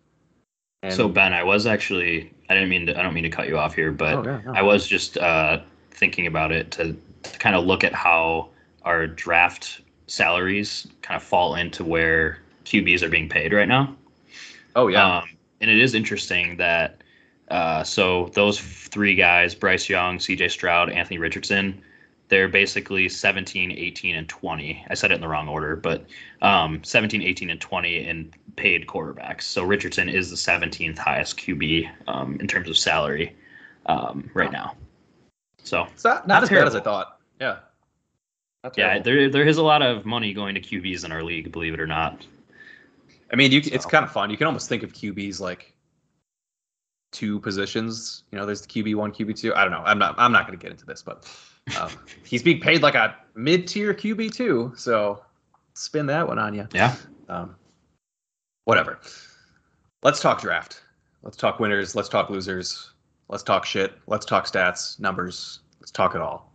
And, 0.81 0.93
so 0.93 1.07
Ben, 1.09 1.33
I 1.33 1.43
was 1.43 1.67
actually 1.67 2.33
I 2.49 2.53
didn't 2.55 2.69
mean 2.69 2.87
to 2.87 2.99
I 2.99 3.03
don't 3.03 3.13
mean 3.13 3.23
to 3.23 3.29
cut 3.29 3.47
you 3.47 3.57
off 3.57 3.75
here, 3.75 3.91
but 3.91 4.15
Oh, 4.15 4.23
yeah, 4.23 4.41
no. 4.45 4.53
I 4.53 4.61
was 4.61 4.87
just 4.87 5.17
uh, 5.17 5.59
thinking 5.91 6.25
about 6.27 6.51
it 6.51 6.71
to, 6.71 6.95
to 7.23 7.39
kind 7.39 7.55
of 7.55 7.65
look 7.65 7.83
at 7.83 7.93
how 7.93 8.49
our 8.83 9.05
draft 9.05 9.81
salaries 10.07 10.87
kind 11.01 11.15
of 11.17 11.23
fall 11.23 11.55
into 11.55 11.83
where 11.83 12.39
QBs 12.65 13.03
are 13.03 13.09
being 13.09 13.29
paid 13.29 13.53
right 13.53 13.67
now. 13.67 13.95
oh 14.75 14.87
yeah, 14.87 15.17
Um, 15.17 15.29
and 15.61 15.69
it 15.69 15.77
is 15.77 15.93
interesting 15.93 16.57
that 16.57 16.98
uh, 17.49 17.83
so 17.83 18.29
those 18.33 18.59
three 18.59 19.15
guys, 19.15 19.55
Bryce 19.55 19.89
Young, 19.89 20.17
CJ 20.17 20.51
Stroud, 20.51 20.89
Anthony 20.89 21.17
Richardson, 21.17 21.81
they're 22.27 22.47
basically 22.47 23.09
17, 23.09 23.71
18, 23.71 24.15
and 24.15 24.29
20. 24.29 24.85
I 24.89 24.93
said 24.93 25.11
it 25.11 25.15
in 25.15 25.21
the 25.21 25.27
wrong 25.27 25.47
order, 25.47 25.75
but 25.75 26.05
um, 26.43 26.83
17, 26.83 27.23
18, 27.23 27.49
and 27.49 27.59
20 27.59 28.07
in 28.07 28.31
paid 28.55 28.85
quarterbacks. 28.85 29.43
So 29.43 29.63
Richardson 29.63 30.09
is 30.09 30.29
the 30.29 30.35
17th 30.35 30.97
highest 30.97 31.37
QB 31.37 31.89
um, 32.07 32.37
in 32.39 32.47
terms 32.47 32.69
of 32.69 32.77
salary 32.77 33.35
um, 33.87 34.29
right 34.33 34.51
now. 34.51 34.75
So 35.63 35.87
it's 35.93 36.03
not, 36.03 36.27
not 36.27 36.35
not 36.35 36.43
as 36.43 36.49
bad 36.49 36.67
as 36.67 36.75
I 36.75 36.79
thought. 36.79 37.19
Yeah. 37.41 37.57
Yeah, 38.75 38.99
there 38.99 39.29
there 39.29 39.47
is 39.47 39.57
a 39.57 39.63
lot 39.63 39.81
of 39.81 40.05
money 40.05 40.33
going 40.33 40.53
to 40.53 40.61
QBs 40.61 41.05
in 41.05 41.13
our 41.13 41.23
league, 41.23 41.49
believe 41.51 41.73
it 41.73 41.79
or 41.79 41.87
not. 41.87 42.25
I 43.31 43.37
mean, 43.37 43.51
you, 43.51 43.63
c 43.63 43.71
it's 43.71 43.85
kind 43.85 44.03
of 44.03 44.11
fun. 44.11 44.29
You 44.29 44.37
can 44.37 44.47
almost 44.47 44.67
think 44.67 44.83
of 44.83 44.91
QBs 44.91 45.39
like 45.39 45.73
two 47.11 47.39
positions. 47.39 48.23
You 48.31 48.37
know, 48.37 48.45
there's 48.45 48.61
the 48.61 48.67
QB 48.67 48.95
one, 48.95 49.11
QB 49.11 49.39
two. 49.39 49.53
I 49.55 49.63
don't 49.63 49.71
know. 49.71 49.83
I'm 49.85 49.99
not. 49.99 50.15
I'm 50.17 50.31
not 50.31 50.47
going 50.47 50.57
to 50.57 50.61
get 50.61 50.71
into 50.71 50.85
this, 50.85 51.01
but 51.01 51.27
um, 51.79 51.89
he's 52.23 52.43
being 52.43 52.59
paid 52.59 52.81
like 52.81 52.95
a 52.95 53.15
mid-tier 53.35 53.93
QB 53.93 54.33
two. 54.33 54.73
So 54.75 55.23
spin 55.73 56.05
that 56.07 56.27
one 56.27 56.39
on 56.39 56.53
you. 56.53 56.67
Yeah. 56.73 56.95
Um, 57.27 57.55
whatever. 58.65 58.99
Let's 60.03 60.19
talk 60.19 60.41
draft. 60.41 60.83
Let's 61.23 61.37
talk 61.37 61.59
winners. 61.59 61.95
Let's 61.95 62.09
talk 62.09 62.29
losers. 62.29 62.91
Let's 63.27 63.43
talk 63.43 63.65
shit. 63.65 63.93
Let's 64.07 64.25
talk 64.25 64.45
stats, 64.45 64.99
numbers. 64.99 65.59
Let's 65.79 65.91
talk 65.91 66.15
it 66.15 66.21
all. 66.21 66.51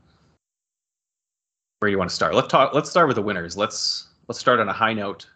Where 1.79 1.89
do 1.89 1.93
you 1.93 1.99
want 1.99 2.11
to 2.11 2.17
start? 2.17 2.35
Let's 2.35 2.49
talk. 2.49 2.73
Let's 2.75 2.91
start 2.91 3.09
with 3.09 3.17
the 3.17 3.23
winners. 3.23 3.57
Let's 3.57 4.09
let's 4.29 4.39
start 4.39 4.61
on 4.61 4.69
a 4.69 4.73
high 4.73 4.95
note. 4.95 5.29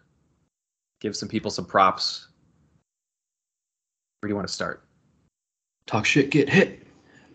Give 0.99 1.15
some 1.15 1.29
people 1.29 1.51
some 1.51 1.65
props. 1.65 2.27
Where 4.19 4.27
do 4.27 4.31
you 4.31 4.35
want 4.35 4.47
to 4.47 4.53
start? 4.53 4.83
Talk 5.89 6.05
shit, 6.05 6.29
get 6.29 6.47
hit. 6.47 6.85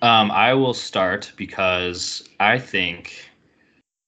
Um, 0.00 0.30
I 0.30 0.54
will 0.54 0.74
start 0.74 1.32
because 1.34 2.22
I 2.38 2.56
think 2.56 3.28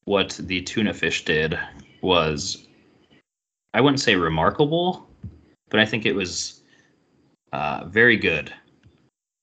what 0.04 0.38
the 0.40 0.62
tuna 0.62 0.94
fish 0.94 1.24
did 1.24 1.58
was, 2.00 2.64
I 3.74 3.80
wouldn't 3.80 3.98
say 3.98 4.14
remarkable, 4.14 5.04
but 5.68 5.80
I 5.80 5.84
think 5.84 6.06
it 6.06 6.14
was 6.14 6.60
uh, 7.52 7.86
very 7.86 8.16
good. 8.16 8.54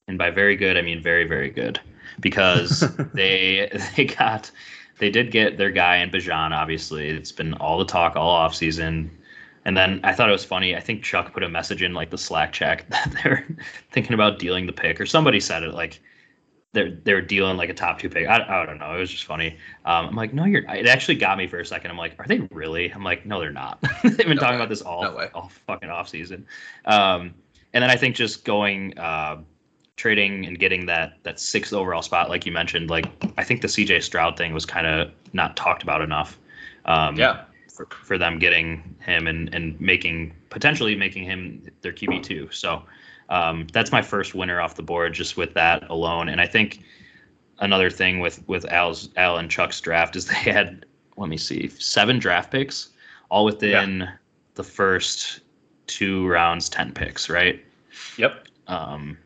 And 0.07 0.17
by 0.17 0.31
very 0.31 0.55
good, 0.55 0.77
I 0.77 0.81
mean 0.81 1.03
very, 1.03 1.27
very 1.27 1.49
good 1.49 1.81
because 2.21 2.79
they 3.13 3.69
they 3.97 4.05
got 4.05 4.49
they 4.99 5.09
did 5.09 5.31
get 5.31 5.57
their 5.57 5.71
guy 5.71 5.97
in 5.97 6.11
Bijan. 6.11 6.51
Obviously, 6.51 7.09
it's 7.09 7.33
been 7.33 7.55
all 7.55 7.77
the 7.77 7.83
talk 7.83 8.15
all 8.15 8.29
off 8.29 8.55
season. 8.55 9.11
And 9.65 9.78
then 9.78 10.02
I 10.04 10.13
thought 10.13 10.30
it 10.30 10.34
was 10.34 10.43
funny. 10.43 10.76
I 10.76 10.80
think 10.80 11.04
Chuck 11.04 11.34
put 11.34 11.43
a 11.43 11.49
message 11.49 11.82
in 11.82 11.93
like 11.93 12.10
the 12.10 12.17
Slack 12.17 12.52
chat 12.52 12.84
that 12.89 13.13
they're 13.23 13.45
thinking 13.91 14.13
about 14.13 14.39
dealing 14.39 14.65
the 14.65 14.73
pick, 14.73 14.99
or 14.99 15.06
somebody 15.06 15.39
said 15.39 15.63
it 15.63 15.73
like 15.73 16.02
they're 16.73 16.91
they're 17.04 17.21
dealing 17.21 17.56
like 17.56 17.69
a 17.69 17.73
top 17.73 17.99
two 17.99 18.10
pick. 18.10 18.28
I, 18.28 18.63
I 18.63 18.65
don't 18.65 18.80
know. 18.80 18.95
It 18.95 18.99
was 18.99 19.12
just 19.12 19.26
funny. 19.26 19.58
Um, 19.86 20.08
I'm 20.08 20.15
like, 20.15 20.34
no, 20.34 20.45
you're. 20.45 20.63
It 20.69 20.88
actually 20.88 21.15
got 21.15 21.38
me 21.38 21.47
for 21.47 21.60
a 21.60 21.65
second. 21.65 21.91
I'm 21.91 21.97
like, 21.97 22.15
are 22.19 22.26
they 22.28 22.39
really? 22.52 22.91
I'm 22.91 23.04
like, 23.04 23.26
no, 23.26 23.39
they're 23.39 23.52
not. 23.52 23.80
They've 24.04 24.17
been 24.17 24.30
No 24.30 24.36
talking 24.36 24.49
way. 24.52 24.56
about 24.56 24.69
this 24.69 24.82
all 24.82 25.04
No 25.04 25.30
all 25.34 25.49
fucking 25.67 25.89
off 25.89 26.10
season. 26.10 26.45
Um, 26.86 27.34
and 27.73 27.82
then 27.82 27.89
I 27.89 27.95
think 27.95 28.15
just 28.15 28.43
going 28.43 28.97
uh, 28.97 29.41
trading 29.95 30.45
and 30.45 30.60
getting 30.60 30.86
that 30.88 31.19
that 31.23 31.39
sixth 31.39 31.73
overall 31.73 32.02
spot, 32.02 32.30
like 32.30 32.45
you 32.45 32.52
mentioned, 32.52 32.89
like 32.89 33.06
I 33.38 33.43
think 33.43 33.62
the 33.62 33.67
CJ 33.67 34.02
Stroud 34.04 34.36
thing 34.36 34.54
was 34.54 34.65
kind 34.65 34.88
of 34.88 35.12
not 35.32 35.56
talked 35.56 35.84
about 35.84 36.02
enough. 36.02 36.39
Um, 36.86 37.15
yeah. 37.15 37.45
For, 37.73 37.88
for 37.88 38.17
them 38.17 38.39
getting 38.39 38.95
him 38.99 39.27
and, 39.27 39.53
and 39.53 39.79
making 39.81 40.33
potentially 40.49 40.95
making 40.95 41.25
him 41.25 41.67
their 41.81 41.91
QB 41.91 42.23
two. 42.23 42.49
So 42.51 42.83
um, 43.29 43.67
that's 43.73 43.91
my 43.91 44.01
first 44.01 44.36
winner 44.36 44.62
off 44.62 44.75
the 44.75 44.83
board 44.83 45.13
just 45.13 45.38
with 45.38 45.53
that 45.55 45.89
alone. 45.89 46.29
And 46.29 46.39
I 46.39 46.45
think 46.45 46.83
another 47.59 47.89
thing 47.89 48.19
with 48.19 48.47
with 48.47 48.65
Al's 48.71 49.09
Al 49.17 49.38
and 49.38 49.49
Chuck's 49.49 49.81
draft 49.81 50.15
is 50.15 50.25
they 50.27 50.33
had 50.36 50.86
let 51.17 51.29
me 51.29 51.38
see 51.38 51.67
seven 51.67 52.19
draft 52.19 52.51
picks 52.51 52.89
all 53.29 53.45
within 53.45 54.07
the 54.55 54.63
first 54.63 55.41
two 55.88 56.27
rounds, 56.27 56.69
ten 56.69 56.93
picks, 56.93 57.29
right? 57.29 57.63
Yep. 58.17 58.47
Um, 58.67 59.17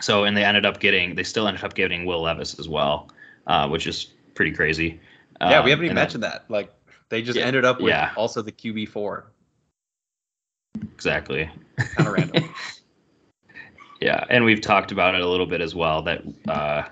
so 0.00 0.24
and 0.24 0.36
they 0.36 0.44
ended 0.44 0.66
up 0.66 0.80
getting 0.80 1.14
they 1.14 1.24
still 1.24 1.48
ended 1.48 1.64
up 1.64 1.74
getting 1.74 2.04
Will 2.04 2.22
Levis 2.22 2.58
as 2.58 2.68
well, 2.68 3.10
uh, 3.46 3.68
which 3.68 3.86
is 3.86 4.04
pretty 4.34 4.52
crazy. 4.52 5.00
Yeah, 5.40 5.60
Um, 5.60 5.64
we 5.64 5.70
haven't 5.70 5.86
even 5.86 5.94
mentioned 5.94 6.22
that. 6.22 6.44
Like 6.50 6.70
they 7.10 7.22
just 7.22 7.38
Yeah, 7.38 7.44
ended 7.44 7.64
up 7.64 7.80
with 7.80 7.90
yeah. 7.90 8.12
also 8.16 8.40
the 8.42 8.52
QB 8.52 8.88
four. 8.88 9.26
exactly. 10.82 11.50
Kind 11.76 12.08
of 12.08 12.14
random. 12.14 12.54
Yeah, 14.00 14.24
and 14.30 14.46
we've 14.46 14.62
talked 14.62 14.92
about 14.92 15.14
it 15.14 15.20
a 15.20 15.28
little 15.28 15.44
bit 15.44 15.60
as 15.60 15.74
well 15.74 16.00
that 16.04 16.22
uh, 16.48 16.84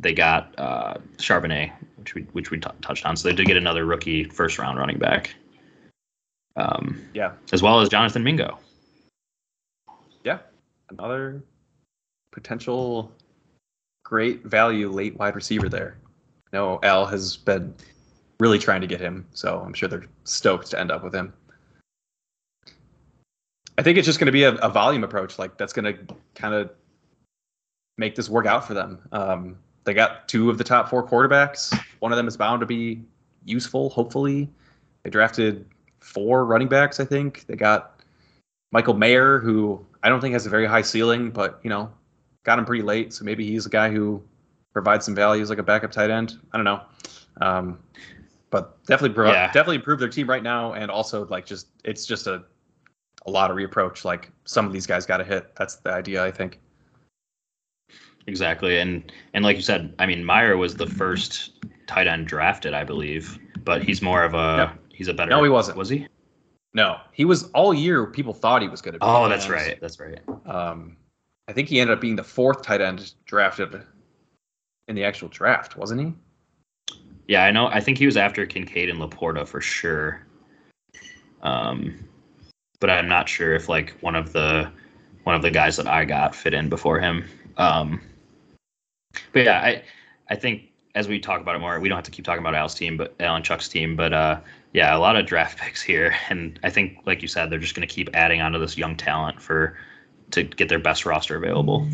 they 0.00 0.12
got 0.12 0.52
uh, 0.58 0.94
Charbonnet, 1.18 1.70
which 1.96 2.16
we 2.16 2.22
which 2.32 2.50
we 2.50 2.58
t- 2.58 2.68
touched 2.82 3.06
on. 3.06 3.16
So 3.16 3.28
they 3.28 3.34
did 3.36 3.46
get 3.46 3.56
another 3.56 3.84
rookie 3.84 4.24
first 4.24 4.58
round 4.58 4.76
running 4.76 4.98
back, 4.98 5.36
um, 6.56 7.00
yeah. 7.14 7.34
as 7.52 7.62
well 7.62 7.78
as 7.80 7.88
Jonathan 7.88 8.24
Mingo. 8.24 8.58
Yeah. 10.24 10.38
Another 10.90 11.44
potential 12.32 13.12
great 14.04 14.42
value 14.44 14.90
late 14.90 15.16
wide 15.16 15.36
receiver 15.36 15.68
there. 15.68 15.96
No, 16.52 16.80
Al 16.82 17.06
has 17.06 17.36
been 17.36 17.72
really 18.40 18.58
trying 18.58 18.80
to 18.80 18.86
get 18.86 19.00
him, 19.00 19.26
so 19.32 19.62
I'm 19.64 19.74
sure 19.74 19.88
they're 19.88 20.04
stoked 20.24 20.70
to 20.70 20.80
end 20.80 20.90
up 20.90 21.02
with 21.02 21.14
him. 21.14 21.32
I 23.76 23.82
think 23.82 23.96
it's 23.96 24.06
just 24.06 24.18
going 24.18 24.26
to 24.26 24.32
be 24.32 24.42
a, 24.42 24.54
a 24.56 24.68
volume 24.68 25.04
approach. 25.04 25.38
Like 25.38 25.56
that's 25.56 25.72
going 25.72 25.84
to 25.84 26.14
kind 26.34 26.54
of 26.54 26.70
make 27.96 28.14
this 28.14 28.28
work 28.28 28.46
out 28.46 28.66
for 28.66 28.74
them. 28.74 29.00
Um, 29.12 29.58
they 29.84 29.94
got 29.94 30.28
two 30.28 30.50
of 30.50 30.58
the 30.58 30.64
top 30.64 30.88
four 30.88 31.06
quarterbacks. 31.06 31.78
One 32.00 32.12
of 32.12 32.16
them 32.16 32.28
is 32.28 32.36
bound 32.36 32.60
to 32.60 32.66
be 32.66 33.02
useful, 33.44 33.90
hopefully. 33.90 34.48
They 35.02 35.10
drafted 35.10 35.64
four 36.00 36.44
running 36.44 36.68
backs, 36.68 37.00
I 37.00 37.04
think. 37.04 37.46
They 37.46 37.56
got 37.56 38.00
Michael 38.72 38.94
Mayer, 38.94 39.38
who 39.38 39.84
I 40.02 40.08
don't 40.08 40.20
think 40.20 40.32
has 40.32 40.46
a 40.46 40.50
very 40.50 40.66
high 40.66 40.82
ceiling, 40.82 41.30
but 41.30 41.60
you 41.62 41.70
know, 41.70 41.90
got 42.44 42.58
him 42.58 42.64
pretty 42.64 42.82
late, 42.82 43.12
so 43.12 43.24
maybe 43.24 43.46
he's 43.46 43.66
a 43.66 43.70
guy 43.70 43.90
who 43.90 44.22
provides 44.72 45.04
some 45.04 45.14
value 45.14 45.42
as 45.42 45.50
like 45.50 45.58
a 45.58 45.62
backup 45.62 45.90
tight 45.90 46.10
end. 46.10 46.38
I 46.52 46.58
don't 46.58 46.64
know. 46.64 46.82
Um, 47.40 47.78
but 48.50 48.82
definitely, 48.86 49.14
pro- 49.14 49.30
Yeah. 49.32 49.46
definitely 49.46 49.76
improve 49.76 49.98
their 49.98 50.08
team 50.08 50.28
right 50.28 50.42
now, 50.42 50.72
and 50.72 50.90
also 50.90 51.26
like 51.26 51.46
just 51.46 51.68
it's 51.84 52.06
just 52.06 52.26
a 52.26 52.44
a 53.26 53.30
lot 53.30 53.50
of 53.50 53.56
reapproach. 53.56 54.04
Like 54.04 54.30
some 54.44 54.66
of 54.66 54.72
these 54.72 54.86
guys 54.86 55.04
got 55.06 55.18
to 55.18 55.24
hit. 55.24 55.54
That's 55.56 55.76
the 55.76 55.92
idea, 55.92 56.24
I 56.24 56.30
think. 56.30 56.60
Exactly, 58.26 58.78
and 58.78 59.10
and 59.34 59.44
like 59.44 59.56
you 59.56 59.62
said, 59.62 59.94
I 59.98 60.06
mean, 60.06 60.24
Mayer 60.24 60.56
was 60.56 60.76
the 60.76 60.86
first 60.86 61.64
tight 61.86 62.06
end 62.06 62.26
drafted, 62.26 62.74
I 62.74 62.84
believe, 62.84 63.38
but 63.64 63.82
he's 63.82 64.02
more 64.02 64.22
of 64.22 64.34
a 64.34 64.56
No. 64.56 64.70
he's 64.92 65.08
a 65.08 65.14
better. 65.14 65.30
No, 65.30 65.42
he 65.42 65.48
wasn't. 65.50 65.78
Was 65.78 65.88
he? 65.88 66.06
No, 66.74 66.98
he 67.12 67.24
was 67.24 67.50
all 67.52 67.72
year. 67.72 68.06
People 68.06 68.34
thought 68.34 68.60
he 68.60 68.68
was 68.68 68.82
going 68.82 68.92
to. 68.92 68.98
be. 68.98 69.06
Oh, 69.06 69.28
that's 69.28 69.48
right. 69.48 69.78
That's 69.80 69.98
right. 69.98 70.20
Um, 70.44 70.96
I 71.48 71.52
think 71.54 71.68
he 71.68 71.80
ended 71.80 71.94
up 71.96 72.00
being 72.02 72.16
the 72.16 72.22
fourth 72.24 72.62
tight 72.62 72.82
end 72.82 73.14
drafted 73.24 73.82
in 74.88 74.94
the 74.94 75.02
actual 75.04 75.28
draft, 75.28 75.76
wasn't 75.76 76.00
he? 76.02 76.14
Yeah, 77.28 77.44
I 77.44 77.50
know. 77.50 77.68
I 77.68 77.80
think 77.80 77.98
he 77.98 78.06
was 78.06 78.16
after 78.16 78.44
Kincaid 78.46 78.88
and 78.88 78.98
Laporta 78.98 79.46
for 79.46 79.60
sure. 79.60 80.26
Um, 81.42 82.08
but 82.80 82.90
I'm 82.90 83.08
not 83.08 83.28
sure 83.28 83.54
if 83.54 83.68
like 83.68 83.90
one 84.00 84.14
of 84.14 84.32
the 84.32 84.70
one 85.24 85.34
of 85.34 85.42
the 85.42 85.50
guys 85.50 85.76
that 85.76 85.86
I 85.86 86.04
got 86.06 86.34
fit 86.34 86.54
in 86.54 86.68
before 86.70 86.98
him. 86.98 87.28
Um, 87.58 88.00
but 89.32 89.44
yeah, 89.44 89.60
I 89.60 89.82
I 90.30 90.36
think 90.36 90.70
as 90.94 91.06
we 91.06 91.18
talk 91.18 91.40
about 91.40 91.54
it 91.54 91.58
more, 91.58 91.78
we 91.78 91.88
don't 91.88 91.96
have 91.96 92.04
to 92.04 92.10
keep 92.10 92.24
talking 92.24 92.40
about 92.40 92.54
Al's 92.54 92.74
team, 92.74 92.96
but 92.96 93.14
Al 93.20 93.36
and 93.36 93.44
Chuck's 93.44 93.68
team. 93.68 93.94
But 93.94 94.14
uh, 94.14 94.40
yeah, 94.72 94.96
a 94.96 94.98
lot 94.98 95.16
of 95.16 95.26
draft 95.26 95.58
picks 95.60 95.82
here, 95.82 96.14
and 96.30 96.58
I 96.62 96.70
think 96.70 96.98
like 97.04 97.20
you 97.20 97.28
said, 97.28 97.50
they're 97.50 97.58
just 97.58 97.74
going 97.74 97.86
to 97.86 97.94
keep 97.94 98.08
adding 98.14 98.40
onto 98.40 98.58
this 98.58 98.78
young 98.78 98.96
talent 98.96 99.40
for 99.40 99.76
to 100.30 100.44
get 100.44 100.68
their 100.68 100.78
best 100.78 101.04
roster 101.04 101.36
available. 101.36 101.86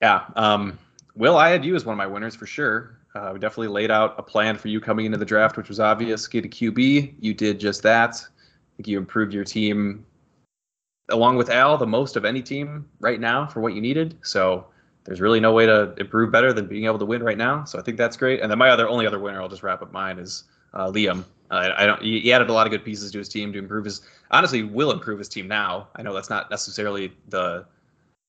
Yeah. 0.00 0.24
Um, 0.36 0.78
Will, 1.16 1.36
I 1.36 1.48
had 1.48 1.64
you 1.64 1.74
as 1.74 1.84
one 1.84 1.94
of 1.94 1.98
my 1.98 2.06
winners 2.06 2.36
for 2.36 2.46
sure. 2.46 2.97
Uh, 3.14 3.30
we 3.32 3.38
definitely 3.38 3.68
laid 3.68 3.90
out 3.90 4.14
a 4.18 4.22
plan 4.22 4.56
for 4.56 4.68
you 4.68 4.80
coming 4.80 5.06
into 5.06 5.18
the 5.18 5.24
draft, 5.24 5.56
which 5.56 5.68
was 5.68 5.80
obvious. 5.80 6.26
Get 6.26 6.44
a 6.44 6.48
QB. 6.48 7.14
You 7.20 7.34
did 7.34 7.58
just 7.58 7.82
that. 7.82 8.14
I 8.14 8.76
think 8.76 8.88
you 8.88 8.98
improved 8.98 9.32
your 9.32 9.44
team, 9.44 10.04
along 11.08 11.36
with 11.36 11.50
Al, 11.50 11.76
the 11.78 11.86
most 11.86 12.16
of 12.16 12.24
any 12.24 12.42
team 12.42 12.88
right 13.00 13.18
now 13.18 13.46
for 13.46 13.60
what 13.60 13.74
you 13.74 13.80
needed. 13.80 14.16
So 14.22 14.66
there's 15.04 15.20
really 15.20 15.40
no 15.40 15.52
way 15.52 15.66
to 15.66 15.94
improve 15.96 16.30
better 16.30 16.52
than 16.52 16.66
being 16.66 16.84
able 16.84 16.98
to 16.98 17.06
win 17.06 17.22
right 17.22 17.38
now. 17.38 17.64
So 17.64 17.78
I 17.78 17.82
think 17.82 17.96
that's 17.96 18.16
great. 18.16 18.40
And 18.40 18.50
then 18.50 18.58
my 18.58 18.68
other 18.68 18.86
only 18.88 19.06
other 19.06 19.18
winner, 19.18 19.40
I'll 19.40 19.48
just 19.48 19.62
wrap 19.62 19.80
up 19.80 19.90
mine, 19.90 20.18
is 20.18 20.44
uh, 20.74 20.90
Liam. 20.90 21.24
Uh, 21.50 21.72
I 21.76 21.86
don't. 21.86 22.02
He 22.02 22.30
added 22.30 22.50
a 22.50 22.52
lot 22.52 22.66
of 22.66 22.70
good 22.70 22.84
pieces 22.84 23.10
to 23.12 23.18
his 23.18 23.28
team 23.28 23.52
to 23.54 23.58
improve 23.58 23.86
his. 23.86 24.02
Honestly, 24.30 24.62
will 24.64 24.92
improve 24.92 25.18
his 25.18 25.30
team 25.30 25.48
now. 25.48 25.88
I 25.96 26.02
know 26.02 26.12
that's 26.12 26.28
not 26.28 26.50
necessarily 26.50 27.12
the 27.30 27.64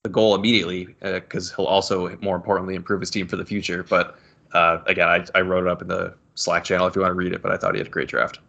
the 0.03 0.09
goal 0.09 0.36
immediately 0.36 0.95
because 1.01 1.53
he'll 1.53 1.65
also 1.65 2.15
more 2.21 2.38
importantly 2.38 2.75
improve 2.75 3.01
his 3.01 3.09
team 3.09 3.27
for 3.27 3.36
the 3.36 3.45
future. 3.45 3.84
But 3.84 4.17
uh, 4.54 4.80
again, 4.86 5.08
I, 5.08 5.26
I 5.36 5.41
wrote 5.41 5.66
it 5.66 5.70
up 5.70 5.82
in 5.82 5.88
the 5.88 6.14
Slack 6.36 6.64
channel 6.64 6.88
if 6.88 6.95
you 6.95 7.02
want 7.02 7.12
to 7.12 7.16
read 7.16 7.34
it. 7.34 7.41
But 7.41 7.52
I 7.52 7.58
thought 7.58 7.74
he 7.74 7.80
had 7.80 7.88
a 7.88 7.91
great 7.91 8.08
draft. 8.08 8.39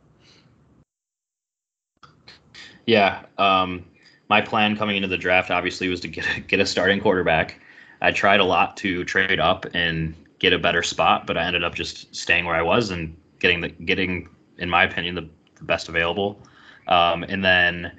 Yeah. 2.86 3.22
Um, 3.38 3.84
my 4.28 4.40
plan 4.40 4.76
coming 4.76 4.96
into 4.96 5.08
the 5.08 5.18
draft 5.18 5.50
obviously 5.50 5.88
was 5.88 6.00
to 6.00 6.08
get 6.08 6.24
a, 6.36 6.40
get 6.40 6.60
a 6.60 6.66
starting 6.66 7.00
quarterback. 7.00 7.60
I 8.00 8.12
tried 8.12 8.40
a 8.40 8.44
lot 8.44 8.76
to 8.78 9.04
trade 9.04 9.40
up 9.40 9.66
and 9.74 10.14
get 10.38 10.52
a 10.52 10.58
better 10.58 10.82
spot, 10.82 11.26
but 11.26 11.36
I 11.36 11.44
ended 11.44 11.64
up 11.64 11.74
just 11.74 12.14
staying 12.14 12.46
where 12.46 12.54
I 12.54 12.62
was 12.62 12.90
and 12.90 13.14
getting 13.40 13.60
the 13.60 13.68
getting, 13.68 14.28
in 14.58 14.70
my 14.70 14.84
opinion, 14.84 15.14
the, 15.14 15.28
the 15.56 15.64
best 15.64 15.88
available. 15.88 16.40
Um, 16.88 17.24
and 17.24 17.44
then 17.44 17.92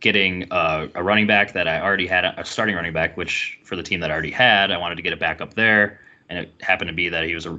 getting 0.00 0.46
a, 0.50 0.88
a 0.96 1.02
running 1.02 1.26
back 1.26 1.52
that 1.52 1.66
I 1.66 1.80
already 1.80 2.06
had 2.06 2.24
a 2.24 2.44
starting 2.44 2.74
running 2.74 2.92
back, 2.92 3.16
which 3.16 3.58
for 3.62 3.76
the 3.76 3.82
team 3.82 4.00
that 4.00 4.10
I 4.10 4.12
already 4.12 4.30
had, 4.30 4.70
I 4.70 4.76
wanted 4.76 4.96
to 4.96 5.02
get 5.02 5.12
it 5.12 5.20
back 5.20 5.40
up 5.40 5.54
there, 5.54 6.00
and 6.34 6.46
it 6.46 6.52
happened 6.60 6.88
to 6.88 6.94
be 6.94 7.08
that 7.08 7.24
he 7.24 7.34
was 7.34 7.46
a 7.46 7.58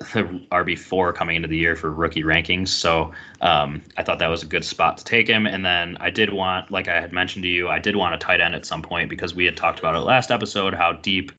RB 0.00 0.78
four 0.78 1.12
coming 1.12 1.36
into 1.36 1.48
the 1.48 1.56
year 1.56 1.76
for 1.76 1.92
rookie 1.92 2.22
rankings. 2.22 2.68
So 2.68 3.12
um, 3.40 3.82
I 3.96 4.02
thought 4.02 4.18
that 4.18 4.28
was 4.28 4.42
a 4.42 4.46
good 4.46 4.64
spot 4.64 4.98
to 4.98 5.04
take 5.04 5.28
him. 5.28 5.46
And 5.46 5.64
then 5.64 5.96
I 6.00 6.10
did 6.10 6.32
want, 6.32 6.70
like 6.70 6.88
I 6.88 7.00
had 7.00 7.12
mentioned 7.12 7.44
to 7.44 7.48
you, 7.48 7.68
I 7.68 7.78
did 7.78 7.96
want 7.96 8.14
a 8.14 8.18
tight 8.18 8.40
end 8.40 8.54
at 8.54 8.66
some 8.66 8.82
point 8.82 9.08
because 9.08 9.34
we 9.34 9.44
had 9.44 9.56
talked 9.56 9.78
about 9.78 9.94
it 9.94 10.00
last 10.00 10.30
episode 10.30 10.74
how 10.74 10.92
deep 10.92 11.32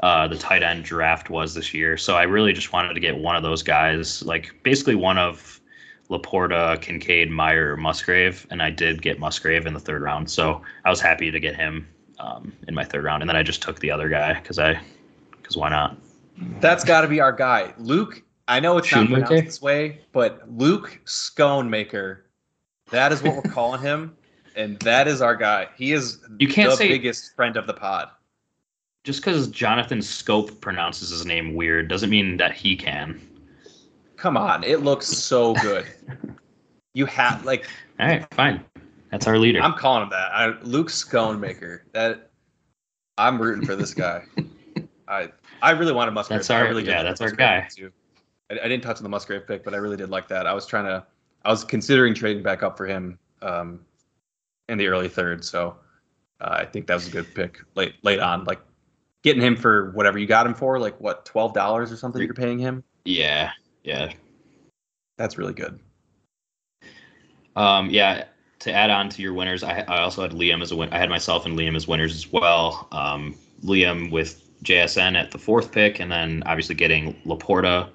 uh, 0.00 0.26
the 0.26 0.36
tight 0.36 0.62
end 0.62 0.84
draft 0.84 1.30
was 1.30 1.54
this 1.54 1.72
year. 1.72 1.96
So 1.96 2.16
I 2.16 2.24
really 2.24 2.52
just 2.52 2.72
wanted 2.72 2.94
to 2.94 3.00
get 3.00 3.16
one 3.16 3.36
of 3.36 3.42
those 3.42 3.62
guys, 3.62 4.22
like 4.24 4.54
basically 4.62 4.96
one 4.96 5.16
of 5.16 5.60
Laporta, 6.10 6.80
Kincaid, 6.82 7.30
Mayer, 7.30 7.76
Musgrave, 7.76 8.46
and 8.50 8.62
I 8.62 8.70
did 8.70 9.02
get 9.02 9.18
Musgrave 9.18 9.66
in 9.66 9.72
the 9.72 9.80
third 9.80 10.02
round. 10.02 10.30
So 10.30 10.60
I 10.84 10.90
was 10.90 11.00
happy 11.00 11.30
to 11.30 11.40
get 11.40 11.54
him 11.54 11.88
um, 12.18 12.52
in 12.68 12.74
my 12.74 12.84
third 12.84 13.04
round, 13.04 13.22
and 13.22 13.28
then 13.28 13.36
I 13.36 13.42
just 13.42 13.62
took 13.62 13.80
the 13.80 13.90
other 13.90 14.08
guy 14.08 14.34
because 14.34 14.58
I, 14.58 14.78
because 15.40 15.56
why 15.56 15.70
not? 15.70 15.96
That's 16.60 16.84
got 16.84 17.02
to 17.02 17.08
be 17.08 17.20
our 17.20 17.32
guy, 17.32 17.74
Luke. 17.78 18.22
I 18.48 18.60
know 18.60 18.76
it's 18.78 18.92
not 18.92 19.06
pronounced 19.08 19.30
this 19.44 19.62
way, 19.62 20.00
but 20.12 20.42
Luke 20.50 21.00
Sconemaker. 21.06 22.22
That 22.90 23.12
is 23.12 23.22
what 23.22 23.36
we're 23.36 23.50
calling 23.52 23.80
him, 23.80 24.16
and 24.56 24.78
that 24.80 25.08
is 25.08 25.22
our 25.22 25.34
guy. 25.36 25.68
He 25.76 25.92
is 25.92 26.20
You 26.38 26.48
can't 26.48 26.70
the 26.70 26.76
say- 26.76 26.88
biggest 26.88 27.34
friend 27.34 27.56
of 27.56 27.66
the 27.66 27.74
pod. 27.74 28.08
Just 29.04 29.20
because 29.22 29.48
Jonathan 29.48 29.98
Schoop 29.98 30.60
pronounces 30.62 31.10
his 31.10 31.26
name 31.26 31.54
weird 31.54 31.88
doesn't 31.88 32.08
mean 32.08 32.38
that 32.38 32.52
he 32.54 32.74
can. 32.74 33.20
Come 34.16 34.36
on, 34.38 34.64
it 34.64 34.80
looks 34.80 35.06
so 35.06 35.52
good. 35.56 35.86
you 36.94 37.04
have 37.06 37.44
like 37.44 37.66
All 38.00 38.06
right, 38.06 38.26
fine. 38.34 38.64
That's 39.10 39.26
our 39.26 39.38
leader. 39.38 39.60
I'm 39.60 39.74
calling 39.74 40.04
him 40.04 40.08
that. 40.10 40.32
I, 40.32 40.58
Luke 40.62 40.88
Sconemaker. 40.88 41.80
That 41.92 42.30
I'm 43.18 43.40
rooting 43.40 43.66
for 43.66 43.76
this 43.76 43.92
guy. 43.92 44.24
I 45.08 45.28
I 45.64 45.70
really 45.72 45.92
wanted 45.92 46.12
Musgrave. 46.12 46.40
That's 46.40 46.50
our- 46.50 46.64
I 46.64 46.68
really 46.68 46.82
did 46.82 46.90
yeah, 46.90 47.02
that's 47.02 47.20
our 47.20 47.30
guy. 47.30 47.66
Too. 47.74 47.90
I, 48.50 48.54
I 48.60 48.68
didn't 48.68 48.82
touch 48.82 48.98
on 48.98 49.02
the 49.02 49.08
Musgrave 49.08 49.46
pick, 49.46 49.64
but 49.64 49.74
I 49.74 49.78
really 49.78 49.96
did 49.96 50.10
like 50.10 50.28
that. 50.28 50.46
I 50.46 50.52
was 50.54 50.66
trying 50.66 50.84
to. 50.84 51.04
I 51.44 51.50
was 51.50 51.64
considering 51.64 52.14
trading 52.14 52.42
back 52.42 52.62
up 52.62 52.76
for 52.76 52.86
him 52.86 53.18
um, 53.42 53.80
in 54.68 54.78
the 54.78 54.86
early 54.86 55.08
third. 55.08 55.44
So 55.44 55.76
uh, 56.40 56.50
I 56.60 56.64
think 56.64 56.86
that 56.86 56.94
was 56.94 57.06
a 57.06 57.10
good 57.10 57.34
pick 57.34 57.58
late 57.74 57.94
late 58.02 58.20
on. 58.20 58.44
Like 58.44 58.60
getting 59.22 59.42
him 59.42 59.56
for 59.56 59.90
whatever 59.92 60.18
you 60.18 60.26
got 60.26 60.46
him 60.46 60.54
for, 60.54 60.78
like 60.78 60.98
what 61.00 61.24
twelve 61.24 61.52
dollars 61.54 61.90
or 61.92 61.96
something. 61.96 62.22
You're 62.22 62.34
paying 62.34 62.58
him. 62.58 62.84
yeah, 63.04 63.50
yeah. 63.82 64.12
That's 65.16 65.38
really 65.38 65.54
good. 65.54 65.78
Um, 67.56 67.90
yeah. 67.90 68.24
To 68.60 68.72
add 68.72 68.88
on 68.90 69.10
to 69.10 69.20
your 69.20 69.34
winners, 69.34 69.62
I, 69.62 69.80
I 69.88 70.00
also 70.00 70.22
had 70.22 70.32
Liam 70.32 70.62
as 70.62 70.72
a 70.72 70.76
win. 70.76 70.88
I 70.90 70.98
had 70.98 71.10
myself 71.10 71.44
and 71.44 71.58
Liam 71.58 71.76
as 71.76 71.86
winners 71.86 72.14
as 72.14 72.32
well. 72.32 72.88
Um, 72.92 73.34
Liam 73.62 74.10
with 74.10 74.43
JSN 74.64 75.16
at 75.16 75.30
the 75.30 75.38
fourth 75.38 75.70
pick, 75.72 76.00
and 76.00 76.10
then 76.10 76.42
obviously 76.46 76.74
getting 76.74 77.14
Laporta 77.24 77.88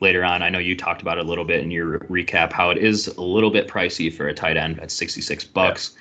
later 0.00 0.24
on. 0.24 0.42
I 0.42 0.48
know 0.48 0.58
you 0.58 0.76
talked 0.76 1.02
about 1.02 1.18
it 1.18 1.24
a 1.24 1.28
little 1.28 1.44
bit 1.44 1.60
in 1.60 1.70
your 1.70 2.00
recap 2.00 2.52
how 2.52 2.70
it 2.70 2.78
is 2.78 3.06
a 3.08 3.20
little 3.20 3.50
bit 3.50 3.68
pricey 3.68 4.12
for 4.12 4.28
a 4.28 4.34
tight 4.34 4.56
end 4.56 4.80
at 4.80 4.90
66 4.90 5.44
bucks, 5.44 5.92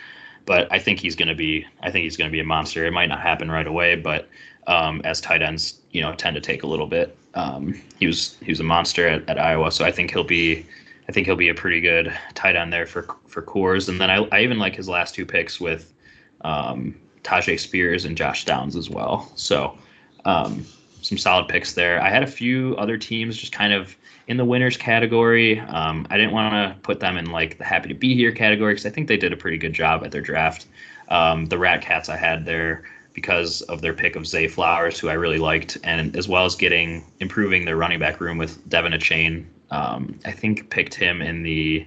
but 0.45 0.71
I 0.71 0.79
think 0.79 0.99
he's 0.99 1.15
going 1.15 1.27
to 1.27 1.35
be. 1.35 1.65
I 1.81 1.91
think 1.91 2.03
he's 2.03 2.17
going 2.17 2.29
to 2.29 2.31
be 2.31 2.39
a 2.39 2.45
monster. 2.45 2.85
It 2.85 2.91
might 2.91 3.07
not 3.07 3.21
happen 3.21 3.51
right 3.51 3.67
away, 3.67 3.95
but 3.95 4.29
um, 4.67 5.01
as 5.03 5.21
tight 5.21 5.41
ends, 5.41 5.79
you 5.91 6.01
know, 6.01 6.13
tend 6.15 6.35
to 6.35 6.41
take 6.41 6.63
a 6.63 6.67
little 6.67 6.87
bit. 6.87 7.17
Um, 7.33 7.81
he 7.99 8.07
was 8.07 8.37
he 8.41 8.51
was 8.51 8.59
a 8.59 8.63
monster 8.63 9.07
at, 9.07 9.27
at 9.29 9.39
Iowa, 9.39 9.71
so 9.71 9.85
I 9.85 9.91
think 9.91 10.11
he'll 10.11 10.23
be 10.23 10.65
I 11.07 11.11
think 11.11 11.27
he'll 11.27 11.35
be 11.35 11.49
a 11.49 11.55
pretty 11.55 11.81
good 11.81 12.13
tight 12.33 12.55
end 12.55 12.71
there 12.71 12.85
for 12.85 13.07
for 13.27 13.41
Coors. 13.41 13.89
And 13.89 13.99
then 13.99 14.09
I, 14.09 14.27
I 14.31 14.41
even 14.41 14.59
like 14.59 14.75
his 14.75 14.87
last 14.87 15.15
two 15.15 15.25
picks 15.25 15.59
with 15.59 15.93
um, 16.41 16.95
Tyjae 17.23 17.59
Spears 17.59 18.05
and 18.05 18.17
Josh 18.17 18.45
Downs 18.45 18.75
as 18.75 18.89
well. 18.89 19.31
So 19.35 19.77
um, 20.25 20.65
some 21.01 21.17
solid 21.17 21.47
picks 21.47 21.73
there. 21.73 22.01
I 22.01 22.09
had 22.09 22.23
a 22.23 22.27
few 22.27 22.75
other 22.77 22.97
teams 22.97 23.37
just 23.37 23.51
kind 23.51 23.73
of 23.73 23.95
in 24.27 24.37
the 24.37 24.45
winners 24.45 24.77
category. 24.77 25.59
Um, 25.59 26.07
I 26.09 26.17
didn't 26.17 26.31
want 26.31 26.53
to 26.53 26.79
put 26.81 26.99
them 26.99 27.17
in 27.17 27.25
like 27.25 27.57
the 27.57 27.63
happy 27.65 27.89
to 27.89 27.95
be 27.95 28.15
here 28.15 28.31
category 28.31 28.73
because 28.73 28.85
I 28.85 28.89
think 28.89 29.07
they 29.07 29.17
did 29.17 29.33
a 29.33 29.37
pretty 29.37 29.57
good 29.57 29.73
job 29.73 30.03
at 30.03 30.11
their 30.11 30.21
draft. 30.21 30.67
Um, 31.09 31.45
the 31.47 31.57
Rat 31.57 31.81
Cats 31.81 32.09
I 32.09 32.15
had 32.15 32.45
there 32.45 32.83
because 33.13 33.61
of 33.63 33.81
their 33.81 33.93
pick 33.93 34.15
of 34.15 34.25
Zay 34.25 34.47
Flowers, 34.47 34.99
who 34.99 35.09
I 35.09 35.13
really 35.13 35.37
liked, 35.37 35.77
and 35.83 36.15
as 36.15 36.27
well 36.27 36.45
as 36.45 36.55
getting 36.55 37.05
improving 37.19 37.65
their 37.65 37.77
running 37.77 37.99
back 37.99 38.19
room 38.19 38.37
with 38.37 38.67
De'Von 38.69 38.95
Achane. 38.95 39.45
Um, 39.69 40.19
I 40.25 40.31
think 40.31 40.69
picked 40.69 40.93
him 40.95 41.21
in 41.21 41.43
the 41.43 41.85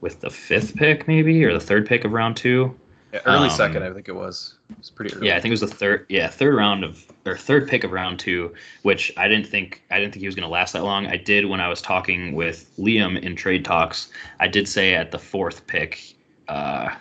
with 0.00 0.20
the 0.20 0.30
fifth 0.30 0.76
pick 0.76 1.08
maybe 1.08 1.44
or 1.44 1.52
the 1.52 1.60
third 1.60 1.86
pick 1.86 2.04
of 2.04 2.12
round 2.12 2.36
two. 2.36 2.74
Yeah, 3.12 3.20
early 3.26 3.48
Um, 3.48 3.56
second, 3.56 3.82
I 3.82 3.92
think 3.92 4.08
it 4.08 4.14
was. 4.14 4.54
It 4.74 4.78
was 4.78 4.90
pretty 4.90 5.14
early. 5.14 5.28
Yeah, 5.28 5.36
I 5.36 5.40
think 5.40 5.50
it 5.50 5.60
was 5.60 5.60
the 5.60 5.66
third. 5.68 6.06
Yeah, 6.08 6.28
third 6.28 6.54
round 6.54 6.84
of 6.84 7.04
or 7.26 7.36
third 7.36 7.68
pick 7.68 7.84
of 7.84 7.92
round 7.92 8.18
two, 8.18 8.54
which 8.82 9.12
I 9.16 9.28
didn't 9.28 9.46
think 9.46 9.82
I 9.90 9.98
didn't 9.98 10.12
think 10.12 10.20
he 10.20 10.26
was 10.28 10.34
going 10.34 10.46
to 10.46 10.52
last 10.52 10.72
that 10.72 10.84
long. 10.84 11.06
I 11.06 11.16
did 11.16 11.46
when 11.46 11.60
I 11.60 11.68
was 11.68 11.80
talking 11.80 12.34
with 12.34 12.70
Liam 12.78 13.20
in 13.20 13.36
trade 13.36 13.64
talks. 13.64 14.08
I 14.40 14.48
did 14.48 14.68
say 14.68 14.94
at 14.94 15.10
the 15.10 15.18
fourth 15.18 15.66
pick 15.66 16.14
uh, 16.48 16.94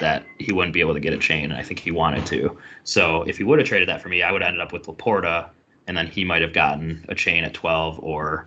that 0.00 0.24
he 0.38 0.52
wouldn't 0.52 0.72
be 0.74 0.80
able 0.80 0.94
to 0.94 1.00
get 1.00 1.12
Achane, 1.12 1.44
and 1.44 1.54
I 1.54 1.62
think 1.62 1.80
he 1.80 1.90
wanted 1.90 2.24
to. 2.26 2.58
So 2.84 3.22
if 3.24 3.38
he 3.38 3.44
would 3.44 3.58
have 3.58 3.68
traded 3.68 3.88
that 3.88 4.00
for 4.00 4.08
me, 4.08 4.22
I 4.22 4.32
would 4.32 4.42
have 4.42 4.48
ended 4.48 4.62
up 4.62 4.72
with 4.72 4.86
Laporta 4.86 5.50
and 5.86 5.96
then 5.96 6.06
he 6.06 6.24
might 6.24 6.42
have 6.42 6.52
gotten 6.52 7.04
Achane 7.08 7.42
at 7.42 7.54
12 7.54 7.98
or 8.00 8.46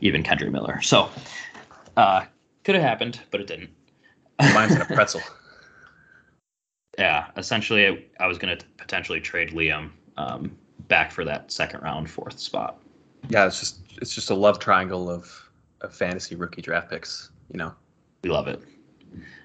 even 0.00 0.22
Kendre 0.22 0.50
Miller. 0.50 0.80
So 0.82 1.08
uh, 1.96 2.24
could 2.64 2.74
have 2.74 2.84
happened, 2.84 3.20
but 3.30 3.40
it 3.40 3.46
didn't. 3.46 3.70
Mine's 4.38 4.74
in 4.74 4.82
a 4.82 4.86
pretzel. 4.86 5.20
yeah, 6.98 7.26
essentially, 7.36 7.86
I, 7.86 8.04
I 8.20 8.26
was 8.26 8.38
going 8.38 8.56
to 8.56 8.64
potentially 8.76 9.20
trade 9.20 9.50
Liam 9.50 9.90
um, 10.16 10.56
back 10.88 11.10
for 11.10 11.24
that 11.24 11.50
second 11.50 11.82
round 11.82 12.10
fourth 12.10 12.38
spot. 12.38 12.80
Yeah, 13.28 13.46
it's 13.46 13.60
just 13.60 13.80
it's 14.00 14.14
just 14.14 14.30
a 14.30 14.34
love 14.34 14.58
triangle 14.58 15.10
of, 15.10 15.50
of 15.80 15.94
fantasy 15.94 16.34
rookie 16.34 16.62
draft 16.62 16.90
picks. 16.90 17.30
You 17.52 17.58
know, 17.58 17.72
we 18.22 18.30
love 18.30 18.48
it. 18.48 18.62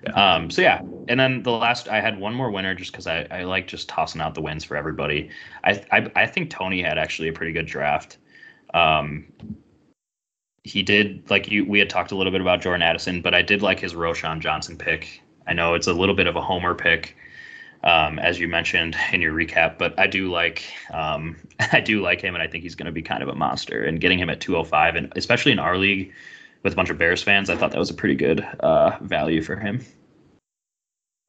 Yeah. 0.03 0.11
Um, 0.11 0.49
so 0.49 0.61
yeah, 0.61 0.81
and 1.07 1.19
then 1.19 1.43
the 1.43 1.51
last 1.51 1.87
I 1.87 2.01
had 2.01 2.19
one 2.19 2.33
more 2.33 2.51
winner 2.51 2.73
just 2.73 2.91
because 2.91 3.07
I, 3.07 3.27
I 3.31 3.43
like 3.43 3.67
just 3.67 3.89
tossing 3.89 4.21
out 4.21 4.33
the 4.33 4.41
wins 4.41 4.63
for 4.63 4.75
everybody. 4.77 5.29
I, 5.63 5.83
I 5.91 6.11
I 6.15 6.25
think 6.25 6.49
Tony 6.49 6.81
had 6.81 6.97
actually 6.97 7.27
a 7.27 7.33
pretty 7.33 7.51
good 7.51 7.65
draft. 7.65 8.17
Um, 8.73 9.27
he 10.63 10.83
did 10.83 11.29
like 11.29 11.49
you 11.49 11.65
we 11.65 11.79
had 11.79 11.89
talked 11.89 12.11
a 12.11 12.15
little 12.15 12.31
bit 12.31 12.41
about 12.41 12.61
Jordan 12.61 12.81
Addison, 12.81 13.21
but 13.21 13.33
I 13.33 13.41
did 13.41 13.61
like 13.61 13.79
his 13.79 13.93
Roschon 13.93 14.39
Johnson 14.39 14.77
pick. 14.77 15.21
I 15.47 15.53
know 15.53 15.73
it's 15.73 15.87
a 15.87 15.93
little 15.93 16.15
bit 16.15 16.27
of 16.27 16.35
a 16.35 16.41
homer 16.41 16.75
pick, 16.75 17.15
um, 17.83 18.19
as 18.19 18.39
you 18.39 18.47
mentioned 18.47 18.95
in 19.13 19.21
your 19.21 19.33
recap, 19.33 19.77
but 19.77 19.97
I 19.97 20.07
do 20.07 20.31
like 20.31 20.63
um, 20.91 21.37
I 21.71 21.79
do 21.79 22.01
like 22.01 22.21
him, 22.21 22.35
and 22.35 22.41
I 22.41 22.47
think 22.47 22.63
he's 22.63 22.75
going 22.75 22.87
to 22.87 22.91
be 22.91 23.01
kind 23.01 23.23
of 23.23 23.29
a 23.29 23.35
monster. 23.35 23.83
And 23.83 23.99
getting 23.99 24.19
him 24.19 24.29
at 24.29 24.41
205, 24.41 24.95
and 24.95 25.13
especially 25.15 25.51
in 25.51 25.59
our 25.59 25.77
league 25.77 26.13
with 26.63 26.73
a 26.73 26.75
bunch 26.75 26.89
of 26.89 26.97
Bears 26.97 27.23
fans, 27.23 27.49
I 27.49 27.55
thought 27.55 27.71
that 27.71 27.79
was 27.79 27.89
a 27.89 27.93
pretty 27.93 28.15
good 28.15 28.41
uh, 28.59 28.97
value 29.01 29.41
for 29.41 29.55
him. 29.55 29.83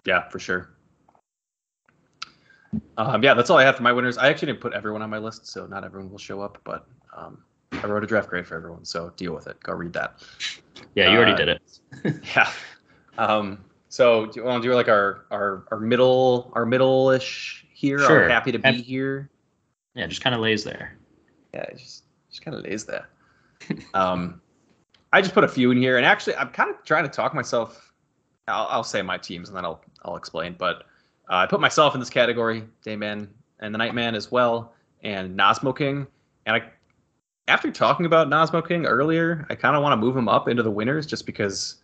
Yeah, 0.04 0.28
for 0.28 0.38
sure. 0.38 0.70
Um, 2.96 3.22
yeah, 3.22 3.34
that's 3.34 3.50
all 3.50 3.58
I 3.58 3.64
have 3.64 3.76
for 3.76 3.82
my 3.82 3.92
winners. 3.92 4.18
I 4.18 4.28
actually 4.28 4.46
didn't 4.46 4.60
put 4.60 4.72
everyone 4.72 5.02
on 5.02 5.10
my 5.10 5.18
list, 5.18 5.46
so 5.46 5.66
not 5.66 5.84
everyone 5.84 6.10
will 6.10 6.18
show 6.18 6.40
up, 6.40 6.58
but 6.64 6.86
um, 7.16 7.42
I 7.72 7.86
wrote 7.86 8.04
a 8.04 8.06
draft 8.06 8.28
grade 8.28 8.46
for 8.46 8.56
everyone, 8.56 8.84
so 8.84 9.12
deal 9.16 9.34
with 9.34 9.46
it. 9.46 9.60
Go 9.62 9.72
read 9.72 9.92
that. 9.94 10.22
Yeah, 10.94 11.10
you 11.10 11.16
already 11.16 11.32
uh, 11.32 11.36
did 11.36 11.48
it. 11.48 12.20
yeah. 12.34 12.50
Um, 13.18 13.64
so 13.90 14.26
do 14.26 14.38
you 14.38 14.46
want 14.46 14.62
to 14.62 14.68
do 14.68 14.72
like 14.74 14.88
our 14.88 15.26
our 15.32 15.64
our 15.72 15.80
middle 15.80 16.52
our 16.54 16.64
middle 16.64 17.10
ish 17.10 17.66
here? 17.74 17.98
Sure. 17.98 18.28
Happy 18.28 18.52
to 18.52 18.58
be 18.58 18.70
here. 18.80 19.28
Yeah, 19.94 20.06
just 20.06 20.22
kind 20.22 20.32
of 20.32 20.40
lays 20.40 20.62
there. 20.62 20.96
Yeah, 21.52 21.66
just 21.72 22.04
just 22.30 22.42
kind 22.42 22.56
of 22.56 22.62
lays 22.62 22.84
there. 22.84 23.08
um, 23.94 24.40
I 25.12 25.20
just 25.20 25.34
put 25.34 25.42
a 25.42 25.48
few 25.48 25.72
in 25.72 25.76
here, 25.76 25.96
and 25.96 26.06
actually, 26.06 26.36
I'm 26.36 26.50
kind 26.50 26.70
of 26.70 26.84
trying 26.84 27.02
to 27.02 27.10
talk 27.10 27.34
myself. 27.34 27.92
I'll, 28.46 28.68
I'll 28.70 28.84
say 28.84 29.02
my 29.02 29.18
teams, 29.18 29.48
and 29.48 29.56
then 29.56 29.64
I'll 29.64 29.82
I'll 30.04 30.16
explain. 30.16 30.54
But 30.56 30.84
uh, 31.28 31.38
I 31.38 31.46
put 31.46 31.60
myself 31.60 31.94
in 31.94 32.00
this 32.00 32.10
category, 32.10 32.62
Dayman 32.86 33.26
and 33.58 33.74
the 33.74 33.78
Nightman 33.78 34.14
as 34.14 34.30
well, 34.30 34.72
and 35.02 35.36
Nazmo 35.36 35.76
King, 35.76 36.06
and 36.46 36.54
I 36.54 36.62
after 37.48 37.72
talking 37.72 38.06
about 38.06 38.28
Nazmo 38.28 38.66
King 38.66 38.86
earlier, 38.86 39.44
I 39.50 39.56
kind 39.56 39.74
of 39.74 39.82
want 39.82 39.94
to 39.94 39.96
move 39.96 40.16
him 40.16 40.28
up 40.28 40.46
into 40.46 40.62
the 40.62 40.70
winners 40.70 41.06
just 41.06 41.26
because 41.26 41.79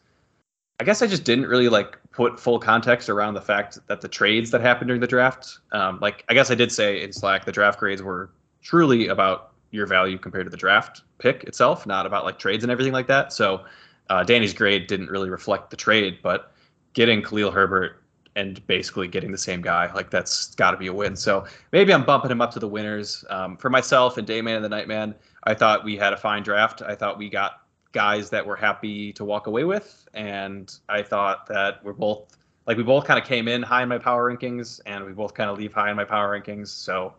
I 0.78 0.84
guess 0.84 1.00
I 1.00 1.06
just 1.06 1.24
didn't 1.24 1.46
really 1.46 1.68
like 1.68 1.98
put 2.12 2.38
full 2.38 2.58
context 2.58 3.08
around 3.08 3.34
the 3.34 3.40
fact 3.40 3.78
that 3.86 4.00
the 4.00 4.08
trades 4.08 4.50
that 4.50 4.60
happened 4.60 4.88
during 4.88 5.00
the 5.00 5.06
draft. 5.06 5.58
Um, 5.72 5.98
like 6.00 6.24
I 6.28 6.34
guess 6.34 6.50
I 6.50 6.54
did 6.54 6.70
say 6.70 7.02
in 7.02 7.12
Slack 7.12 7.44
the 7.44 7.52
draft 7.52 7.78
grades 7.78 8.02
were 8.02 8.30
truly 8.62 9.08
about 9.08 9.52
your 9.70 9.86
value 9.86 10.18
compared 10.18 10.46
to 10.46 10.50
the 10.50 10.56
draft 10.56 11.02
pick 11.18 11.44
itself, 11.44 11.86
not 11.86 12.06
about 12.06 12.24
like 12.24 12.38
trades 12.38 12.62
and 12.62 12.70
everything 12.70 12.92
like 12.92 13.06
that. 13.06 13.32
So 13.32 13.64
uh, 14.10 14.22
Danny's 14.22 14.54
grade 14.54 14.86
didn't 14.86 15.10
really 15.10 15.30
reflect 15.30 15.70
the 15.70 15.76
trade, 15.76 16.18
but 16.22 16.52
getting 16.92 17.22
Khalil 17.22 17.50
Herbert 17.50 18.02
and 18.36 18.64
basically 18.66 19.08
getting 19.08 19.32
the 19.32 19.38
same 19.38 19.62
guy. 19.62 19.90
Like 19.94 20.10
that's 20.10 20.54
got 20.54 20.72
to 20.72 20.76
be 20.76 20.88
a 20.88 20.92
win. 20.92 21.16
So 21.16 21.46
maybe 21.72 21.92
I'm 21.92 22.04
bumping 22.04 22.30
him 22.30 22.42
up 22.42 22.52
to 22.52 22.58
the 22.58 22.68
winners. 22.68 23.24
Um, 23.30 23.56
for 23.56 23.70
myself 23.70 24.18
and 24.18 24.28
Dayman 24.28 24.56
and 24.56 24.64
the 24.64 24.68
Nightman, 24.68 25.14
I 25.44 25.54
thought 25.54 25.84
we 25.84 25.96
had 25.96 26.12
a 26.12 26.16
fine 26.16 26.42
draft. 26.42 26.82
I 26.82 26.94
thought 26.94 27.16
we 27.18 27.30
got 27.30 27.62
guys 27.92 28.30
that 28.30 28.46
we're 28.46 28.56
happy 28.56 29.12
to 29.14 29.24
walk 29.24 29.46
away 29.46 29.64
with, 29.64 30.06
and 30.14 30.74
I 30.88 31.02
thought 31.02 31.46
that 31.46 31.82
we're 31.84 31.92
both 31.92 32.36
like 32.66 32.76
we 32.76 32.82
both 32.82 33.04
kind 33.04 33.20
of 33.20 33.26
came 33.26 33.48
in 33.48 33.62
high 33.62 33.82
in 33.82 33.88
my 33.88 33.98
power 33.98 34.30
rankings, 34.30 34.80
and 34.86 35.04
we 35.04 35.12
both 35.12 35.34
kind 35.34 35.50
of 35.50 35.58
leave 35.58 35.72
high 35.72 35.90
in 35.90 35.96
my 35.96 36.04
power 36.04 36.38
rankings. 36.38 36.68
So 36.68 37.14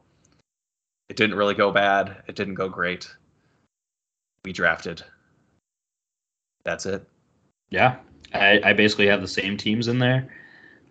it 1.10 1.16
didn't 1.16 1.38
really 1.38 1.56
go 1.56 1.72
bad. 1.72 2.24
It 2.28 2.36
didn't 2.36 2.56
go 2.56 2.70
great. 2.70 3.10
We 4.44 4.54
drafted. 4.54 5.04
That's 6.64 6.86
it. 6.86 7.08
Yeah, 7.70 7.98
I, 8.34 8.62
I 8.64 8.74
basically 8.74 9.08
have 9.08 9.22
the 9.22 9.28
same 9.28 9.58
teams 9.58 9.88
in 9.88 10.00
there. 10.00 10.30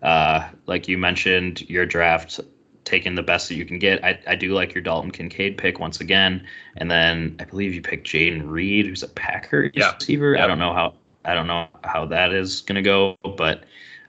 Uh, 0.03 0.49
like 0.67 0.89
you 0.89 0.99
mentioned, 0.99 1.69
your 1.69 1.87
draft 1.87 2.41
taking 2.87 3.15
the 3.15 3.23
best 3.23 3.49
that 3.49 3.57
you 3.57 3.67
can 3.67 3.79
get. 3.79 4.03
I, 4.03 4.19
I 4.27 4.35
do 4.35 4.55
like 4.55 4.75
your 4.75 4.83
Dalton 4.83 5.11
Kincaid 5.11 5.59
pick 5.59 5.79
once 5.79 6.01
again, 6.01 6.47
and 6.79 6.91
then 6.91 7.37
I 7.39 7.45
believe 7.45 7.75
you 7.75 7.83
picked 7.83 8.07
Jayden 8.07 8.49
Reed, 8.49 8.87
who's 8.87 9.03
a 9.03 9.09
Packer 9.09 9.71
yeah. 9.75 9.95
receiver. 9.95 10.35
Yeah. 10.35 10.45
I 10.45 10.47
don't 10.47 10.59
know 10.59 10.73
how 10.73 10.95
I 11.25 11.35
don't 11.35 11.47
know 11.47 11.67
how 11.85 12.07
that 12.07 12.33
is 12.33 12.63
gonna 12.63 12.83
go, 12.83 13.17
but 13.37 13.65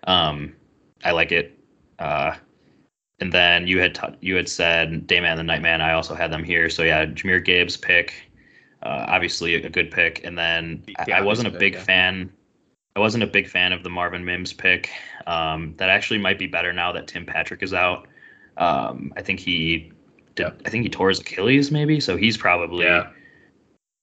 um, 0.05 0.55
I 1.03 1.11
like 1.11 1.33
it. 1.33 1.59
Uh, 1.99 2.35
and 3.19 3.33
then 3.33 3.67
you 3.67 3.79
had 3.79 3.95
t- 3.95 4.17
you 4.21 4.35
had 4.35 4.47
said 4.47 5.07
Dayman 5.07 5.31
and 5.31 5.39
the 5.39 5.43
Nightman. 5.43 5.81
I 5.81 5.93
also 5.93 6.15
had 6.15 6.31
them 6.31 6.43
here. 6.43 6.69
So 6.69 6.83
yeah, 6.83 7.05
Jahmyr 7.05 7.43
Gibbs 7.43 7.75
pick, 7.75 8.13
uh, 8.83 9.05
obviously 9.07 9.55
a 9.55 9.69
good 9.69 9.91
pick. 9.91 10.23
And 10.23 10.37
then 10.37 10.83
I, 10.99 11.13
I 11.13 11.21
wasn't 11.21 11.53
a 11.53 11.57
big 11.59 11.73
yeah. 11.73 11.83
fan 11.83 12.31
I 12.97 12.99
wasn't 12.99 13.23
a 13.23 13.27
big 13.27 13.47
fan 13.47 13.73
of 13.73 13.83
the 13.83 13.91
Marvin 13.91 14.25
Mims 14.25 14.53
pick. 14.53 14.89
Um, 15.27 15.75
that 15.77 15.87
actually 15.87 16.17
might 16.17 16.39
be 16.39 16.47
better 16.47 16.73
now 16.73 16.91
that 16.93 17.05
Tim 17.07 17.27
Patrick 17.27 17.61
is 17.61 17.71
out. 17.71 18.07
Um, 18.57 19.13
I 19.15 19.21
think 19.21 19.39
he. 19.39 19.91
I 20.39 20.69
think 20.69 20.83
he 20.83 20.89
tore 20.89 21.09
his 21.09 21.19
Achilles, 21.19 21.71
maybe. 21.71 21.99
So 21.99 22.15
he's 22.15 22.37
probably 22.37 22.85
yeah. 22.85 23.09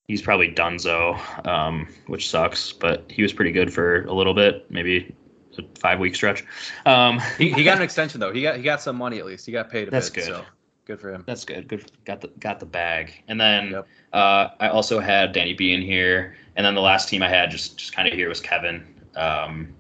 he's 0.09 0.21
probably 0.21 0.53
Dunzo, 0.53 1.47
um, 1.47 1.89
which 2.09 2.29
sucks. 2.29 2.73
But 2.73 3.09
he 3.09 3.23
was 3.23 3.33
pretty 3.33 3.53
good 3.53 3.73
for 3.73 4.03
a 4.07 4.13
little 4.13 4.35
bit, 4.35 4.69
maybe 4.69 5.15
a 5.59 5.63
five 5.79 6.01
week 6.01 6.17
stretch. 6.17 6.45
Um, 6.87 7.21
he, 7.39 7.53
he 7.53 7.63
got 7.63 7.77
an 7.77 7.83
extension 7.89 8.21
though. 8.21 8.33
He 8.33 8.43
got 8.43 8.57
he 8.57 8.63
got 8.63 8.81
some 8.81 8.97
money 8.97 9.19
at 9.19 9.27
least. 9.27 9.47
He 9.47 9.53
got 9.53 9.71
paid. 9.71 9.91
that's 9.91 10.11
bit, 10.11 10.25
good. 10.25 10.35
So 10.35 10.45
good 10.85 11.01
for 11.01 11.13
him. 11.13 11.25
That's 11.27 11.45
good. 11.45 11.69
Good. 11.69 11.91
Got 12.05 12.21
the 12.21 12.29
got 12.39 12.61
the 12.61 12.67
bag. 12.67 13.23
And 13.29 13.41
then 13.41 13.71
yep. 13.71 13.87
uh, 14.13 14.49
I 14.61 14.69
also 14.69 15.01
had 15.01 15.33
Danny 15.33 15.55
B 15.55 15.73
in 15.73 15.83
here. 15.83 16.37
And 16.57 16.65
then 16.65 16.75
the 16.75 16.81
last 16.81 17.09
team 17.09 17.23
I 17.23 17.29
had 17.29 17.51
just 17.51 17.77
just 17.79 17.95
kind 17.95 18.09
of 18.09 18.15
here 18.15 18.29
was 18.29 18.41
Kevin. 18.41 18.85
Um, 19.17 19.75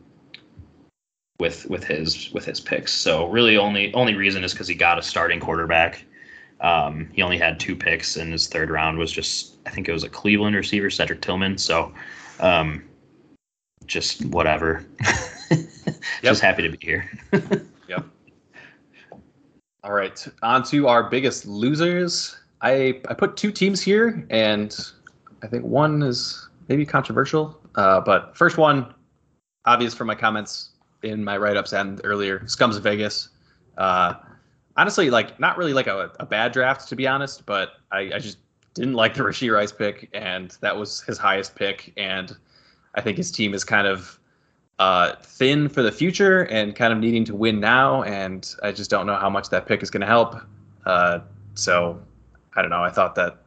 with 1.41 1.67
with 1.67 1.85
his 1.85 2.31
with 2.33 2.45
his 2.45 2.61
picks. 2.61 2.93
So 2.93 3.29
really, 3.29 3.57
only 3.57 3.93
only 3.95 4.15
reason 4.15 4.45
is 4.45 4.53
because 4.53 4.69
he 4.69 4.75
got 4.75 4.99
a 4.99 5.03
starting 5.03 5.41
quarterback. 5.41 6.05
Um, 6.61 7.11
he 7.13 7.23
only 7.23 7.39
had 7.39 7.59
two 7.59 7.77
picks, 7.77 8.17
and 8.17 8.33
his 8.33 8.47
third 8.47 8.71
round 8.71 8.99
was 8.99 9.11
just 9.11 9.57
I 9.67 9.71
think 9.71 9.89
it 9.89 9.93
was 9.93 10.05
a 10.05 10.09
Cleveland 10.09 10.57
receiver, 10.57 10.91
Cedric 10.91 11.21
Tillman. 11.21 11.59
So 11.59 11.93
um, 12.41 12.85
just 13.87 14.25
whatever. 14.27 14.85
just 16.23 16.41
happy 16.41 16.63
to 16.63 16.71
be 16.71 16.79
here. 16.81 17.11
yep. 17.89 18.07
All 19.83 19.93
right, 19.93 20.27
on 20.43 20.63
to 20.65 20.89
our 20.89 21.11
biggest 21.11 21.47
losers. 21.47 22.39
I 22.63 23.01
I 23.09 23.15
put 23.15 23.37
two 23.37 23.51
teams 23.51 23.81
here, 23.81 24.25
and 24.31 24.75
I 25.43 25.49
think 25.49 25.65
one 25.65 26.03
is 26.03 26.49
maybe 26.69 26.87
controversial. 26.87 27.61
Uh, 27.75 28.01
but 28.01 28.37
first 28.37 28.57
one, 28.57 28.95
obvious 29.67 29.93
from 29.93 30.07
my 30.07 30.15
comments 30.15 30.71
in 31.05 31.23
my 31.23 31.37
write-ups 31.37 31.73
and 31.73 32.01
earlier, 32.05 32.41
Scums 32.41 32.77
of 32.77 32.83
Vegas. 32.83 33.29
Uh, 33.79 34.15
honestly, 34.77 35.11
like 35.11 35.39
not 35.39 35.57
really 35.57 35.73
like 35.73 35.87
a, 35.87 36.11
a, 36.21 36.27
bad 36.27 36.53
draft 36.53 36.89
to 36.89 36.97
be 36.97 37.07
honest, 37.07 37.45
but 37.47 37.75
I, 37.93 38.11
I 38.15 38.19
just 38.19 38.39
didn't 38.75 38.95
like 38.95 39.15
the 39.15 39.23
Rashee 39.23 39.53
Rice 39.53 39.73
pick, 39.73 40.11
and 40.13 40.57
that 40.61 40.77
was 40.77 41.03
his 41.03 41.19
highest 41.19 41.55
pick, 41.55 41.93
and 41.97 42.37
I 42.95 43.01
think 43.01 43.17
his 43.17 43.31
team 43.31 43.55
is 43.55 43.65
kind 43.65 43.87
of 43.87 44.19
uh, 44.79 45.15
thin 45.23 45.69
for 45.69 45.83
the 45.83 45.93
future 45.93 46.43
and 46.47 46.75
kind 46.75 46.93
of 46.93 46.99
needing 46.99 47.25
to 47.27 47.35
win 47.35 47.61
now, 47.61 48.03
and 48.03 48.55
I 48.63 48.73
just 48.73 48.91
don't 48.91 49.07
know 49.07 49.17
how 49.17 49.31
much 49.31 49.51
that 49.51 49.67
pick 49.67 49.83
is 49.83 49.91
going 49.91 50.01
to 50.01 50.07
help. 50.07 50.37
Uh, 50.85 51.21
so 51.55 52.01
I 52.55 52.63
don't 52.63 52.71
know. 52.71 52.83
I 52.83 52.91
thought 52.91 53.15
that 53.15 53.44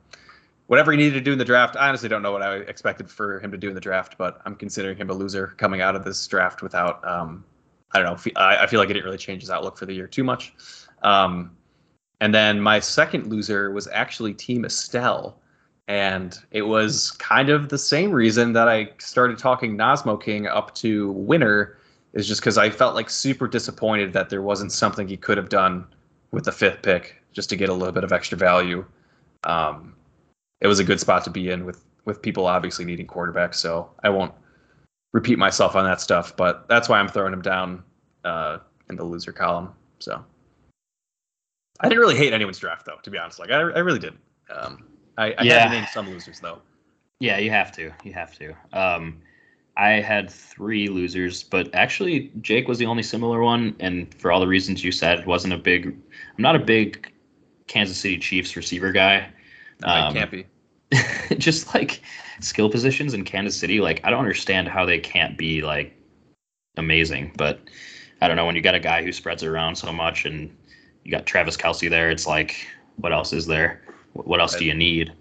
whatever 0.68 0.92
he 0.92 0.98
needed 0.98 1.14
to 1.16 1.22
do 1.22 1.32
in 1.32 1.38
the 1.38 1.46
draft. 1.46 1.76
I 1.76 1.88
honestly 1.88 2.10
don't 2.10 2.22
know 2.22 2.32
what 2.32 2.44
I 2.44 2.58
expected 2.58 3.10
for 3.10 3.40
him 3.40 3.52
to 3.52 3.58
do 3.58 3.70
in 3.70 3.76
the 3.76 3.82
draft, 3.82 4.18
but 4.18 4.42
I'm 4.46 4.56
considering 4.56 4.98
him 4.98 5.10
a 5.10 5.14
loser 5.14 5.56
coming 5.58 5.82
out 5.82 5.96
of 5.96 6.04
this 6.04 6.26
draft 6.28 6.62
without. 6.62 7.06
Um, 7.08 7.44
I 7.94 8.02
don't 8.02 8.26
know. 8.26 8.32
I, 8.36 8.68
feel 8.68 8.80
like 8.80 8.90
it 8.90 8.94
didn't 8.94 9.06
really 9.06 9.18
change 9.18 9.42
his 9.42 9.50
outlook 9.50 9.78
for 9.78 9.86
the 9.86 9.94
year 9.94 10.08
too 10.08 10.24
much. 10.24 10.54
Um, 11.04 11.56
and 12.20 12.34
then 12.34 12.60
my 12.60 12.80
second 12.80 13.28
loser 13.28 13.72
was 13.72 13.88
actually 13.88 14.34
Team 14.34 14.66
Estelle. 14.66 15.40
And 15.88 16.38
it 16.52 16.64
was 16.64 17.12
kind 17.12 17.50
of 17.50 17.70
the 17.70 17.78
same 17.78 18.12
reason 18.12 18.52
that 18.54 18.68
I 18.68 18.90
started 18.98 19.38
talking 19.38 19.78
Nazmo 19.78 20.22
King 20.22 20.48
up 20.48 20.76
to 20.76 21.12
winner, 21.14 21.78
is 22.12 22.28
just 22.28 22.42
because 22.42 22.58
I 22.58 22.70
felt 22.70 22.94
like 22.94 23.10
super 23.10 23.48
disappointed 23.48 24.12
that 24.14 24.30
there 24.30 24.42
wasn't 24.42 24.74
something 24.74 25.08
he 25.08 25.16
could 25.16 25.38
have 25.38 25.48
done 25.48 25.86
with 26.32 26.44
the 26.44 26.52
fifth 26.52 26.82
pick 26.82 27.16
just 27.32 27.50
to 27.52 27.56
get 27.56 27.70
a 27.70 27.74
little 27.74 27.94
bit 27.94 28.04
of 28.04 28.12
extra 28.12 28.38
value. 28.38 28.84
Um, 29.46 29.96
it 30.62 30.68
was 30.68 30.80
a 30.80 30.84
good 30.84 31.00
spot 31.00 31.24
to 31.26 31.30
be 31.30 31.50
in 31.50 31.66
with 31.66 31.84
with 32.06 32.22
people 32.22 32.48
obviously 32.48 32.86
needing 32.86 33.06
quarterbacks. 33.08 33.56
So 33.56 33.90
I 34.04 34.10
won't 34.10 34.34
repeat 35.12 35.38
myself 35.38 35.76
on 35.76 35.84
that 35.86 36.00
stuff, 36.02 36.36
but 36.36 36.68
that's 36.70 36.88
why 36.88 37.00
I'm 37.00 37.08
throwing 37.08 37.34
him 37.34 37.42
down 37.42 37.84
uh, 38.24 38.60
in 38.90 38.96
the 38.96 39.04
loser 39.04 39.34
column. 39.34 39.74
So 40.00 40.24
I 41.80 41.90
didn't 41.90 42.00
really 42.00 42.16
hate 42.16 42.34
anyone's 42.34 42.60
draft 42.60 42.86
though, 42.86 42.98
to 43.04 43.10
be 43.12 43.18
honest. 43.18 43.40
Like 43.40 43.52
I, 43.52 43.60
I 43.60 43.80
really 43.80 44.00
didn't. 44.00 44.20
Um, 44.50 44.86
I, 45.18 45.34
I 45.38 45.44
Yeah. 45.44 45.60
have 45.60 45.72
to 45.72 45.78
name 45.78 45.88
some 45.92 46.10
losers 46.10 46.40
though. 46.40 46.62
Yeah, 47.20 47.40
you 47.40 47.50
have 47.52 47.72
to. 47.74 47.92
You 48.04 48.14
have 48.14 48.38
to. 48.38 48.56
Um, 48.74 49.22
I 49.76 49.94
had 49.94 50.30
three 50.30 50.88
losers, 50.88 51.44
but 51.44 51.74
actually 51.76 52.32
Jake 52.42 52.68
was 52.68 52.80
the 52.80 52.86
only 52.86 53.04
similar 53.04 53.42
one, 53.42 53.76
and 53.80 54.14
for 54.16 54.32
all 54.32 54.40
the 54.40 54.48
reasons 54.48 54.84
you 54.84 54.92
said, 54.92 55.20
it 55.20 55.28
wasn't 55.28 55.54
a 55.54 55.58
big. 55.58 55.88
I'm 55.88 56.42
not 56.42 56.56
a 56.56 56.60
big 56.60 57.12
Kansas 57.68 57.98
City 57.98 58.18
Chiefs 58.18 58.56
receiver 58.56 58.92
guy. 58.92 59.30
No, 59.82 59.96
it 59.96 60.08
Um, 60.08 60.14
can't 60.14 60.32
be. 60.32 60.46
just 61.38 61.74
like 61.76 62.02
skill 62.40 62.70
positions 62.70 63.14
in 63.14 63.24
Kansas 63.24 63.58
City, 63.58 63.80
like 63.82 64.00
I 64.04 64.10
don't 64.10 64.20
understand 64.20 64.68
how 64.68 64.86
they 64.86 65.00
can't 65.00 65.38
be 65.38 65.62
like 65.62 65.94
amazing. 66.78 67.32
But 67.38 67.60
I 68.22 68.28
don't 68.28 68.38
know 68.38 68.46
when 68.46 68.56
you 68.56 68.62
got 68.62 68.76
a 68.76 68.80
guy 68.80 69.04
who 69.04 69.12
spreads 69.12 69.44
around 69.44 69.76
so 69.76 69.92
much, 69.92 70.26
and 70.26 70.50
you 71.04 71.12
got 71.12 71.26
Travis 71.26 71.58
Kelce 71.58 71.90
there. 71.90 72.10
It's 72.10 72.28
like, 72.28 72.68
what 72.98 73.12
else 73.14 73.34
is 73.34 73.46
there? 73.48 73.82
What 74.14 74.40
else 74.40 74.56
do 74.56 74.66
you 74.66 74.74
need? 74.74 75.14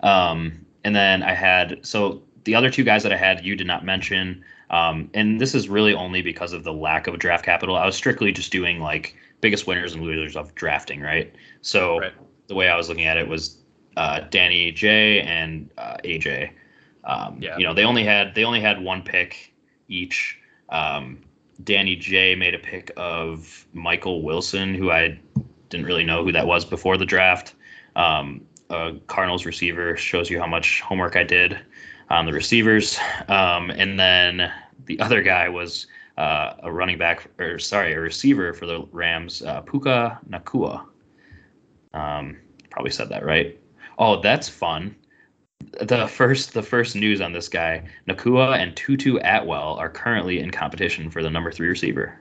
Um, 0.00 0.64
and 0.84 0.94
then 0.94 1.22
I 1.22 1.34
had 1.34 1.78
so 1.82 2.22
the 2.44 2.54
other 2.54 2.70
two 2.70 2.84
guys 2.84 3.02
that 3.02 3.12
I 3.12 3.16
had 3.16 3.44
you 3.44 3.56
did 3.56 3.66
not 3.66 3.84
mention, 3.84 4.44
um, 4.70 5.08
and 5.14 5.40
this 5.40 5.54
is 5.54 5.68
really 5.68 5.94
only 5.94 6.22
because 6.22 6.52
of 6.52 6.64
the 6.64 6.72
lack 6.72 7.06
of 7.06 7.18
draft 7.18 7.44
capital. 7.44 7.76
I 7.76 7.86
was 7.86 7.96
strictly 7.96 8.32
just 8.32 8.52
doing 8.52 8.80
like 8.80 9.16
biggest 9.40 9.66
winners 9.66 9.94
and 9.94 10.02
losers 10.02 10.36
of 10.36 10.54
drafting, 10.54 11.00
right? 11.00 11.34
So 11.62 12.00
Right. 12.00 12.12
the 12.48 12.54
way 12.54 12.68
I 12.68 12.76
was 12.76 12.88
looking 12.88 13.06
at 13.06 13.16
it 13.16 13.28
was 13.28 13.56
uh, 13.96 14.20
Danny 14.30 14.70
J 14.72 15.20
and 15.20 15.70
uh, 15.78 15.96
AJ. 16.04 16.50
Um, 17.04 17.38
Yeah. 17.40 17.56
You 17.58 17.64
know, 17.64 17.74
they 17.74 17.84
only 17.84 18.04
had 18.04 18.34
they 18.34 18.44
only 18.44 18.60
had 18.60 18.82
one 18.82 19.02
pick 19.02 19.52
each. 19.88 20.38
Um, 20.70 21.20
Danny 21.62 21.94
J 21.94 22.34
made 22.34 22.54
a 22.54 22.58
pick 22.58 22.90
of 22.96 23.66
Michael 23.72 24.22
Wilson, 24.22 24.74
who 24.74 24.90
I 24.90 25.18
didn't 25.68 25.86
really 25.86 26.04
know 26.04 26.24
who 26.24 26.32
that 26.32 26.46
was 26.46 26.64
before 26.64 26.96
the 26.96 27.06
draft. 27.06 27.54
Um, 27.96 28.44
a 28.70 28.94
Cardinals 29.06 29.46
receiver 29.46 29.96
shows 29.96 30.30
you 30.30 30.40
how 30.40 30.46
much 30.46 30.80
homework 30.80 31.16
I 31.16 31.22
did 31.22 31.58
on 32.10 32.26
the 32.26 32.32
receivers. 32.32 32.98
Um, 33.28 33.70
and 33.70 33.98
then 33.98 34.50
the 34.86 34.98
other 35.00 35.22
guy 35.22 35.48
was 35.48 35.86
uh, 36.18 36.54
a 36.62 36.72
running 36.72 36.98
back, 36.98 37.28
or 37.38 37.58
sorry, 37.58 37.92
a 37.92 38.00
receiver 38.00 38.52
for 38.52 38.66
the 38.66 38.86
Rams, 38.92 39.42
uh, 39.42 39.60
Puka 39.60 40.18
Nacua. 40.28 40.86
Um, 41.92 42.38
probably 42.70 42.90
said 42.90 43.08
that 43.10 43.24
right. 43.24 43.58
Oh, 43.98 44.20
that's 44.20 44.48
fun. 44.48 44.94
The 45.80 46.06
first 46.06 46.52
the 46.52 46.62
first 46.62 46.94
news 46.94 47.20
on 47.20 47.32
this 47.32 47.48
guy, 47.48 47.84
Nacua 48.08 48.58
and 48.58 48.76
Tutu 48.76 49.18
Atwell 49.22 49.74
are 49.78 49.88
currently 49.88 50.38
in 50.40 50.50
competition 50.50 51.10
for 51.10 51.22
the 51.22 51.30
number 51.30 51.50
three 51.50 51.68
receiver. 51.68 52.18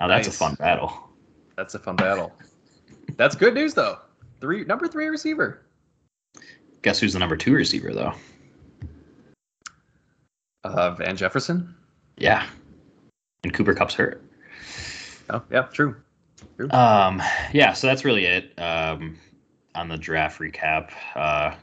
Now 0.00 0.08
that's 0.08 0.26
Nice. 0.26 0.34
a 0.34 0.38
fun 0.38 0.54
battle. 0.54 1.10
That's 1.56 1.74
a 1.74 1.78
fun 1.78 1.96
battle. 1.96 2.32
That's 3.16 3.34
good 3.34 3.54
news 3.54 3.74
though. 3.74 3.98
Three 4.40 4.64
number 4.64 4.86
three 4.88 5.06
receiver. 5.06 5.62
Guess 6.82 7.00
who's 7.00 7.12
the 7.12 7.18
number 7.18 7.36
two 7.36 7.52
receiver 7.52 7.92
though? 7.92 8.14
Uh, 10.64 10.90
Van 10.92 11.16
Jefferson. 11.16 11.74
Yeah. 12.16 12.46
And 13.44 13.52
Cooper 13.52 13.74
Kupp's 13.74 13.94
hurt. 13.94 14.22
Oh 15.30 15.42
yeah, 15.50 15.62
true. 15.72 15.96
Um, 16.70 17.22
yeah, 17.52 17.72
so 17.72 17.86
that's 17.86 18.04
really 18.04 18.24
it. 18.24 18.58
Um, 18.58 19.18
on 19.78 19.88
the 19.88 19.96
draft 19.96 20.40
recap. 20.40 20.90
Uh, 21.14 21.54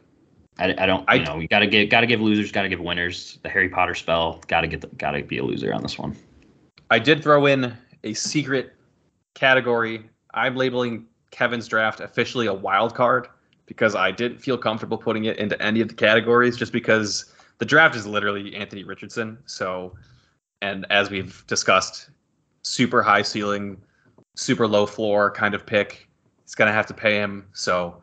I, 0.57 0.74
I 0.78 0.86
don't, 0.86 1.03
I- 1.07 1.16
you 1.16 1.26
know, 1.26 1.38
we 1.38 1.47
gotta 1.47 1.68
give, 1.68 1.89
gotta 1.89 2.07
give 2.07 2.22
losers, 2.22 2.51
gotta 2.51 2.70
give 2.70 2.80
winners. 2.80 3.39
The 3.43 3.49
Harry 3.49 3.70
Potter 3.70 3.93
spell, 3.93 4.41
gotta 4.47 4.68
get, 4.68 4.82
the, 4.82 4.88
gotta 4.88 5.22
be 5.24 5.38
a 5.38 5.43
loser 5.43 5.74
on 5.74 5.82
this 5.82 5.99
one. 5.99 6.16
I 6.89 6.99
did 6.99 7.22
throw 7.22 7.45
in 7.45 7.76
a 8.03 8.13
secret 8.13 8.74
category. 9.34 10.09
I'm 10.34 10.55
labeling 10.55 11.05
Kevin's 11.32 11.68
draft 11.68 11.99
officially 11.99 12.47
a 12.47 12.53
wild 12.53 12.95
card 12.95 13.28
because 13.66 13.95
I 13.95 14.11
didn't 14.11 14.39
feel 14.39 14.57
comfortable 14.57 14.97
putting 14.97 15.26
it 15.26 15.38
into 15.38 15.61
any 15.61 15.82
of 15.82 15.89
the 15.89 15.95
categories 15.95 16.55
just 16.55 16.72
because 16.72 17.34
the 17.57 17.66
draft 17.66 17.95
is 17.95 18.05
literally 18.05 18.55
Anthony 18.55 18.84
Richardson. 18.84 19.38
So, 19.45 19.95
and 20.61 20.86
as 20.89 21.09
we've 21.09 21.43
discussed, 21.47 22.09
super 22.61 23.01
high 23.01 23.24
ceiling, 23.24 23.82
super 24.36 24.68
low 24.68 24.86
floor 24.86 25.32
kind 25.32 25.53
of 25.55 25.66
pick. 25.66 26.07
It's 26.43 26.53
going 26.53 26.68
to 26.68 26.74
have 26.74 26.86
to 26.88 26.93
pay 26.93 27.16
him. 27.16 27.47
So, 27.53 28.01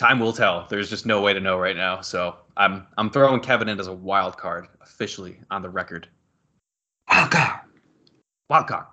time 0.00 0.18
will 0.18 0.32
tell. 0.32 0.66
There's 0.68 0.90
just 0.90 1.06
no 1.06 1.20
way 1.20 1.32
to 1.32 1.40
know 1.40 1.58
right 1.58 1.76
now. 1.76 2.00
So, 2.00 2.36
I'm 2.56 2.86
I'm 2.98 3.10
throwing 3.10 3.40
Kevin 3.40 3.68
in 3.68 3.78
as 3.78 3.86
a 3.86 3.92
wild 3.92 4.36
card 4.36 4.66
officially 4.80 5.38
on 5.50 5.62
the 5.62 5.70
record. 5.70 6.08
Oh 7.10 7.28
God. 7.30 7.60
Wild 8.48 8.66
card. 8.66 8.86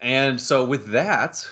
And 0.00 0.40
so 0.40 0.64
with 0.64 0.86
that, 0.88 1.44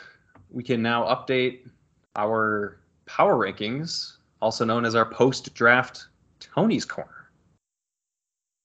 we 0.51 0.63
can 0.63 0.81
now 0.81 1.05
update 1.05 1.69
our 2.15 2.79
power 3.07 3.35
rankings, 3.35 4.19
also 4.41 4.65
known 4.65 4.85
as 4.85 4.95
our 4.95 5.05
post-draft 5.05 6.07
Tony's 6.39 6.85
Corner. 6.85 7.31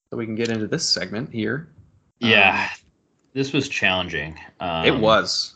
So 0.10 0.18
we 0.18 0.26
can 0.26 0.36
get 0.36 0.50
into 0.50 0.68
this 0.68 0.88
segment 0.88 1.32
here. 1.32 1.70
Yeah, 2.20 2.70
this 3.34 3.54
was 3.54 3.68
challenging. 3.68 4.38
Um, 4.60 4.86
it 4.86 4.96
was. 4.96 5.56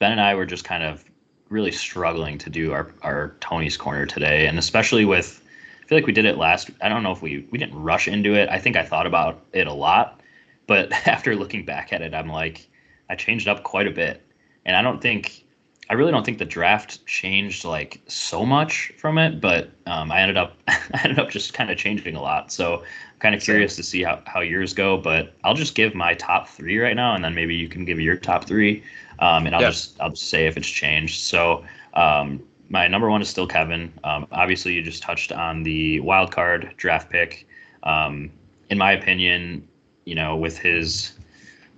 Ben 0.00 0.12
and 0.12 0.20
I 0.20 0.34
were 0.34 0.46
just 0.46 0.64
kind 0.64 0.82
of 0.82 1.04
really 1.48 1.72
struggling 1.72 2.38
to 2.38 2.50
do 2.50 2.72
our, 2.72 2.88
our 3.02 3.36
Tony's 3.40 3.76
corner 3.76 4.06
today, 4.06 4.46
and 4.46 4.58
especially 4.58 5.04
with 5.04 5.42
I 5.82 5.86
feel 5.86 5.96
like 5.96 6.06
we 6.06 6.12
did 6.12 6.26
it 6.26 6.36
last. 6.36 6.70
I 6.82 6.88
don't 6.88 7.02
know 7.02 7.12
if 7.12 7.22
we 7.22 7.46
we 7.50 7.58
didn't 7.58 7.80
rush 7.80 8.08
into 8.08 8.34
it. 8.34 8.48
I 8.50 8.58
think 8.58 8.76
I 8.76 8.84
thought 8.84 9.06
about 9.06 9.40
it 9.52 9.66
a 9.66 9.72
lot, 9.72 10.20
but 10.66 10.92
after 11.06 11.34
looking 11.34 11.64
back 11.64 11.92
at 11.92 12.02
it, 12.02 12.14
I'm 12.14 12.28
like 12.28 12.68
I 13.08 13.14
changed 13.14 13.48
up 13.48 13.62
quite 13.62 13.86
a 13.86 13.90
bit, 13.90 14.22
and 14.66 14.76
I 14.76 14.82
don't 14.82 15.00
think 15.00 15.44
I 15.90 15.94
really 15.94 16.12
don't 16.12 16.24
think 16.24 16.38
the 16.38 16.44
draft 16.44 17.04
changed 17.06 17.64
like 17.64 18.00
so 18.08 18.44
much 18.44 18.92
from 18.98 19.16
it, 19.16 19.40
but 19.40 19.70
um, 19.86 20.12
I 20.12 20.20
ended 20.20 20.36
up 20.36 20.58
I 20.68 21.00
ended 21.04 21.18
up 21.18 21.30
just 21.30 21.54
kind 21.54 21.70
of 21.70 21.78
changing 21.78 22.14
a 22.14 22.20
lot. 22.20 22.52
So 22.52 22.80
I'm 22.80 23.18
kind 23.20 23.34
of 23.34 23.40
curious 23.40 23.74
to 23.76 23.82
see 23.82 24.02
how, 24.02 24.20
how 24.26 24.40
yours 24.40 24.74
go, 24.74 24.98
but 24.98 25.32
I'll 25.44 25.54
just 25.54 25.74
give 25.74 25.94
my 25.94 26.14
top 26.14 26.48
three 26.48 26.78
right 26.78 26.96
now, 26.96 27.14
and 27.14 27.24
then 27.24 27.34
maybe 27.34 27.54
you 27.54 27.68
can 27.68 27.84
give 27.86 27.98
your 28.00 28.16
top 28.16 28.44
three, 28.44 28.82
um, 29.20 29.46
and 29.46 29.54
I'll 29.54 29.62
Yeah. 29.62 29.70
just 29.70 30.00
I'll 30.00 30.10
just 30.10 30.28
say 30.28 30.46
if 30.46 30.56
it's 30.56 30.68
changed. 30.68 31.20
So 31.20 31.64
um, 31.94 32.42
my 32.68 32.86
number 32.88 33.10
one 33.10 33.22
is 33.22 33.28
still 33.28 33.46
Kevin. 33.46 33.92
Um, 34.04 34.26
obviously, 34.32 34.74
you 34.74 34.82
just 34.82 35.02
touched 35.02 35.32
on 35.32 35.62
the 35.62 36.00
wild 36.00 36.30
card 36.32 36.72
draft 36.76 37.10
pick. 37.10 37.46
Um, 37.82 38.30
in 38.70 38.78
my 38.78 38.92
opinion, 38.92 39.66
you 40.04 40.14
know, 40.14 40.36
with 40.36 40.58
his 40.58 41.18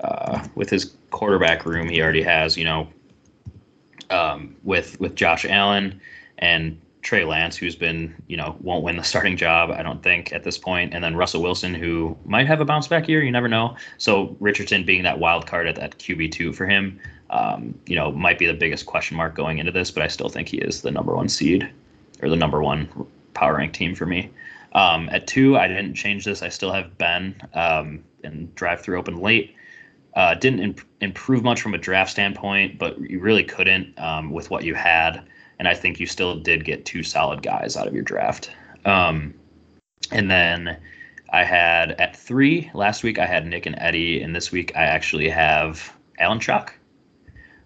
uh, 0.00 0.46
with 0.54 0.70
his 0.70 0.96
quarterback 1.10 1.64
room 1.66 1.88
he 1.88 2.00
already 2.00 2.22
has, 2.22 2.56
you 2.56 2.64
know, 2.64 2.88
um, 4.10 4.56
with 4.64 4.98
with 5.00 5.14
Josh 5.14 5.44
Allen 5.44 6.00
and 6.38 6.80
Trey 7.02 7.24
Lance, 7.24 7.56
who's 7.56 7.76
been, 7.76 8.14
you 8.26 8.36
know, 8.36 8.56
won't 8.60 8.84
win 8.84 8.96
the 8.96 9.02
starting 9.02 9.36
job, 9.36 9.70
I 9.70 9.82
don't 9.82 10.02
think 10.02 10.32
at 10.32 10.44
this 10.44 10.58
point, 10.58 10.92
and 10.92 11.02
then 11.02 11.16
Russell 11.16 11.42
Wilson, 11.42 11.74
who 11.74 12.16
might 12.24 12.46
have 12.46 12.60
a 12.60 12.64
bounce 12.64 12.88
back 12.88 13.08
year, 13.08 13.22
you 13.22 13.30
never 13.30 13.48
know. 13.48 13.76
So 13.98 14.36
Richardson 14.40 14.84
being 14.84 15.02
that 15.04 15.18
wild 15.18 15.46
card 15.46 15.66
at 15.66 15.76
that 15.76 15.98
QB 15.98 16.32
two 16.32 16.52
for 16.52 16.66
him, 16.66 17.00
um, 17.30 17.78
you 17.86 17.96
know, 17.96 18.12
might 18.12 18.38
be 18.38 18.46
the 18.46 18.54
biggest 18.54 18.86
question 18.86 19.16
mark 19.16 19.34
going 19.34 19.58
into 19.58 19.72
this, 19.72 19.90
but 19.90 20.02
I 20.02 20.08
still 20.08 20.28
think 20.28 20.48
he 20.48 20.58
is 20.58 20.82
the 20.82 20.90
number 20.90 21.14
one 21.14 21.28
seed 21.28 21.70
or 22.22 22.28
the 22.28 22.36
number 22.36 22.62
one 22.62 22.88
power 23.34 23.56
rank 23.56 23.72
team 23.72 23.94
for 23.94 24.06
me. 24.06 24.30
Um, 24.72 25.08
at 25.10 25.26
two, 25.26 25.56
I 25.56 25.68
didn't 25.68 25.94
change 25.94 26.24
this. 26.24 26.42
I 26.42 26.48
still 26.48 26.72
have 26.72 26.96
Ben 26.98 27.34
um, 27.54 28.04
and 28.22 28.54
drive 28.54 28.82
through 28.82 28.98
open 28.98 29.16
late. 29.20 29.54
Uh, 30.14 30.34
didn't 30.34 30.60
imp- 30.60 30.80
improve 31.00 31.42
much 31.44 31.62
from 31.62 31.74
a 31.74 31.78
draft 31.78 32.10
standpoint, 32.10 32.78
but 32.78 32.98
you 33.00 33.20
really 33.20 33.44
couldn't 33.44 33.98
um, 33.98 34.30
with 34.30 34.50
what 34.50 34.64
you 34.64 34.74
had. 34.74 35.22
And 35.60 35.68
I 35.68 35.74
think 35.74 36.00
you 36.00 36.06
still 36.06 36.36
did 36.36 36.64
get 36.64 36.86
two 36.86 37.02
solid 37.02 37.42
guys 37.42 37.76
out 37.76 37.86
of 37.86 37.92
your 37.92 38.02
draft. 38.02 38.50
Um, 38.86 39.34
and 40.10 40.30
then 40.30 40.78
I 41.34 41.44
had 41.44 41.92
at 42.00 42.16
three 42.16 42.70
last 42.72 43.02
week, 43.02 43.18
I 43.18 43.26
had 43.26 43.46
Nick 43.46 43.66
and 43.66 43.76
Eddie, 43.78 44.22
and 44.22 44.34
this 44.34 44.50
week 44.50 44.72
I 44.74 44.84
actually 44.84 45.28
have 45.28 45.92
Al 46.18 46.32
and 46.32 46.40
Chuck. 46.40 46.74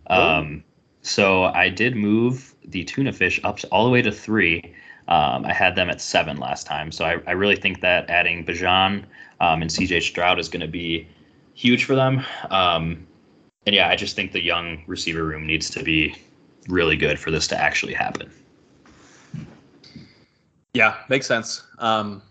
Um, 0.09 0.65
so 1.03 1.45
I 1.45 1.69
did 1.69 1.95
move 1.95 2.57
the 2.65 2.83
tuna 2.83 3.13
fish 3.13 3.39
up 3.45 3.61
all 3.71 3.85
the 3.85 3.91
way 3.91 4.03
to 4.03 4.11
three. 4.11 4.75
Um, 5.07 5.45
I 5.45 5.53
had 5.53 5.77
them 5.77 5.89
at 5.89 6.01
seven 6.01 6.39
last 6.39 6.67
time, 6.67 6.91
so 6.91 7.05
I, 7.05 7.21
I 7.29 7.31
really 7.31 7.57
think 7.57 7.81
that 7.83 8.11
adding 8.11 8.45
Bijan 8.45 9.05
um, 9.41 9.63
and 9.63 9.71
CJ 9.71 10.03
Stroud 10.03 10.41
is 10.41 10.49
going 10.49 10.63
to 10.63 10.69
be 10.69 11.07
huge 11.55 11.85
for 11.85 11.95
them. 11.95 12.27
Um, 12.51 13.07
and 13.67 13.75
yeah, 13.77 13.89
I 13.89 13.95
just 13.95 14.17
think 14.17 14.33
the 14.33 14.43
young 14.43 14.83
receiver 14.89 15.23
room 15.23 15.47
needs 15.47 15.71
to 15.71 15.85
be 15.85 16.17
really 16.69 16.97
good 16.97 17.19
for 17.19 17.31
this 17.31 17.47
to 17.49 17.61
actually 17.61 17.95
happen. 17.95 18.31
Yeah, 20.75 20.97
makes 21.09 21.27
sense. 21.27 21.63
Um, 21.79 22.23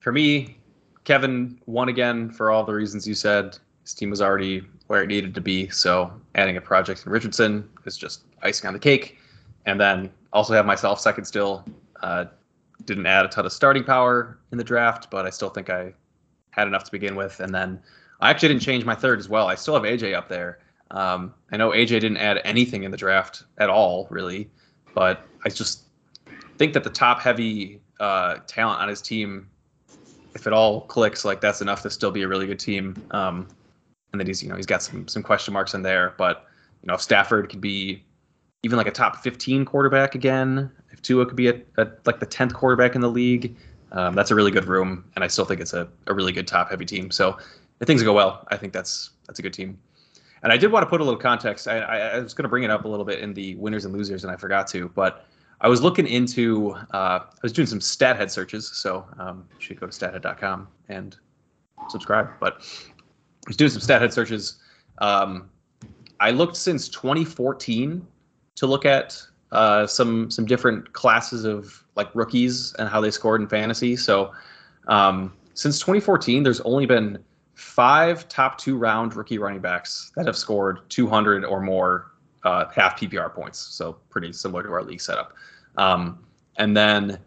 for 0.00 0.12
me, 0.12 0.58
Kevin 1.04 1.60
won 1.66 1.88
again 1.88 2.30
for 2.30 2.50
all 2.50 2.64
the 2.64 2.74
reasons 2.74 3.06
you 3.06 3.14
said. 3.14 3.58
His 3.82 3.94
team 3.94 4.10
was 4.10 4.20
already 4.20 4.64
where 4.88 5.02
it 5.02 5.06
needed 5.06 5.34
to 5.34 5.40
be, 5.40 5.68
so 5.68 6.12
adding 6.34 6.56
a 6.56 6.60
project 6.60 7.06
in 7.06 7.12
Richardson 7.12 7.68
is 7.84 7.96
just 7.96 8.24
icing 8.42 8.66
on 8.66 8.72
the 8.72 8.78
cake. 8.78 9.18
And 9.64 9.80
then 9.80 10.10
also 10.32 10.54
have 10.54 10.66
myself 10.66 11.00
second 11.00 11.24
still. 11.24 11.64
Uh, 12.02 12.26
didn't 12.84 13.06
add 13.06 13.24
a 13.24 13.28
ton 13.28 13.46
of 13.46 13.52
starting 13.52 13.84
power 13.84 14.38
in 14.50 14.58
the 14.58 14.64
draft, 14.64 15.08
but 15.10 15.24
I 15.24 15.30
still 15.30 15.50
think 15.50 15.70
I 15.70 15.94
had 16.50 16.66
enough 16.66 16.84
to 16.84 16.90
begin 16.90 17.14
with. 17.14 17.38
And 17.38 17.54
then 17.54 17.80
I 18.20 18.30
actually 18.30 18.48
didn't 18.48 18.62
change 18.62 18.84
my 18.84 18.94
third 18.94 19.20
as 19.20 19.28
well. 19.28 19.46
I 19.46 19.54
still 19.54 19.74
have 19.74 19.84
AJ 19.84 20.14
up 20.14 20.28
there. 20.28 20.58
Um, 20.92 21.34
I 21.50 21.56
know 21.56 21.70
AJ 21.70 21.88
didn't 21.88 22.18
add 22.18 22.40
anything 22.44 22.84
in 22.84 22.90
the 22.90 22.96
draft 22.96 23.44
at 23.58 23.70
all, 23.70 24.06
really. 24.10 24.50
but 24.94 25.26
I 25.44 25.48
just 25.48 25.84
think 26.58 26.74
that 26.74 26.84
the 26.84 26.90
top 26.90 27.20
heavy 27.20 27.80
uh, 27.98 28.36
talent 28.46 28.80
on 28.80 28.88
his 28.88 29.00
team, 29.02 29.48
if 30.34 30.46
it 30.46 30.52
all 30.52 30.82
clicks, 30.82 31.24
like 31.24 31.40
that's 31.40 31.60
enough 31.60 31.82
to 31.82 31.90
still 31.90 32.10
be 32.10 32.22
a 32.22 32.28
really 32.28 32.46
good 32.46 32.60
team. 32.60 32.94
Um, 33.10 33.48
and 34.12 34.20
then 34.20 34.26
he's 34.26 34.42
you 34.42 34.48
know 34.48 34.56
he's 34.56 34.66
got 34.66 34.82
some 34.82 35.08
some 35.08 35.22
question 35.22 35.54
marks 35.54 35.74
in 35.74 35.82
there, 35.82 36.14
but 36.18 36.46
you 36.82 36.86
know 36.86 36.94
if 36.94 37.00
Stafford 37.00 37.48
could 37.48 37.60
be 37.60 38.04
even 38.62 38.76
like 38.76 38.86
a 38.86 38.92
top 38.92 39.16
15 39.16 39.64
quarterback 39.64 40.14
again, 40.14 40.70
if 40.90 41.02
Tua 41.02 41.26
could 41.26 41.36
be 41.36 41.48
a, 41.48 41.60
a 41.78 41.88
like 42.04 42.20
the 42.20 42.26
10th 42.26 42.52
quarterback 42.52 42.94
in 42.94 43.00
the 43.00 43.10
league, 43.10 43.56
um, 43.92 44.14
that's 44.14 44.30
a 44.30 44.34
really 44.34 44.50
good 44.50 44.66
room, 44.66 45.04
and 45.14 45.24
I 45.24 45.28
still 45.28 45.44
think 45.44 45.60
it's 45.60 45.72
a, 45.72 45.88
a 46.06 46.14
really 46.14 46.32
good 46.32 46.46
top 46.46 46.70
heavy 46.70 46.84
team. 46.84 47.10
So 47.10 47.38
if 47.80 47.86
things 47.86 48.02
go 48.02 48.12
well, 48.12 48.46
I 48.48 48.56
think 48.56 48.72
that's 48.72 49.10
that's 49.26 49.38
a 49.38 49.42
good 49.42 49.54
team. 49.54 49.78
And 50.42 50.52
I 50.52 50.56
did 50.56 50.72
want 50.72 50.82
to 50.82 50.90
put 50.90 51.00
a 51.00 51.04
little 51.04 51.20
context. 51.20 51.68
I, 51.68 51.78
I, 51.78 51.96
I 51.98 52.18
was 52.20 52.34
going 52.34 52.44
to 52.44 52.48
bring 52.48 52.64
it 52.64 52.70
up 52.70 52.84
a 52.84 52.88
little 52.88 53.04
bit 53.04 53.20
in 53.20 53.32
the 53.32 53.54
winners 53.56 53.84
and 53.84 53.94
losers, 53.94 54.24
and 54.24 54.32
I 54.32 54.36
forgot 54.36 54.66
to. 54.68 54.88
But 54.88 55.24
I 55.60 55.68
was 55.68 55.82
looking 55.82 56.06
into, 56.06 56.72
uh, 56.92 57.20
I 57.22 57.40
was 57.42 57.52
doing 57.52 57.66
some 57.66 57.78
StatHead 57.78 58.30
searches, 58.30 58.68
so 58.68 59.06
um, 59.18 59.46
you 59.54 59.60
should 59.60 59.80
go 59.80 59.86
to 59.86 59.92
stathead.com 59.92 60.66
and 60.88 61.16
subscribe. 61.88 62.28
But 62.40 62.54
I 62.54 63.48
was 63.48 63.56
doing 63.56 63.70
some 63.70 63.80
StatHead 63.80 64.12
searches. 64.12 64.58
Um, 64.98 65.48
I 66.18 66.30
looked 66.30 66.56
since 66.56 66.88
2014 66.88 68.04
to 68.56 68.66
look 68.66 68.84
at 68.84 69.20
uh, 69.52 69.86
some 69.86 70.30
some 70.30 70.46
different 70.46 70.92
classes 70.92 71.44
of 71.44 71.84
like 71.94 72.12
rookies 72.14 72.74
and 72.78 72.88
how 72.88 73.00
they 73.00 73.10
scored 73.10 73.40
in 73.40 73.48
fantasy. 73.48 73.96
So 73.96 74.32
um, 74.88 75.32
since 75.54 75.78
2014, 75.78 76.42
there's 76.42 76.60
only 76.62 76.86
been 76.86 77.18
five 77.54 78.28
top 78.28 78.58
two 78.58 78.76
round 78.76 79.14
rookie 79.14 79.38
running 79.38 79.60
backs 79.60 80.12
that 80.16 80.26
have 80.26 80.36
scored 80.36 80.80
200 80.88 81.44
or 81.44 81.60
more 81.60 82.12
uh, 82.44 82.66
half 82.74 82.98
PPR 82.98 83.32
points. 83.32 83.58
So 83.58 83.98
pretty 84.10 84.32
similar 84.32 84.62
to 84.62 84.70
our 84.72 84.82
league 84.82 85.00
setup. 85.00 85.34
Um, 85.76 86.24
and 86.56 86.76
then 86.76 87.18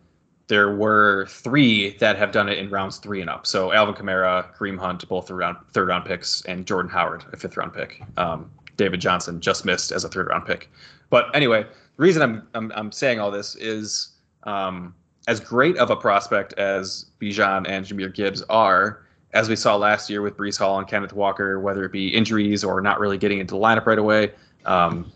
there 0.47 0.76
were 0.76 1.26
three 1.28 1.97
that 1.97 2.17
have 2.17 2.32
done 2.32 2.49
it 2.49 2.57
in 2.57 2.69
rounds 2.69 2.97
three 2.97 3.21
and 3.21 3.30
up. 3.30 3.47
So 3.47 3.71
Alvin 3.71 3.95
Kamara, 3.95 4.55
Kareem 4.55 4.78
Hunt, 4.78 5.07
both 5.07 5.28
third 5.28 5.38
round, 5.38 5.57
third 5.73 5.88
round 5.88 6.05
picks, 6.05 6.41
and 6.45 6.65
Jordan 6.65 6.91
Howard, 6.91 7.23
a 7.34 7.38
fifth 7.38 7.57
round 7.57 7.73
pick. 7.73 8.03
Um, 8.17 8.51
David 8.78 8.99
Johnson 8.99 9.39
just 9.39 9.65
missed 9.65 9.91
as 9.91 10.03
a 10.03 10.09
third 10.09 10.28
round 10.28 10.45
pick. 10.45 10.69
But 11.09 11.34
anyway, 11.36 11.63
the 11.63 12.03
reason 12.03 12.21
I'm 12.21 12.47
I'm, 12.53 12.71
I'm 12.76 12.91
saying 12.91 13.19
all 13.19 13.32
this 13.32 13.55
is 13.55 14.09
um, 14.43 14.93
as 15.28 15.39
great 15.39 15.78
of 15.78 15.89
a 15.89 15.95
prospect 15.95 16.53
as 16.53 17.07
Bijan 17.19 17.67
and 17.67 17.86
Jahmyr 17.86 18.13
Gibbs 18.13 18.43
are, 18.43 19.05
as 19.36 19.49
we 19.49 19.55
saw 19.55 19.75
last 19.75 20.09
year 20.09 20.21
with 20.21 20.38
Breece 20.38 20.57
Hall 20.57 20.79
and 20.79 20.88
Kenneth 20.88 21.13
Walker, 21.13 21.59
whether 21.59 21.83
it 21.83 21.91
be 21.91 22.07
injuries 22.07 22.63
or 22.63 22.81
not 22.81 22.99
really 23.01 23.17
getting 23.17 23.39
into 23.39 23.53
the 23.53 23.59
lineup 23.59 23.86
right 23.86 23.99
away, 23.99 24.31
um, 24.65 25.11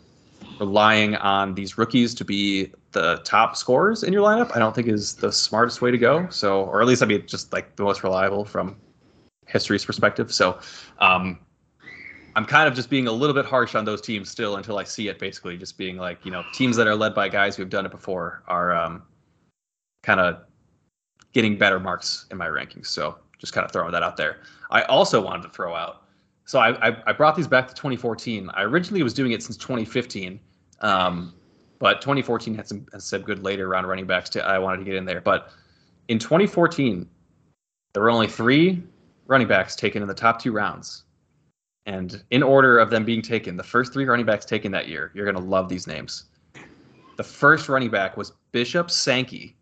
relying 0.59 1.15
on 1.15 1.55
these 1.55 1.77
rookies 1.77 2.13
to 2.15 2.25
be 2.25 2.69
the 2.91 3.21
top 3.23 3.55
scorers 3.55 4.03
in 4.03 4.11
your 4.11 4.21
lineup, 4.21 4.53
I 4.53 4.59
don't 4.59 4.75
think 4.75 4.89
is 4.89 5.15
the 5.15 5.31
smartest 5.31 5.81
way 5.81 5.89
to 5.89 5.97
go. 5.97 6.27
So, 6.29 6.65
or 6.65 6.81
at 6.81 6.87
least 6.87 7.01
I 7.01 7.05
mean, 7.05 7.25
just 7.27 7.53
like 7.53 7.77
the 7.77 7.83
most 7.83 8.03
reliable 8.03 8.43
from 8.43 8.75
history's 9.47 9.85
perspective. 9.85 10.33
So, 10.33 10.59
um, 10.99 11.39
I'm 12.35 12.45
kind 12.45 12.67
of 12.67 12.75
just 12.75 12.89
being 12.89 13.07
a 13.07 13.11
little 13.11 13.33
bit 13.33 13.45
harsh 13.45 13.73
on 13.73 13.85
those 13.85 14.01
teams 14.01 14.29
still 14.29 14.57
until 14.57 14.77
I 14.77 14.83
see 14.83 15.07
it. 15.07 15.17
Basically, 15.17 15.57
just 15.57 15.77
being 15.77 15.97
like, 15.97 16.25
you 16.25 16.31
know, 16.31 16.43
teams 16.53 16.75
that 16.75 16.87
are 16.87 16.95
led 16.95 17.15
by 17.15 17.29
guys 17.29 17.55
who 17.55 17.63
have 17.63 17.69
done 17.69 17.85
it 17.85 17.91
before 17.91 18.43
are 18.47 18.75
um, 18.75 19.01
kind 20.03 20.19
of 20.19 20.41
getting 21.33 21.57
better 21.57 21.79
marks 21.79 22.25
in 22.31 22.37
my 22.37 22.47
rankings. 22.47 22.87
So, 22.87 23.17
just 23.39 23.53
kind 23.53 23.65
of 23.65 23.71
throwing 23.71 23.91
that 23.91 24.03
out 24.03 24.17
there. 24.17 24.41
I 24.69 24.83
also 24.83 25.21
wanted 25.21 25.43
to 25.43 25.49
throw 25.49 25.73
out. 25.73 26.03
So 26.45 26.59
I, 26.59 26.89
I, 26.89 26.97
I 27.07 27.11
brought 27.13 27.35
these 27.35 27.47
back 27.47 27.67
to 27.67 27.73
2014. 27.73 28.49
I 28.53 28.63
originally 28.63 29.01
was 29.01 29.13
doing 29.13 29.31
it 29.31 29.41
since 29.41 29.57
2015, 29.57 30.39
um, 30.81 31.33
but 31.79 32.01
2014 32.01 32.55
had 32.55 32.67
some, 32.67 32.85
had 32.91 33.01
some 33.01 33.21
good 33.21 33.43
later 33.43 33.67
round 33.67 33.87
running 33.87 34.05
backs. 34.05 34.29
To, 34.31 34.45
I 34.45 34.59
wanted 34.59 34.79
to 34.79 34.83
get 34.83 34.95
in 34.95 35.05
there, 35.05 35.21
but 35.21 35.51
in 36.07 36.19
2014, 36.19 37.07
there 37.93 38.03
were 38.03 38.09
only 38.09 38.27
three 38.27 38.83
running 39.27 39.47
backs 39.47 39.75
taken 39.75 40.01
in 40.01 40.07
the 40.07 40.13
top 40.13 40.41
two 40.41 40.51
rounds. 40.51 41.03
And 41.85 42.23
in 42.31 42.43
order 42.43 42.77
of 42.77 42.89
them 42.89 43.05
being 43.05 43.21
taken, 43.21 43.55
the 43.55 43.63
first 43.63 43.93
three 43.93 44.05
running 44.05 44.25
backs 44.25 44.45
taken 44.45 44.71
that 44.73 44.87
year, 44.87 45.11
you're 45.13 45.25
going 45.25 45.37
to 45.37 45.49
love 45.49 45.69
these 45.69 45.87
names. 45.87 46.25
The 47.15 47.23
first 47.23 47.69
running 47.69 47.89
back 47.89 48.17
was 48.17 48.33
Bishop 48.51 48.89
Sankey 48.91 49.55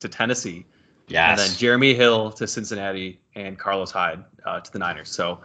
to 0.00 0.08
Tennessee. 0.08 0.66
Yes. 1.08 1.38
And 1.40 1.50
then 1.50 1.58
Jeremy 1.58 1.94
Hill 1.94 2.32
to 2.32 2.46
Cincinnati 2.46 3.20
and 3.34 3.58
Carlos 3.58 3.90
Hyde 3.90 4.24
uh, 4.44 4.60
to 4.60 4.72
the 4.72 4.78
Niners. 4.78 5.10
So 5.10 5.40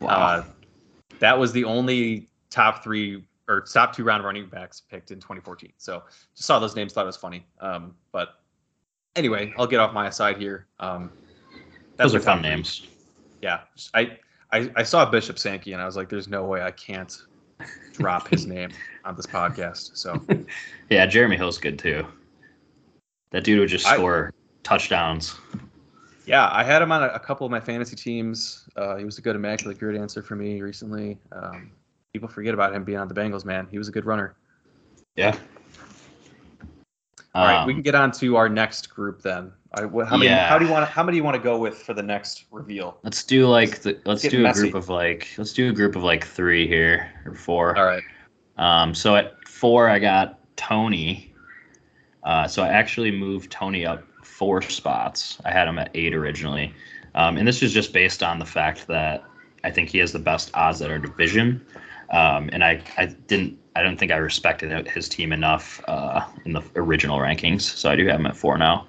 Wow. 0.00 0.08
uh, 0.08 0.44
that 1.20 1.38
was 1.38 1.52
the 1.52 1.64
only 1.64 2.28
top 2.50 2.82
three 2.82 3.24
or 3.48 3.60
top 3.60 3.94
two 3.94 4.02
round 4.04 4.24
running 4.24 4.46
backs 4.48 4.80
picked 4.90 5.10
in 5.12 5.18
2014. 5.20 5.72
So 5.78 6.02
just 6.34 6.46
saw 6.46 6.58
those 6.58 6.74
names, 6.76 6.92
thought 6.92 7.04
it 7.04 7.06
was 7.06 7.16
funny. 7.16 7.46
Um, 7.60 7.94
but 8.12 8.40
anyway, 9.14 9.54
I'll 9.56 9.66
get 9.68 9.78
off 9.80 9.94
my 9.94 10.10
side 10.10 10.36
here. 10.36 10.66
Um, 10.80 11.10
Those 11.96 12.14
are 12.14 12.20
fun 12.20 12.40
three. 12.40 12.50
names. 12.50 12.86
Yeah, 13.42 13.60
I, 13.94 14.18
I 14.52 14.70
I 14.76 14.82
saw 14.82 15.08
Bishop 15.08 15.38
Sankey 15.38 15.72
and 15.72 15.80
I 15.80 15.86
was 15.86 15.96
like, 15.96 16.08
there's 16.08 16.26
no 16.28 16.44
way 16.44 16.62
I 16.62 16.72
can't 16.72 17.16
drop 17.92 18.28
his 18.28 18.46
name 18.54 18.70
on 19.04 19.14
this 19.14 19.26
podcast. 19.26 19.96
So 19.96 20.20
Yeah, 20.90 21.06
Jeremy 21.06 21.36
Hill's 21.36 21.58
good 21.58 21.78
too. 21.78 22.04
That 23.30 23.44
dude 23.44 23.60
would 23.60 23.68
just 23.68 23.86
score 23.86 24.32
touchdowns. 24.66 25.36
yeah, 26.26 26.48
I 26.52 26.64
had 26.64 26.82
him 26.82 26.90
on 26.90 27.04
a, 27.04 27.06
a 27.06 27.20
couple 27.20 27.46
of 27.46 27.50
my 27.52 27.60
fantasy 27.60 27.94
teams. 27.94 28.68
Uh, 28.76 28.96
he 28.96 29.04
was 29.04 29.16
a 29.18 29.22
good 29.22 29.36
immaculate 29.36 29.78
grid 29.78 29.96
answer 29.96 30.22
for 30.22 30.34
me 30.34 30.60
recently. 30.60 31.18
Um, 31.30 31.70
people 32.12 32.28
forget 32.28 32.52
about 32.52 32.74
him 32.74 32.82
being 32.82 32.98
on 32.98 33.06
the 33.06 33.14
Bengals, 33.14 33.44
man. 33.44 33.68
He 33.70 33.78
was 33.78 33.88
a 33.88 33.92
good 33.92 34.04
runner. 34.04 34.34
Yeah. 35.14 35.38
All 37.34 37.44
right, 37.44 37.60
Um, 37.60 37.66
we 37.66 37.74
can 37.74 37.82
get 37.82 37.94
on 37.94 38.10
to 38.12 38.36
our 38.36 38.48
next 38.48 38.88
group 38.90 39.22
then. 39.22 39.52
I, 39.74 39.84
what, 39.84 40.08
how 40.08 40.16
many? 40.16 40.30
Yeah. 40.30 40.48
How 40.48 40.58
do 40.58 40.64
you 40.64 40.72
want? 40.72 40.88
How 40.88 41.02
many 41.02 41.14
do 41.14 41.18
you 41.18 41.24
want 41.24 41.36
to 41.36 41.42
go 41.42 41.58
with 41.58 41.76
for 41.76 41.94
the 41.94 42.02
next 42.02 42.46
reveal? 42.50 42.98
Let's 43.04 43.22
do 43.22 43.46
like 43.46 43.82
the, 43.82 44.00
let's 44.06 44.22
do 44.22 44.40
a 44.40 44.42
messy. 44.42 44.62
group 44.62 44.74
of 44.74 44.88
like 44.88 45.28
let's 45.36 45.52
do 45.52 45.68
a 45.68 45.72
group 45.72 45.96
of 45.96 46.02
like 46.02 46.26
three 46.26 46.66
here 46.66 47.12
or 47.24 47.34
four. 47.34 47.76
All 47.76 47.84
right. 47.84 48.02
Um, 48.56 48.94
so 48.94 49.16
at 49.16 49.46
four, 49.46 49.88
I 49.88 49.98
got 49.98 50.40
Tony. 50.56 51.34
Uh, 52.24 52.48
so 52.48 52.62
I 52.62 52.68
actually 52.68 53.10
moved 53.10 53.50
Tony 53.52 53.84
up 53.84 54.02
four 54.36 54.60
spots. 54.60 55.38
I 55.46 55.50
had 55.50 55.66
him 55.66 55.78
at 55.78 55.90
eight 55.94 56.14
originally, 56.14 56.74
um, 57.14 57.38
and 57.38 57.48
this 57.48 57.62
is 57.62 57.72
just 57.72 57.94
based 57.94 58.22
on 58.22 58.38
the 58.38 58.44
fact 58.44 58.86
that 58.86 59.24
I 59.64 59.70
think 59.70 59.88
he 59.88 59.98
has 59.98 60.12
the 60.12 60.18
best 60.18 60.50
odds 60.52 60.82
at 60.82 60.90
our 60.90 60.98
division, 60.98 61.64
um, 62.10 62.50
and 62.52 62.62
I 62.62 62.82
I 62.98 63.06
didn't 63.06 63.58
I 63.74 63.82
don't 63.82 63.96
think 63.96 64.12
I 64.12 64.16
respected 64.16 64.86
his 64.88 65.08
team 65.08 65.32
enough 65.32 65.82
uh, 65.88 66.20
in 66.44 66.52
the 66.52 66.62
original 66.76 67.18
rankings, 67.18 67.62
so 67.62 67.90
I 67.90 67.96
do 67.96 68.06
have 68.08 68.20
him 68.20 68.26
at 68.26 68.36
four 68.36 68.58
now. 68.58 68.86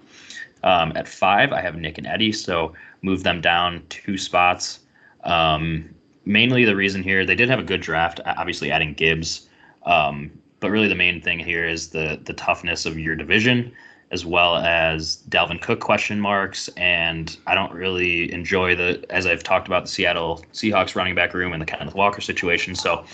Um, 0.63 0.91
at 0.95 1.07
five, 1.07 1.53
I 1.53 1.61
have 1.61 1.75
Nick 1.75 1.97
and 1.97 2.07
Eddie, 2.07 2.33
so 2.33 2.73
move 3.01 3.23
them 3.23 3.39
down 3.39 3.83
two 3.89 4.17
spots. 4.17 4.79
Um, 5.23 5.95
mainly 6.25 6.65
the 6.65 6.75
reason 6.75 7.03
here, 7.03 7.25
they 7.25 7.35
did 7.35 7.49
have 7.49 7.59
a 7.59 7.63
good 7.63 7.81
draft, 7.81 8.19
obviously 8.25 8.71
adding 8.71 8.93
Gibbs. 8.93 9.47
Um, 9.85 10.31
but 10.59 10.71
really, 10.71 10.89
the 10.89 10.95
main 10.95 11.21
thing 11.21 11.39
here 11.39 11.65
is 11.65 11.89
the 11.89 12.19
the 12.25 12.33
toughness 12.33 12.85
of 12.85 12.99
your 12.99 13.15
division, 13.15 13.71
as 14.11 14.25
well 14.25 14.57
as 14.57 15.23
Dalvin 15.29 15.61
Cook 15.61 15.79
question 15.79 16.19
marks. 16.19 16.69
And 16.77 17.35
I 17.45 17.55
don't 17.55 17.73
really 17.73 18.31
enjoy 18.31 18.75
the, 18.75 19.03
as 19.09 19.25
I've 19.25 19.43
talked 19.43 19.67
about, 19.67 19.83
the 19.83 19.89
Seattle 19.89 20.43
Seahawks 20.53 20.95
running 20.95 21.15
back 21.15 21.33
room 21.33 21.53
and 21.53 21.61
the 21.61 21.65
Kenneth 21.65 21.95
Walker 21.95 22.21
situation. 22.21 22.75
So 22.75 23.05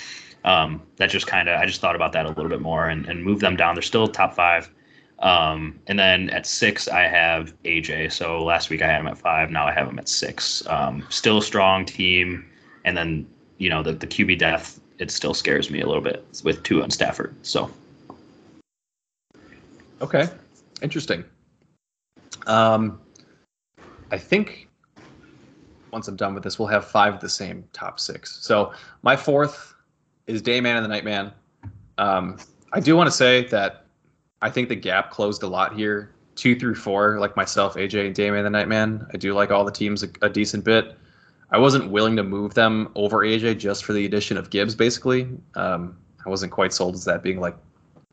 um, 0.46 0.82
that 0.98 1.10
just 1.10 1.26
kind 1.26 1.50
of, 1.50 1.60
I 1.60 1.66
just 1.66 1.82
thought 1.82 1.96
about 1.96 2.12
that 2.14 2.26
a 2.26 2.30
little 2.30 2.50
bit 2.50 2.62
more 2.62 2.90
and, 2.90 3.08
and 3.08 3.24
move 3.24 3.40
them 3.40 3.56
down. 3.56 3.76
They're 3.76 3.82
still 3.82 4.08
top 4.08 4.36
five. 4.36 4.70
Um, 5.20 5.80
and 5.88 5.98
then 5.98 6.30
at 6.30 6.46
six, 6.46 6.88
I 6.88 7.02
have 7.02 7.54
AJ. 7.64 8.12
So 8.12 8.44
last 8.44 8.70
week 8.70 8.82
I 8.82 8.88
had 8.88 9.00
him 9.00 9.08
at 9.08 9.18
five. 9.18 9.50
Now 9.50 9.66
I 9.66 9.72
have 9.72 9.88
him 9.88 9.98
at 9.98 10.10
six. 10.10 10.66
Um, 10.68 11.06
still 11.10 11.40
a 11.40 11.44
strong 11.44 11.86
team. 11.86 12.46
And 12.86 12.96
then, 12.96 13.26
you 13.58 13.70
know, 13.70 13.82
the, 13.82 13.94
the 13.94 14.08
QB 14.08 14.38
death, 14.38 14.80
it 15.00 15.10
still 15.10 15.34
scares 15.34 15.72
me 15.72 15.82
a 15.82 15.88
little 15.88 16.02
bit 16.04 16.26
with 16.44 16.62
Tua 16.64 16.84
and 16.84 16.94
Stafford. 16.94 17.34
So 17.42 17.72
Okay. 20.04 20.28
Interesting. 20.84 21.24
Um, 22.46 23.00
I 24.12 24.18
think 24.18 24.70
once 25.92 26.08
I'm 26.08 26.16
done 26.16 26.34
with 26.34 26.44
this, 26.44 26.60
we'll 26.60 26.68
have 26.68 26.86
five 26.86 27.14
of 27.14 27.22
the 27.22 27.30
same 27.30 27.64
top 27.72 28.00
six. 28.00 28.46
So 28.46 28.74
my 29.02 29.16
fourth 29.16 29.74
is 30.28 30.42
Dayman 30.42 30.76
and 30.76 30.84
the 30.84 30.90
Nightman. 30.90 31.32
Um, 31.98 32.38
I 32.74 32.80
do 32.80 32.98
want 32.98 33.08
to 33.08 33.16
say 33.16 33.46
that 33.48 33.86
I 34.42 34.50
think 34.50 34.68
the 34.68 34.76
gap 34.76 35.10
closed 35.10 35.44
a 35.44 35.48
lot 35.48 35.74
here. 35.74 36.12
Two 36.36 36.56
through 36.58 36.76
four, 36.76 37.20
like 37.20 37.38
myself, 37.38 37.76
AJ, 37.76 38.08
and 38.08 38.16
Dayman 38.16 38.38
and 38.38 38.48
the 38.48 38.50
Nightman. 38.50 39.06
I 39.14 39.18
do 39.18 39.34
like 39.36 39.52
all 39.52 39.64
the 39.64 39.72
teams 39.72 40.04
a, 40.04 40.10
a 40.24 40.30
decent 40.30 40.66
bit. 40.66 40.98
I 41.52 41.60
wasn't 41.60 41.92
willing 41.92 42.16
to 42.16 42.24
move 42.24 42.56
them 42.56 42.92
over 42.96 43.18
AJ 43.20 43.60
just 43.60 43.86
for 43.86 43.94
the 43.94 44.06
addition 44.06 44.36
of 44.36 44.50
Gibbs, 44.50 44.74
basically. 44.74 45.30
Um, 45.54 45.96
I 46.26 46.30
wasn't 46.30 46.52
quite 46.52 46.74
sold 46.74 46.96
as 46.96 47.06
that 47.06 47.22
being 47.22 47.40
like 47.40 47.56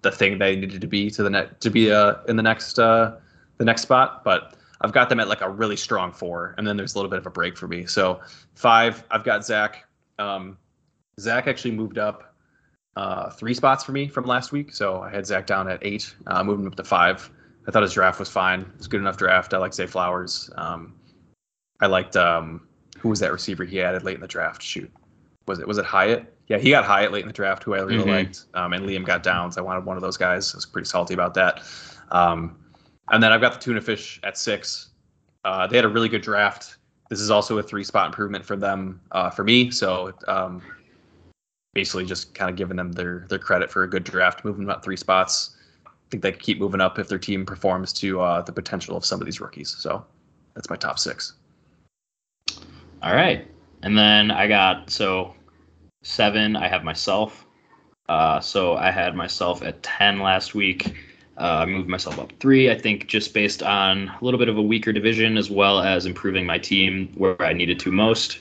the 0.03 0.11
thing 0.11 0.39
they 0.39 0.57
needed 0.57 0.81
to 0.81 0.87
be 0.87 1.11
to 1.11 1.23
the 1.23 1.31
net 1.31 1.61
to 1.61 1.71
be 1.71 1.93
uh, 1.93 2.17
in 2.29 2.37
the 2.37 2.43
next 2.43 2.79
uh, 2.79 3.17
the 3.59 3.65
next 3.65 3.83
spot. 3.83 4.25
But 4.25 4.55
I've 4.81 4.93
got 4.93 5.09
them 5.09 5.21
at 5.21 5.29
like 5.29 5.43
a 5.43 5.49
really 5.49 5.77
strong 5.77 6.13
four, 6.13 6.55
and 6.59 6.67
then 6.67 6.77
there's 6.77 6.95
a 6.95 6.99
little 6.99 7.11
bit 7.11 7.19
of 7.19 7.27
a 7.27 7.31
break 7.31 7.57
for 7.57 7.69
me. 7.69 7.87
So 7.87 8.21
five, 8.55 9.05
I've 9.11 9.25
got 9.25 9.45
Zach. 9.45 9.85
Um, 10.19 10.59
Zach 11.19 11.47
actually 11.47 11.73
moved 11.73 11.99
up 11.99 12.35
uh, 12.97 13.31
three 13.31 13.55
spots 13.55 13.85
for 13.85 13.93
me 13.93 14.09
from 14.09 14.25
last 14.25 14.53
week. 14.53 14.75
So 14.75 15.01
I 15.01 15.11
had 15.11 15.27
Zach 15.27 15.47
down 15.47 15.69
at 15.69 15.79
eight, 15.83 16.15
uh, 16.27 16.43
moving 16.43 16.67
up 16.67 16.75
to 16.77 16.85
five. 16.85 17.31
I 17.69 17.71
thought 17.71 17.83
his 17.83 17.93
draft 17.93 18.19
was 18.19 18.29
fine. 18.29 18.71
It's 18.77 18.87
good 18.87 19.01
enough 19.01 19.17
draft. 19.17 19.55
I 19.55 19.59
like 19.59 19.75
Zay 19.75 19.87
Flowers. 19.87 20.51
Um, 20.57 20.95
I 21.81 21.87
liked 21.87 22.17
um, 22.17 22.67
who 22.99 23.09
was 23.09 23.21
that 23.21 23.33
receiver 23.33 23.65
he 23.65 23.81
added 23.81 24.03
late 24.03 24.15
in 24.15 24.21
the 24.21 24.29
draft? 24.29 24.63
Shoot, 24.63 24.91
was 25.51 25.59
it 25.59 25.69
was 25.69 25.79
it 25.79 25.85
Hyatt? 25.85 26.33
Yeah, 26.47 26.59
he 26.59 26.71
got 26.71 26.85
Hyatt 26.85 27.13
late 27.13 27.23
in 27.23 27.29
the 27.29 27.35
draft, 27.35 27.63
who 27.63 27.75
I 27.75 27.79
really 27.81 28.05
Mhm. 28.05 28.09
liked. 28.09 28.45
Um, 28.55 28.73
and 28.73 28.85
Liam 28.87 29.05
got 29.05 29.23
Downs. 29.23 29.59
I 29.59 29.61
wanted 29.61 29.85
one 29.85 29.97
of 29.97 30.03
those 30.03 30.17
guys. 30.17 30.55
I 30.55 30.57
was 30.57 30.67
pretty 30.67 30.87
salty 30.87 31.15
about 31.15 31.35
that. 31.35 31.63
Um, 32.11 32.57
and 33.11 33.23
then 33.23 33.33
I've 33.33 33.41
got 33.41 33.53
the 33.53 33.59
tuna 33.59 33.81
fish 33.81 34.21
at 34.23 34.39
six. 34.39 34.89
Uh, 35.45 35.67
they 35.67 35.77
had 35.77 35.85
a 35.85 35.89
really 35.89 36.09
good 36.09 36.23
draft. 36.23 36.77
This 37.09 37.21
is 37.21 37.31
also 37.31 37.59
a 37.59 37.63
three 37.63 37.85
spot 37.85 38.07
improvement 38.07 38.45
for 38.45 38.57
them 38.57 39.01
uh, 39.13 39.31
for 39.31 39.45
me. 39.45 39.71
So 39.71 40.13
um, 40.29 40.63
basically, 41.75 42.05
just 42.05 42.35
kind 42.35 42.51
of 42.51 42.57
giving 42.57 42.77
them 42.77 42.93
their 42.93 43.27
their 43.29 43.39
credit 43.39 43.71
for 43.71 43.83
a 43.83 43.89
good 43.89 44.05
draft, 44.05 44.45
moving 44.45 44.67
them 44.67 44.71
up 44.71 44.85
three 44.85 44.97
spots. 44.97 45.57
I 45.87 45.91
think 46.11 46.23
they 46.23 46.33
could 46.33 46.43
keep 46.43 46.59
moving 46.59 46.81
up 46.81 46.99
if 46.99 47.09
their 47.09 47.19
team 47.19 47.47
performs 47.47 47.93
to 47.95 48.21
uh, 48.21 48.43
the 48.43 48.53
potential 48.53 48.97
of 48.97 49.05
some 49.05 49.21
of 49.21 49.27
these 49.27 49.41
rookies. 49.41 49.71
So 49.79 50.05
that's 50.55 50.69
my 50.71 50.77
top 50.77 50.99
six. 50.99 51.35
All 53.03 53.15
right. 53.15 53.47
And 53.83 53.97
then 53.97 54.31
I 54.31 54.47
got 54.47 54.91
so 54.91 55.35
seven, 56.03 56.57
I 56.57 56.69
have 56.69 56.85
myself. 56.85 57.47
Uh, 58.09 58.41
so 58.41 58.77
I 58.77 58.91
had 58.91 59.15
myself 59.15 59.63
at 59.63 59.83
10 59.83 60.21
last 60.21 60.55
week. 60.55 60.95
Uh, 61.39 61.63
I 61.63 61.67
moved 61.67 61.89
myself 61.89 62.19
up 62.19 62.33
three, 62.41 62.71
I 62.71 62.77
think, 62.77 63.07
just 63.07 63.33
based 63.33 63.63
on 63.63 64.09
a 64.09 64.25
little 64.25 64.39
bit 64.39 64.49
of 64.49 64.59
a 64.59 64.63
weaker 64.63 64.93
division 64.93 65.39
as 65.39 65.51
well 65.51 65.81
as 65.81 66.07
improving 66.07 66.45
my 66.45 66.59
team 66.59 67.13
where 67.17 67.41
I 67.41 67.53
needed 67.53 67.79
to 67.81 67.93
most 67.93 68.41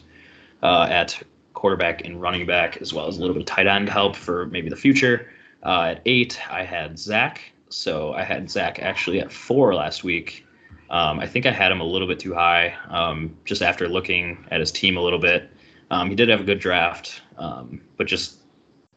uh, 0.64 0.88
at 0.90 1.22
quarterback 1.54 2.04
and 2.06 2.22
running 2.22 2.46
back, 2.46 2.78
as 2.78 2.94
well 2.94 3.08
as 3.08 3.18
a 3.18 3.22
little 3.22 3.34
bit 3.34 3.42
of 3.42 3.46
tight 3.46 3.68
end 3.68 3.90
help 3.90 4.16
for 4.16 4.48
maybe 4.48 4.70
the 4.70 4.76
future. 4.76 5.30
Uh, 5.64 5.94
at 5.96 6.02
eight, 6.06 6.40
I 6.50 6.64
had 6.64 6.98
Zach. 6.98 7.42
So 7.70 8.14
I 8.14 8.24
had 8.24 8.50
Zach 8.50 8.80
actually 8.80 9.20
at 9.20 9.32
four 9.32 9.76
last 9.76 10.04
week. 10.04 10.46
Um, 10.90 11.20
I 11.20 11.28
think 11.28 11.46
I 11.46 11.52
had 11.52 11.72
him 11.72 11.82
a 11.82 11.86
little 11.86 12.08
bit 12.08 12.20
too 12.20 12.34
high, 12.34 12.76
um, 12.90 13.38
just 13.46 13.62
after 13.62 13.88
looking 13.88 14.46
at 14.50 14.60
his 14.60 14.72
team 14.72 14.98
a 14.98 15.02
little 15.02 15.20
bit. 15.20 15.52
Um, 15.92 16.10
he 16.10 16.16
did 16.16 16.30
have 16.30 16.42
a 16.42 16.44
good 16.44 16.60
draft, 16.60 17.22
um, 17.38 17.82
but 17.98 18.08
just 18.08 18.38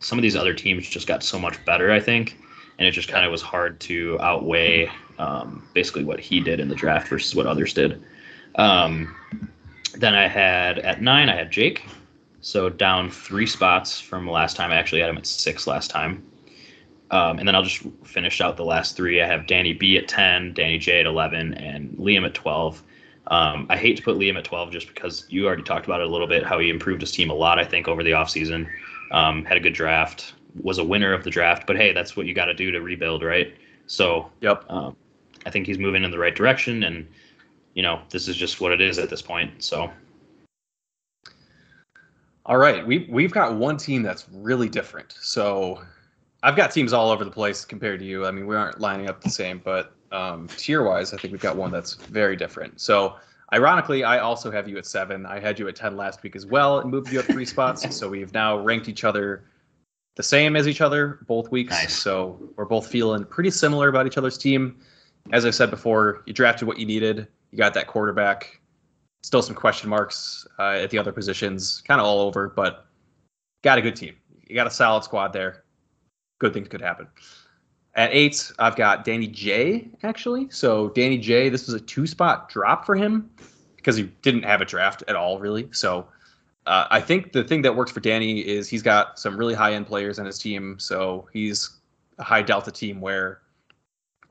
some 0.00 0.18
of 0.18 0.22
these 0.22 0.36
other 0.36 0.54
teams 0.54 0.88
just 0.88 1.06
got 1.06 1.22
so 1.22 1.38
much 1.38 1.62
better, 1.64 1.90
I 1.90 2.00
think, 2.00 2.38
and 2.78 2.86
it 2.86 2.92
just 2.92 3.08
kind 3.08 3.24
of 3.24 3.30
was 3.30 3.42
hard 3.42 3.80
to 3.80 4.18
outweigh 4.20 4.90
um, 5.18 5.66
basically 5.74 6.04
what 6.04 6.20
he 6.20 6.40
did 6.40 6.60
in 6.60 6.68
the 6.68 6.74
draft 6.74 7.08
versus 7.08 7.34
what 7.34 7.46
others 7.46 7.72
did. 7.72 8.02
Um, 8.56 9.14
then 9.94 10.14
I 10.14 10.26
had 10.26 10.78
at 10.80 11.00
nine, 11.00 11.28
I 11.28 11.36
had 11.36 11.50
Jake, 11.50 11.84
so 12.40 12.68
down 12.68 13.10
three 13.10 13.46
spots 13.46 14.00
from 14.00 14.28
last 14.28 14.56
time. 14.56 14.70
I 14.70 14.76
actually 14.76 15.00
had 15.00 15.10
him 15.10 15.16
at 15.16 15.26
six 15.26 15.66
last 15.66 15.90
time. 15.90 16.26
Um, 17.12 17.38
and 17.38 17.46
then 17.46 17.54
I'll 17.54 17.62
just 17.62 17.82
finish 18.04 18.40
out 18.40 18.56
the 18.56 18.64
last 18.64 18.96
three. 18.96 19.20
I 19.20 19.26
have 19.26 19.46
Danny 19.46 19.74
B 19.74 19.98
at 19.98 20.08
10, 20.08 20.54
Danny 20.54 20.78
J 20.78 21.00
at 21.00 21.06
11, 21.06 21.54
and 21.54 21.90
Liam 21.98 22.24
at 22.24 22.32
12. 22.34 22.82
Um, 23.28 23.66
I 23.70 23.76
hate 23.76 23.96
to 23.96 24.02
put 24.02 24.16
Liam 24.16 24.36
at 24.36 24.44
12 24.44 24.72
just 24.72 24.88
because 24.88 25.26
you 25.28 25.46
already 25.46 25.62
talked 25.62 25.86
about 25.86 26.00
it 26.00 26.06
a 26.06 26.10
little 26.10 26.26
bit, 26.26 26.44
how 26.44 26.58
he 26.58 26.70
improved 26.70 27.00
his 27.00 27.12
team 27.12 27.30
a 27.30 27.34
lot, 27.34 27.58
I 27.58 27.64
think, 27.64 27.88
over 27.88 28.02
the 28.02 28.10
offseason. 28.10 28.68
Um, 29.12 29.44
had 29.44 29.56
a 29.56 29.60
good 29.60 29.74
draft, 29.74 30.34
was 30.60 30.78
a 30.78 30.84
winner 30.84 31.12
of 31.12 31.22
the 31.22 31.30
draft, 31.30 31.66
but 31.66 31.76
hey, 31.76 31.92
that's 31.92 32.16
what 32.16 32.26
you 32.26 32.34
got 32.34 32.46
to 32.46 32.54
do 32.54 32.70
to 32.70 32.80
rebuild, 32.80 33.22
right? 33.22 33.54
So 33.86 34.30
Yep. 34.40 34.64
um, 34.68 34.96
I 35.46 35.50
think 35.50 35.66
he's 35.66 35.78
moving 35.78 36.02
in 36.02 36.10
the 36.10 36.18
right 36.18 36.34
direction, 36.34 36.82
and, 36.84 37.06
you 37.74 37.82
know, 37.82 38.00
this 38.10 38.26
is 38.28 38.36
just 38.36 38.60
what 38.60 38.72
it 38.72 38.80
is 38.80 38.98
at 38.98 39.08
this 39.08 39.22
point. 39.22 39.62
So, 39.62 39.90
All 42.44 42.56
right, 42.56 42.84
we 42.84 43.06
we've 43.08 43.30
got 43.30 43.54
one 43.54 43.76
team 43.76 44.02
that's 44.02 44.26
really 44.32 44.68
different. 44.68 45.14
So 45.20 45.80
I've 46.42 46.56
got 46.56 46.72
teams 46.72 46.92
all 46.92 47.10
over 47.10 47.24
the 47.24 47.30
place 47.30 47.64
compared 47.64 48.00
to 48.00 48.04
you. 48.04 48.26
I 48.26 48.32
mean, 48.32 48.48
we 48.48 48.56
aren't 48.56 48.80
lining 48.80 49.08
up 49.08 49.20
the 49.20 49.30
same, 49.30 49.60
but 49.62 49.94
um, 50.12 50.48
tier 50.56 50.82
wise, 50.82 51.12
I 51.12 51.16
think 51.16 51.32
we've 51.32 51.40
got 51.40 51.56
one 51.56 51.70
that's 51.70 51.94
very 51.94 52.36
different. 52.36 52.80
So 52.80 53.16
ironically, 53.52 54.04
I 54.04 54.18
also 54.18 54.50
have 54.50 54.68
you 54.68 54.78
at 54.78 54.86
seven. 54.86 55.26
I 55.26 55.40
had 55.40 55.58
you 55.58 55.68
at 55.68 55.76
ten 55.76 55.96
last 55.96 56.22
week 56.22 56.36
as 56.36 56.46
well, 56.46 56.80
and 56.80 56.90
moved 56.90 57.12
you 57.12 57.20
up 57.20 57.26
three 57.26 57.46
spots. 57.46 57.96
So 57.96 58.08
we've 58.08 58.32
now 58.32 58.58
ranked 58.58 58.88
each 58.88 59.04
other 59.04 59.44
the 60.16 60.22
same 60.22 60.56
as 60.56 60.68
each 60.68 60.80
other 60.80 61.20
both 61.26 61.50
weeks. 61.50 61.72
Nice. 61.72 61.94
So 61.94 62.38
we're 62.56 62.66
both 62.66 62.86
feeling 62.86 63.24
pretty 63.24 63.50
similar 63.50 63.88
about 63.88 64.06
each 64.06 64.18
other's 64.18 64.36
team. 64.36 64.78
As 65.32 65.46
I 65.46 65.50
said 65.50 65.70
before, 65.70 66.22
you 66.26 66.32
drafted 66.32 66.68
what 66.68 66.78
you 66.78 66.86
needed. 66.86 67.26
You 67.50 67.58
got 67.58 67.74
that 67.74 67.86
quarterback. 67.86 68.60
Still 69.22 69.40
some 69.40 69.54
question 69.54 69.88
marks 69.88 70.46
uh, 70.58 70.72
at 70.72 70.90
the 70.90 70.98
other 70.98 71.12
positions, 71.12 71.80
kind 71.86 72.00
of 72.00 72.06
all 72.06 72.20
over, 72.20 72.48
but 72.48 72.86
got 73.62 73.78
a 73.78 73.80
good 73.82 73.94
team. 73.94 74.16
You 74.48 74.56
got 74.56 74.66
a 74.66 74.70
solid 74.70 75.04
squad 75.04 75.32
there. 75.32 75.62
Good 76.40 76.52
things 76.52 76.68
could 76.68 76.80
happen. 76.80 77.06
At 77.94 78.10
eight, 78.12 78.50
I've 78.58 78.76
got 78.76 79.04
Danny 79.04 79.26
J, 79.26 79.88
actually. 80.02 80.48
So, 80.50 80.88
Danny 80.90 81.18
J, 81.18 81.50
this 81.50 81.66
was 81.66 81.74
a 81.74 81.80
two 81.80 82.06
spot 82.06 82.48
drop 82.48 82.86
for 82.86 82.96
him 82.96 83.30
because 83.76 83.96
he 83.96 84.04
didn't 84.22 84.44
have 84.44 84.62
a 84.62 84.64
draft 84.64 85.02
at 85.08 85.16
all, 85.16 85.38
really. 85.38 85.68
So, 85.72 86.06
uh, 86.66 86.86
I 86.90 87.00
think 87.00 87.32
the 87.32 87.44
thing 87.44 87.60
that 87.62 87.76
works 87.76 87.90
for 87.90 88.00
Danny 88.00 88.40
is 88.40 88.68
he's 88.68 88.82
got 88.82 89.18
some 89.18 89.36
really 89.36 89.52
high 89.52 89.74
end 89.74 89.86
players 89.86 90.18
on 90.18 90.24
his 90.24 90.38
team. 90.38 90.78
So, 90.78 91.28
he's 91.34 91.70
a 92.18 92.24
high 92.24 92.40
delta 92.40 92.70
team 92.70 93.00
where 93.00 93.42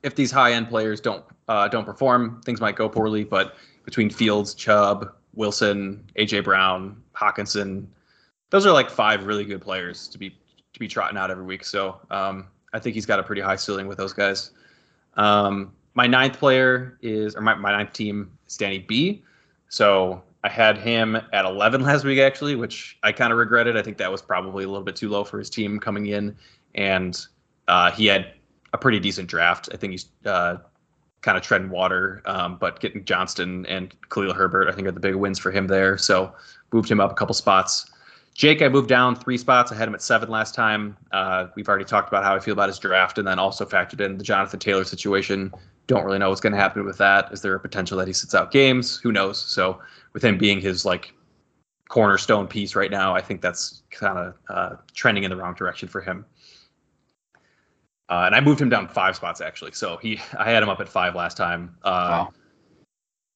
if 0.03 0.15
these 0.15 0.31
high 0.31 0.53
end 0.53 0.69
players 0.69 0.99
don't 0.99 1.23
uh, 1.47 1.67
don't 1.67 1.85
perform, 1.85 2.41
things 2.43 2.61
might 2.61 2.75
go 2.75 2.89
poorly. 2.89 3.23
But 3.23 3.55
between 3.85 4.09
Fields, 4.09 4.53
Chubb, 4.53 5.11
Wilson, 5.35 6.03
AJ 6.17 6.43
Brown, 6.43 7.01
Hockenson, 7.15 7.85
those 8.49 8.65
are 8.65 8.71
like 8.71 8.89
five 8.89 9.25
really 9.25 9.45
good 9.45 9.61
players 9.61 10.07
to 10.07 10.17
be 10.17 10.29
to 10.29 10.79
be 10.79 10.87
trotting 10.87 11.17
out 11.17 11.29
every 11.29 11.43
week. 11.43 11.63
So 11.65 11.99
um, 12.09 12.47
I 12.73 12.79
think 12.79 12.95
he's 12.95 13.05
got 13.05 13.19
a 13.19 13.23
pretty 13.23 13.41
high 13.41 13.55
ceiling 13.55 13.87
with 13.87 13.97
those 13.97 14.13
guys. 14.13 14.51
Um, 15.15 15.73
my 15.93 16.07
ninth 16.07 16.39
player 16.39 16.97
is, 17.01 17.35
or 17.35 17.41
my, 17.41 17.55
my 17.55 17.71
ninth 17.71 17.93
team 17.93 18.31
is 18.47 18.55
Danny 18.57 18.79
B. 18.79 19.23
So 19.69 20.21
I 20.43 20.49
had 20.49 20.77
him 20.77 21.15
at 21.15 21.45
11 21.45 21.81
last 21.81 22.03
week, 22.03 22.19
actually, 22.19 22.55
which 22.55 22.97
I 23.03 23.11
kind 23.11 23.31
of 23.31 23.39
regretted. 23.39 23.77
I 23.77 23.81
think 23.81 23.97
that 23.97 24.11
was 24.11 24.21
probably 24.21 24.63
a 24.63 24.67
little 24.67 24.83
bit 24.83 24.95
too 24.95 25.09
low 25.09 25.23
for 25.23 25.37
his 25.37 25.49
team 25.49 25.79
coming 25.79 26.07
in. 26.07 26.35
And 26.75 27.19
uh, 27.67 27.91
he 27.91 28.05
had 28.05 28.33
a 28.73 28.77
pretty 28.77 28.99
decent 28.99 29.27
draft. 29.29 29.69
I 29.73 29.77
think 29.77 29.91
he's 29.91 30.07
uh, 30.25 30.57
kind 31.21 31.37
of 31.37 31.43
treading 31.43 31.69
water, 31.69 32.21
um, 32.25 32.57
but 32.57 32.79
getting 32.79 33.03
Johnston 33.05 33.65
and 33.67 33.93
Khalil 34.09 34.33
Herbert, 34.33 34.67
I 34.67 34.71
think, 34.71 34.87
are 34.87 34.91
the 34.91 34.99
big 34.99 35.15
wins 35.15 35.39
for 35.39 35.51
him 35.51 35.67
there. 35.67 35.97
So 35.97 36.33
moved 36.71 36.89
him 36.89 36.99
up 36.99 37.11
a 37.11 37.15
couple 37.15 37.35
spots. 37.35 37.90
Jake, 38.41 38.63
I 38.63 38.69
moved 38.69 38.89
down 38.89 39.15
three 39.15 39.37
spots. 39.37 39.71
I 39.71 39.75
had 39.75 39.87
him 39.87 39.93
at 39.93 40.01
seven 40.01 40.27
last 40.27 40.55
time. 40.55 40.97
Uh, 41.11 41.49
we've 41.55 41.69
already 41.69 41.85
talked 41.85 42.07
about 42.07 42.23
how 42.23 42.35
I 42.35 42.39
feel 42.39 42.53
about 42.53 42.69
his 42.69 42.79
draft, 42.79 43.19
and 43.19 43.27
then 43.27 43.37
also 43.37 43.67
factored 43.67 44.01
in 44.03 44.17
the 44.17 44.23
Jonathan 44.23 44.59
Taylor 44.59 44.83
situation. 44.83 45.53
Don't 45.85 46.03
really 46.03 46.17
know 46.17 46.29
what's 46.29 46.41
going 46.41 46.53
to 46.53 46.57
happen 46.57 46.83
with 46.83 46.97
that. 46.97 47.31
Is 47.31 47.43
there 47.43 47.53
a 47.53 47.59
potential 47.59 47.99
that 47.99 48.07
he 48.07 48.13
sits 48.13 48.33
out 48.33 48.49
games? 48.49 48.97
Who 48.97 49.11
knows? 49.11 49.39
So 49.39 49.79
with 50.13 50.23
him 50.23 50.39
being 50.39 50.59
his 50.59 50.85
like 50.85 51.13
cornerstone 51.87 52.47
piece 52.47 52.73
right 52.73 52.89
now, 52.89 53.13
I 53.13 53.21
think 53.21 53.41
that's 53.41 53.83
kind 53.91 54.17
of 54.17 54.33
uh, 54.49 54.75
trending 54.95 55.23
in 55.23 55.29
the 55.29 55.37
wrong 55.37 55.53
direction 55.53 55.87
for 55.87 56.01
him. 56.01 56.25
Uh, 58.09 58.23
and 58.25 58.33
I 58.33 58.39
moved 58.39 58.59
him 58.59 58.69
down 58.69 58.87
five 58.87 59.15
spots 59.15 59.39
actually. 59.39 59.73
So 59.73 59.97
he, 59.97 60.19
I 60.35 60.49
had 60.49 60.63
him 60.63 60.69
up 60.69 60.81
at 60.81 60.89
five 60.89 61.13
last 61.13 61.37
time. 61.37 61.75
Uh, 61.83 62.07
Wow. 62.09 62.33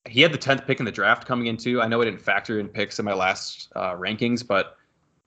He 0.08 0.22
had 0.22 0.32
the 0.32 0.38
tenth 0.40 0.66
pick 0.66 0.80
in 0.80 0.86
the 0.86 0.92
draft 0.92 1.28
coming 1.28 1.46
in 1.46 1.58
too. 1.58 1.80
I 1.80 1.88
know 1.88 2.02
I 2.02 2.06
didn't 2.06 2.22
factor 2.22 2.60
in 2.60 2.70
picks 2.70 2.98
in 2.98 3.06
my 3.06 3.14
last 3.14 3.72
uh, 3.76 3.94
rankings, 3.96 4.46
but 4.46 4.78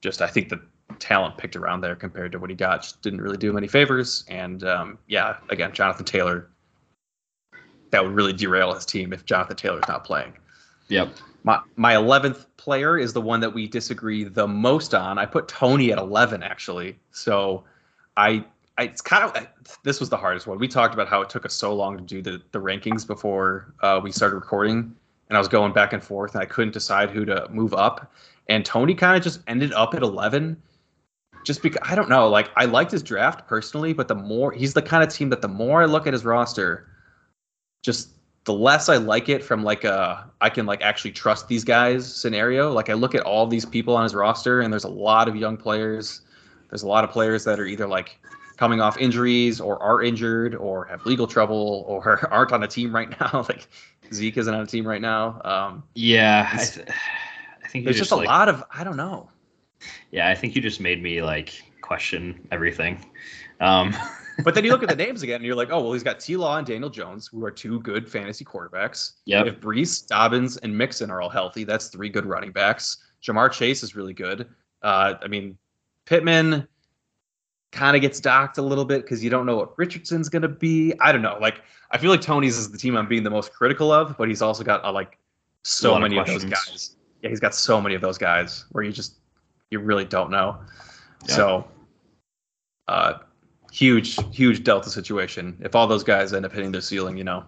just 0.01 0.21
I 0.21 0.27
think 0.27 0.49
the 0.49 0.61
talent 0.97 1.37
picked 1.37 1.55
around 1.55 1.81
there 1.81 1.95
compared 1.95 2.31
to 2.31 2.39
what 2.39 2.49
he 2.49 2.55
got 2.55 2.81
just 2.81 3.01
didn't 3.01 3.21
really 3.21 3.37
do 3.37 3.49
him 3.49 3.57
any 3.57 3.67
favors. 3.67 4.25
And 4.27 4.63
um, 4.63 4.97
yeah, 5.07 5.37
again, 5.49 5.71
Jonathan 5.73 6.05
Taylor, 6.05 6.49
that 7.91 8.03
would 8.03 8.13
really 8.13 8.33
derail 8.33 8.73
his 8.73 8.85
team 8.85 9.13
if 9.13 9.25
Jonathan 9.25 9.55
Taylor's 9.55 9.87
not 9.87 10.03
playing. 10.03 10.33
yep. 10.87 11.13
My 11.43 11.61
my 11.77 11.95
eleventh 11.95 12.45
player 12.57 12.97
is 12.97 13.13
the 13.13 13.21
one 13.21 13.39
that 13.39 13.53
we 13.53 13.67
disagree 13.67 14.25
the 14.25 14.47
most 14.47 14.93
on. 14.93 15.17
I 15.17 15.25
put 15.25 15.47
Tony 15.47 15.91
at 15.91 15.97
eleven 15.97 16.43
actually. 16.43 16.99
So 17.11 17.63
I, 18.17 18.43
I 18.77 18.83
it's 18.83 19.01
kind 19.01 19.23
of 19.23 19.47
this 19.83 20.01
was 20.01 20.09
the 20.09 20.17
hardest 20.17 20.47
one. 20.47 20.59
We 20.59 20.67
talked 20.67 20.93
about 20.93 21.07
how 21.07 21.21
it 21.21 21.29
took 21.29 21.45
us 21.45 21.53
so 21.53 21.73
long 21.73 21.97
to 21.97 22.03
do 22.03 22.21
the 22.21 22.41
the 22.51 22.59
rankings 22.59 23.07
before 23.07 23.73
uh, 23.81 24.01
we 24.03 24.11
started 24.11 24.35
recording, 24.35 24.93
and 25.29 25.37
I 25.37 25.39
was 25.39 25.47
going 25.47 25.71
back 25.71 25.93
and 25.93 26.03
forth, 26.03 26.33
and 26.33 26.41
I 26.41 26.45
couldn't 26.45 26.73
decide 26.73 27.09
who 27.09 27.23
to 27.25 27.47
move 27.49 27.73
up. 27.73 28.11
And 28.49 28.65
Tony 28.65 28.95
kind 28.95 29.15
of 29.15 29.23
just 29.23 29.41
ended 29.47 29.71
up 29.73 29.93
at 29.93 30.03
eleven. 30.03 30.61
Just 31.45 31.63
because 31.63 31.79
I 31.87 31.95
don't 31.95 32.09
know, 32.09 32.27
like 32.27 32.49
I 32.57 32.65
liked 32.65 32.91
his 32.91 33.01
draft 33.01 33.47
personally, 33.47 33.93
but 33.93 34.09
the 34.09 34.15
more 34.15 34.51
he's 34.51 34.73
the 34.73 34.81
kind 34.81 35.03
of 35.03 35.09
team 35.09 35.29
that 35.29 35.41
the 35.41 35.47
more 35.47 35.81
I 35.81 35.85
look 35.85 36.05
at 36.05 36.11
his 36.11 36.25
roster, 36.25 36.87
just 37.81 38.09
the 38.43 38.53
less 38.53 38.89
I 38.89 38.97
like 38.97 39.29
it 39.29 39.43
from 39.43 39.63
like 39.63 39.83
a 39.83 40.29
I 40.41 40.49
can 40.49 40.65
like 40.65 40.81
actually 40.81 41.11
trust 41.11 41.47
these 41.47 41.63
guys 41.63 42.13
scenario. 42.13 42.71
Like 42.73 42.89
I 42.89 42.93
look 42.93 43.15
at 43.15 43.21
all 43.21 43.47
these 43.47 43.65
people 43.65 43.95
on 43.95 44.03
his 44.03 44.15
roster 44.15 44.61
and 44.61 44.73
there's 44.73 44.83
a 44.83 44.89
lot 44.89 45.27
of 45.27 45.35
young 45.35 45.55
players. 45.55 46.21
There's 46.69 46.83
a 46.83 46.87
lot 46.87 47.03
of 47.03 47.11
players 47.11 47.43
that 47.45 47.59
are 47.59 47.65
either 47.65 47.87
like 47.87 48.19
coming 48.57 48.81
off 48.81 48.97
injuries 48.97 49.61
or 49.61 49.81
are 49.81 50.01
injured 50.01 50.55
or 50.55 50.85
have 50.85 51.05
legal 51.05 51.27
trouble 51.27 51.85
or 51.87 52.27
aren't 52.31 52.51
on 52.51 52.63
a 52.63 52.67
team 52.67 52.93
right 52.93 53.09
now. 53.19 53.45
like 53.49 53.67
Zeke 54.13 54.37
isn't 54.37 54.53
on 54.53 54.61
a 54.61 54.67
team 54.67 54.85
right 54.85 55.01
now. 55.01 55.39
Um, 55.45 55.83
Yeah. 55.95 56.65
I, 57.69 57.77
It's- 57.77 57.85
th- 57.85 57.85
I 57.85 57.85
think 57.85 57.85
there's 57.85 57.97
just, 57.97 58.09
just 58.09 58.11
a 58.11 58.15
like, 58.15 58.27
lot 58.27 58.49
of 58.49 58.63
I 58.71 58.83
don't 58.83 58.97
know. 58.97 59.29
Yeah, 60.11 60.29
I 60.29 60.35
think 60.35 60.55
you 60.55 60.61
just 60.61 60.79
made 60.79 61.01
me 61.01 61.21
like 61.21 61.61
question 61.81 62.47
everything. 62.51 63.05
Um, 63.59 63.95
but 64.43 64.55
then 64.55 64.63
you 64.63 64.71
look 64.71 64.83
at 64.83 64.89
the 64.89 64.95
names 64.95 65.21
again, 65.23 65.37
and 65.37 65.45
you're 65.45 65.55
like, 65.55 65.69
oh 65.71 65.81
well, 65.81 65.93
he's 65.93 66.03
got 66.03 66.19
T. 66.19 66.35
Law 66.35 66.57
and 66.57 66.65
Daniel 66.65 66.89
Jones, 66.89 67.27
who 67.27 67.43
are 67.45 67.51
two 67.51 67.79
good 67.81 68.09
fantasy 68.09 68.43
quarterbacks. 68.43 69.13
Yeah. 69.25 69.45
If 69.45 69.59
Breece, 69.59 70.07
Dobbins, 70.07 70.57
and 70.57 70.75
Mixon 70.75 71.11
are 71.11 71.21
all 71.21 71.29
healthy, 71.29 71.63
that's 71.63 71.87
three 71.87 72.09
good 72.09 72.25
running 72.25 72.51
backs. 72.51 72.97
Ja'Marr 73.23 73.51
Chase 73.51 73.83
is 73.83 73.95
really 73.95 74.13
good. 74.13 74.47
Uh, 74.81 75.15
I 75.21 75.27
mean, 75.27 75.57
Pittman 76.05 76.67
kind 77.71 77.95
of 77.95 78.01
gets 78.01 78.19
docked 78.19 78.57
a 78.57 78.61
little 78.61 78.85
bit 78.85 79.03
because 79.03 79.23
you 79.23 79.29
don't 79.29 79.45
know 79.45 79.57
what 79.57 79.77
Richardson's 79.77 80.29
going 80.29 80.41
to 80.41 80.47
be. 80.47 80.93
I 80.99 81.11
don't 81.11 81.21
know. 81.21 81.37
Like, 81.39 81.61
I 81.91 81.97
feel 81.97 82.09
like 82.09 82.21
Tony's 82.21 82.57
is 82.57 82.71
the 82.71 82.77
team 82.77 82.95
I'm 82.95 83.07
being 83.07 83.23
the 83.23 83.29
most 83.29 83.53
critical 83.53 83.91
of, 83.91 84.17
but 84.17 84.27
he's 84.27 84.41
also 84.41 84.63
got 84.63 84.83
uh, 84.83 84.91
like 84.91 85.17
so 85.63 85.91
lot 85.91 85.97
of 85.97 86.01
many 86.03 86.17
of, 86.17 86.27
those 86.27 86.45
guys. 86.45 86.95
Yeah, 87.21 87.29
he's 87.29 87.39
got 87.39 87.53
so 87.53 87.81
many 87.81 87.95
of 87.95 88.01
those 88.01 88.17
guys 88.17 88.65
where 88.71 88.83
you 88.83 88.91
just 88.91 89.15
you 89.71 89.79
really 89.79 90.05
don't 90.05 90.31
know. 90.31 90.57
Yeah. 91.27 91.35
So, 91.35 91.67
uh, 92.87 93.19
huge, 93.71 94.17
huge 94.33 94.63
delta 94.63 94.89
situation. 94.89 95.57
If 95.61 95.75
all 95.75 95.87
those 95.87 96.03
guys 96.03 96.33
end 96.33 96.45
up 96.45 96.51
hitting 96.51 96.71
their 96.71 96.81
ceiling, 96.81 97.17
you 97.17 97.23
know, 97.23 97.43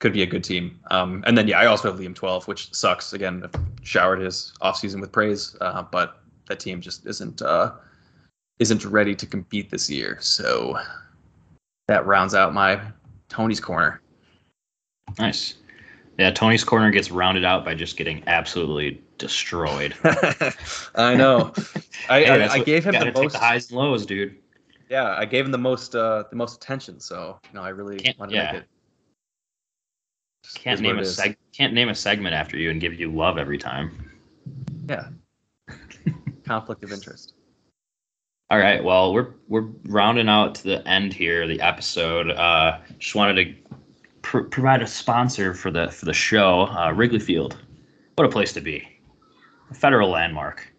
could 0.00 0.12
be 0.12 0.22
a 0.22 0.26
good 0.26 0.42
team. 0.42 0.80
Um, 0.90 1.22
and 1.26 1.36
then 1.36 1.46
yeah, 1.46 1.60
I 1.60 1.66
also 1.66 1.90
have 1.90 2.00
Liam 2.00 2.14
12, 2.14 2.48
which 2.48 2.74
sucks. 2.74 3.12
Again, 3.12 3.42
I've 3.44 3.60
showered 3.82 4.20
his 4.20 4.52
offseason 4.62 5.00
with 5.00 5.12
praise, 5.12 5.56
uh, 5.60 5.82
but 5.82 6.20
that 6.48 6.58
team 6.58 6.80
just 6.80 7.06
isn't 7.06 7.42
uh, 7.42 7.72
isn't 8.58 8.84
ready 8.84 9.14
to 9.14 9.26
compete 9.26 9.70
this 9.70 9.88
year. 9.88 10.18
So 10.20 10.78
that 11.86 12.06
rounds 12.06 12.34
out 12.34 12.54
my 12.54 12.80
Tony's 13.28 13.60
corner. 13.60 14.00
nice. 15.18 15.54
Yeah, 16.20 16.30
Tony's 16.30 16.64
corner 16.64 16.90
gets 16.90 17.10
rounded 17.10 17.46
out 17.46 17.64
by 17.64 17.74
just 17.74 17.96
getting 17.96 18.22
absolutely 18.26 19.00
destroyed. 19.16 19.94
I 20.94 21.14
know. 21.14 21.54
I, 22.10 22.20
Hey, 22.20 22.42
I, 22.42 22.46
I 22.54 22.62
gave 22.62 22.84
him 22.84 22.92
the 22.92 23.10
most. 23.10 23.32
the 23.32 23.38
highs 23.38 23.70
and 23.70 23.78
lows, 23.78 24.04
dude. 24.04 24.36
Yeah, 24.90 25.14
I 25.16 25.24
gave 25.24 25.46
him 25.46 25.50
the 25.52 25.56
most 25.56 25.96
uh, 25.96 26.24
the 26.28 26.36
most 26.36 26.56
attention. 26.56 27.00
So 27.00 27.38
you 27.44 27.54
know, 27.54 27.62
I 27.64 27.70
really 27.70 27.96
Can't- 27.98 28.18
wanted 28.18 28.32
to 28.32 28.36
yeah. 28.36 28.52
make 28.52 28.62
it. 28.62 28.68
Just 30.44 30.58
Can't 30.58 30.80
name 30.82 30.98
a 30.98 31.02
seg- 31.02 31.36
can't 31.56 31.72
name 31.72 31.88
a 31.88 31.94
segment 31.94 32.34
after 32.34 32.58
you 32.58 32.70
and 32.70 32.82
give 32.82 33.00
you 33.00 33.10
love 33.10 33.38
every 33.38 33.56
time. 33.56 34.10
Yeah. 34.88 35.08
Conflict 36.44 36.84
of 36.84 36.92
interest. 36.92 37.32
All 38.50 38.58
right. 38.58 38.82
Well, 38.84 39.14
we're 39.14 39.28
we're 39.48 39.68
rounding 39.84 40.28
out 40.28 40.54
to 40.56 40.64
the 40.64 40.86
end 40.86 41.14
here, 41.14 41.46
the 41.46 41.60
episode. 41.62 42.30
Uh, 42.30 42.78
just 42.98 43.14
wanted 43.14 43.34
to 43.42 43.54
pr- 44.30 44.42
provide 44.42 44.80
a 44.80 44.86
sponsor 44.86 45.52
for 45.54 45.70
the 45.70 45.90
for 45.90 46.04
the 46.04 46.12
show, 46.12 46.68
uh, 46.68 46.92
Wrigley 46.94 47.18
Field. 47.18 47.56
What 48.14 48.26
a 48.26 48.30
place 48.30 48.52
to 48.52 48.60
be! 48.60 48.86
A 49.70 49.74
federal 49.74 50.08
landmark. 50.08 50.72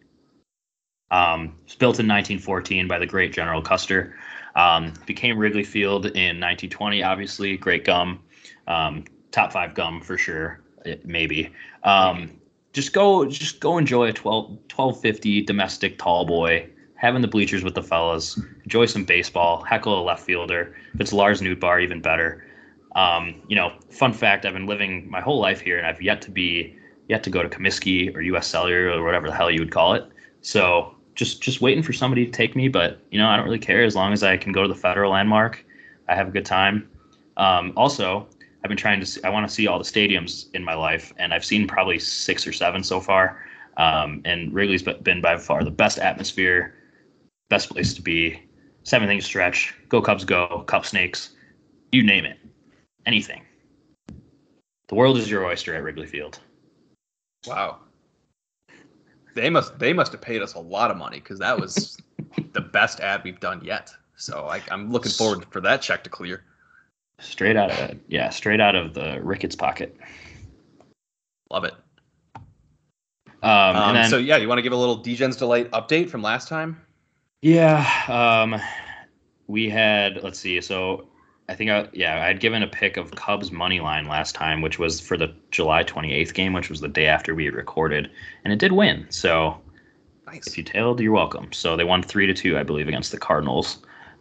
Um, 1.11 1.55
it 1.59 1.65
was 1.65 1.75
built 1.75 1.99
in 1.99 2.07
1914 2.07 2.87
by 2.87 2.97
the 2.97 3.05
great 3.05 3.33
General 3.33 3.61
Custer. 3.61 4.15
Um, 4.55 4.93
became 5.05 5.37
Wrigley 5.37 5.63
Field 5.63 6.05
in 6.05 6.39
1920. 6.39 7.03
Obviously, 7.03 7.57
great 7.57 7.83
gum, 7.83 8.21
um, 8.67 9.03
top 9.31 9.51
five 9.51 9.75
gum 9.75 10.01
for 10.01 10.17
sure. 10.17 10.61
It, 10.85 11.05
maybe. 11.05 11.51
Um, 11.83 12.39
just 12.71 12.93
go, 12.93 13.25
just 13.25 13.59
go 13.59 13.77
enjoy 13.77 14.07
a 14.07 14.13
12 14.13 14.49
1250 14.49 15.41
domestic 15.41 15.97
tall 15.97 16.25
boy 16.25 16.69
having 16.95 17.21
the 17.21 17.27
bleachers 17.27 17.63
with 17.63 17.73
the 17.73 17.81
fellas, 17.81 18.39
enjoy 18.63 18.85
some 18.85 19.03
baseball, 19.03 19.63
heckle 19.63 19.99
a 19.99 20.03
left 20.03 20.23
fielder. 20.23 20.75
If 20.93 21.01
it's 21.01 21.11
Lars 21.11 21.41
Nootbaar, 21.41 21.81
even 21.81 21.99
better. 21.99 22.45
Um, 22.95 23.41
you 23.47 23.55
know, 23.55 23.73
fun 23.89 24.13
fact: 24.13 24.45
I've 24.45 24.53
been 24.53 24.67
living 24.67 25.09
my 25.09 25.21
whole 25.21 25.39
life 25.39 25.61
here, 25.61 25.77
and 25.77 25.87
I've 25.87 26.01
yet 26.01 26.21
to 26.23 26.31
be 26.31 26.75
yet 27.07 27.23
to 27.23 27.29
go 27.29 27.43
to 27.43 27.49
Comiskey 27.49 28.15
or 28.15 28.21
U.S. 28.21 28.47
Cellular 28.47 28.89
or 28.91 29.03
whatever 29.03 29.27
the 29.27 29.35
hell 29.35 29.51
you 29.51 29.59
would 29.59 29.71
call 29.71 29.93
it. 29.93 30.05
So 30.41 30.95
just 31.15 31.41
just 31.41 31.61
waiting 31.61 31.83
for 31.83 31.93
somebody 31.93 32.25
to 32.25 32.31
take 32.31 32.55
me, 32.55 32.67
but 32.67 32.99
you 33.11 33.19
know, 33.19 33.27
I 33.27 33.35
don't 33.35 33.45
really 33.45 33.59
care 33.59 33.83
as 33.83 33.95
long 33.95 34.13
as 34.13 34.23
I 34.23 34.37
can 34.37 34.51
go 34.51 34.61
to 34.63 34.67
the 34.67 34.75
federal 34.75 35.11
landmark. 35.11 35.65
I 36.07 36.15
have 36.15 36.27
a 36.27 36.31
good 36.31 36.45
time. 36.45 36.89
Um, 37.37 37.73
also, 37.75 38.27
I've 38.63 38.69
been 38.69 38.77
trying 38.77 38.99
to. 38.99 39.05
See, 39.05 39.21
I 39.23 39.29
want 39.29 39.47
to 39.47 39.53
see 39.53 39.67
all 39.67 39.77
the 39.77 39.83
stadiums 39.83 40.47
in 40.53 40.63
my 40.63 40.73
life, 40.73 41.13
and 41.17 41.33
I've 41.33 41.45
seen 41.45 41.67
probably 41.67 41.99
six 41.99 42.45
or 42.45 42.53
seven 42.53 42.83
so 42.83 42.99
far. 42.99 43.43
Um, 43.77 44.21
and 44.25 44.53
Wrigley's 44.53 44.83
be- 44.83 44.93
been 44.93 45.21
by 45.21 45.37
far 45.37 45.63
the 45.63 45.71
best 45.71 45.97
atmosphere, 45.97 46.75
best 47.49 47.69
place 47.69 47.93
to 47.93 48.01
be. 48.01 48.41
Seventh 48.83 49.09
inning 49.09 49.21
stretch. 49.21 49.75
Go 49.89 50.01
Cubs, 50.01 50.25
go 50.25 50.63
Cup 50.67 50.85
Snakes. 50.85 51.31
You 51.91 52.03
name 52.03 52.25
it, 52.25 52.37
anything. 53.05 53.43
The 54.87 54.95
world 54.95 55.17
is 55.17 55.29
your 55.29 55.45
oyster 55.45 55.73
at 55.75 55.83
Wrigley 55.83 56.07
Field. 56.07 56.39
Wow. 57.47 57.79
They 59.35 59.49
must 59.49 59.79
they 59.79 59.93
must 59.93 60.11
have 60.11 60.21
paid 60.21 60.41
us 60.41 60.55
a 60.55 60.59
lot 60.59 60.91
of 60.91 60.97
money 60.97 61.19
because 61.19 61.39
that 61.39 61.57
was 61.57 61.97
the 62.53 62.61
best 62.61 62.99
ad 62.99 63.23
we've 63.23 63.39
done 63.39 63.61
yet. 63.63 63.91
So 64.17 64.47
I, 64.47 64.61
I'm 64.69 64.91
looking 64.91 65.11
forward 65.11 65.45
for 65.49 65.61
that 65.61 65.81
check 65.81 66.03
to 66.03 66.09
clear. 66.09 66.43
Straight 67.19 67.55
out 67.55 67.71
of 67.71 67.97
yeah, 68.07 68.29
straight 68.29 68.59
out 68.59 68.75
of 68.75 68.93
the 68.93 69.19
Ricketts 69.21 69.55
pocket. 69.55 69.95
Love 71.49 71.63
it. 71.63 71.73
Um, 73.43 73.51
Um, 73.51 73.75
and 73.75 73.97
then 73.97 74.09
so 74.09 74.17
yeah, 74.17 74.37
you 74.37 74.47
want 74.47 74.59
to 74.59 74.63
give 74.63 74.73
a 74.73 74.77
little 74.77 75.01
Degen's 75.01 75.37
delight 75.37 75.71
update 75.71 76.09
from 76.09 76.21
last 76.21 76.47
time? 76.47 76.79
Yeah, 77.41 77.87
um, 78.07 78.61
we 79.47 79.69
had 79.69 80.21
let's 80.23 80.39
see. 80.39 80.59
So 80.61 81.07
I 81.51 81.55
think 81.55 81.69
I 81.69 81.89
yeah 81.91 82.25
I'd 82.25 82.39
given 82.39 82.63
a 82.63 82.67
pick 82.67 82.95
of 82.95 83.11
Cubs 83.11 83.51
money 83.51 83.81
line 83.81 84.07
last 84.07 84.33
time, 84.33 84.61
which 84.61 84.79
was 84.79 85.01
for 85.01 85.17
the 85.17 85.33
July 85.51 85.83
28th 85.83 86.33
game, 86.33 86.53
which 86.53 86.69
was 86.69 86.79
the 86.79 86.87
day 86.87 87.07
after 87.07 87.35
we 87.35 87.43
had 87.43 87.53
recorded, 87.53 88.09
and 88.45 88.53
it 88.53 88.59
did 88.59 88.71
win. 88.71 89.05
So 89.09 89.59
Nice. 90.25 90.47
if 90.47 90.57
you 90.57 90.63
tailed, 90.63 91.01
you're 91.01 91.11
welcome. 91.11 91.51
So 91.51 91.75
they 91.75 91.83
won 91.83 92.03
three 92.03 92.25
to 92.25 92.33
two, 92.33 92.57
I 92.57 92.63
believe, 92.63 92.87
against 92.87 93.11
the 93.11 93.17
Cardinals. 93.17 93.79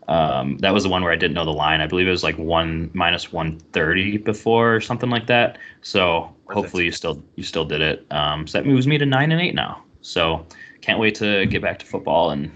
Um, 0.08 0.58
that 0.58 0.74
was 0.74 0.82
the 0.82 0.88
one 0.88 1.04
where 1.04 1.12
I 1.12 1.16
didn't 1.16 1.34
know 1.34 1.44
the 1.44 1.52
line. 1.52 1.80
I 1.80 1.86
believe 1.86 2.08
it 2.08 2.10
was 2.10 2.24
like 2.24 2.36
one 2.36 2.90
minus 2.94 3.32
one 3.32 3.60
thirty 3.72 4.16
before 4.16 4.74
or 4.74 4.80
something 4.80 5.08
like 5.08 5.28
that. 5.28 5.56
So 5.82 6.34
Worth 6.46 6.56
hopefully 6.56 6.86
you 6.86 6.90
still 6.90 7.22
you 7.36 7.44
still 7.44 7.64
did 7.64 7.80
it. 7.80 8.06
Um, 8.10 8.48
so 8.48 8.58
that 8.58 8.66
moves 8.66 8.88
me 8.88 8.98
to 8.98 9.06
nine 9.06 9.30
and 9.30 9.40
eight 9.40 9.54
now. 9.54 9.84
So 10.00 10.44
can't 10.80 10.98
wait 10.98 11.14
to 11.16 11.46
get 11.46 11.62
back 11.62 11.78
to 11.78 11.86
football 11.86 12.30
and 12.30 12.50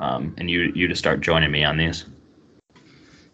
um, 0.00 0.34
and 0.36 0.50
you 0.50 0.70
you 0.74 0.86
to 0.86 0.94
start 0.94 1.22
joining 1.22 1.50
me 1.50 1.64
on 1.64 1.78
these. 1.78 2.04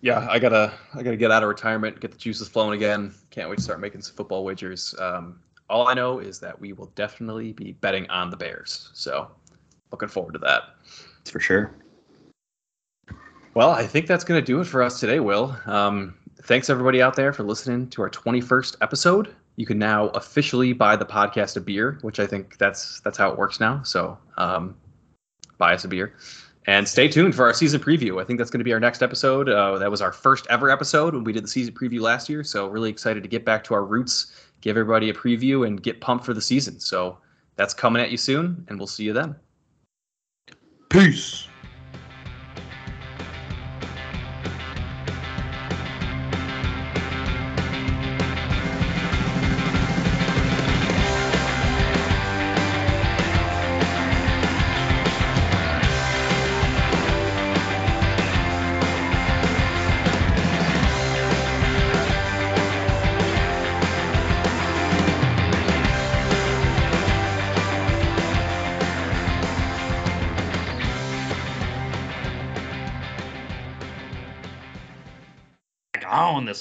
Yeah, 0.05 0.29
I 0.31 0.39
gotta 0.39 0.71
I 0.93 1.03
gotta 1.03 1.17
get 1.17 1.31
out 1.31 1.43
of 1.43 1.49
retirement, 1.49 1.99
get 1.99 2.11
the 2.11 2.19
juices 2.19 2.47
flowing 2.47 2.75
again. 2.77 3.15
Can't 3.31 3.49
wait 3.49 3.57
to 3.57 3.63
start 3.63 3.81
making 3.81 4.03
some 4.03 4.15
football 4.15 4.45
wagers. 4.45 4.95
Um, 4.99 5.41
all 5.71 5.89
I 5.89 5.95
know 5.95 6.19
is 6.19 6.39
that 6.41 6.61
we 6.61 6.75
will 6.75 6.93
definitely 6.95 7.55
be 7.55 7.73
betting 7.73 8.07
on 8.11 8.29
the 8.29 8.37
Bears. 8.37 8.91
So 8.93 9.31
looking 9.93 10.11
forward 10.11 10.35
to 10.35 10.39
that. 10.41 10.75
for 11.25 11.41
sure. 11.41 11.75
Well, 13.55 13.71
I 13.71 13.87
think 13.87 14.07
that's 14.07 14.25
going 14.25 14.39
to 14.39 14.45
do 14.45 14.61
it 14.61 14.67
for 14.67 14.83
us 14.83 15.01
today, 15.01 15.21
Will. 15.21 15.57
Um, 15.65 16.15
thanks 16.43 16.69
everybody 16.69 17.01
out 17.01 17.17
there 17.17 17.33
for 17.33 17.43
listening 17.43 17.89
to 17.89 18.03
our 18.03 18.11
21st 18.11 18.77
episode. 18.83 19.35
You 19.57 19.65
can 19.65 19.79
now 19.79 20.09
officially 20.09 20.75
buy 20.75 20.97
the 20.97 21.07
podcast 21.07 21.57
a 21.57 21.61
beer, 21.63 21.99
which 22.03 22.21
I 22.21 22.27
think 22.27 22.59
that's 22.59 23.01
that's 23.01 23.17
how 23.17 23.31
it 23.31 23.39
works 23.39 23.59
now. 23.59 23.83
So 23.85 24.19
um, 24.37 24.77
buy 25.57 25.73
us 25.73 25.85
a 25.85 25.89
beer, 25.89 26.15
and 26.67 26.89
stay 26.89 27.09
tuned 27.09 27.35
for 27.35 27.45
our 27.45 27.53
season 27.53 27.81
preview. 27.81 28.21
I 28.21 28.25
think 28.25 28.39
that's 28.39 28.51
going 28.51 28.61
to 28.61 28.65
be 28.65 28.73
our 28.73 28.81
next 28.81 29.03
episode. 29.03 29.49
Uh, 29.49 29.79
that 29.79 29.91
was 29.91 30.01
our 30.01 30.13
first 30.13 30.47
ever 30.49 30.71
episode 30.71 31.15
when 31.15 31.25
we 31.25 31.33
did 31.33 31.45
the 31.45 31.49
season 31.49 31.75
preview 31.75 32.01
last 32.01 32.29
year. 32.29 32.43
So 32.43 32.69
really 32.69 32.91
excited 32.91 33.23
to 33.23 33.29
get 33.29 33.45
back 33.45 33.65
to 33.65 33.75
our 33.75 33.85
roots, 33.85 34.33
give 34.61 34.77
everybody 34.77 35.11
a 35.11 35.15
preview, 35.15 35.67
and 35.67 35.83
get 35.83 36.01
pumped 36.01 36.25
for 36.25 36.35
the 36.35 36.41
season. 36.41 36.81
So 36.81 37.19
that's 37.57 37.75
coming 37.75 38.03
at 38.03 38.11
you 38.11 38.17
soon, 38.17 38.65
and 38.69 38.79
we'll 38.79 38.87
see 38.87 39.05
you 39.05 39.13
then. 39.13 39.37
Peace. 40.89 41.49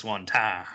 One 0.04 0.26
time. 0.26 0.66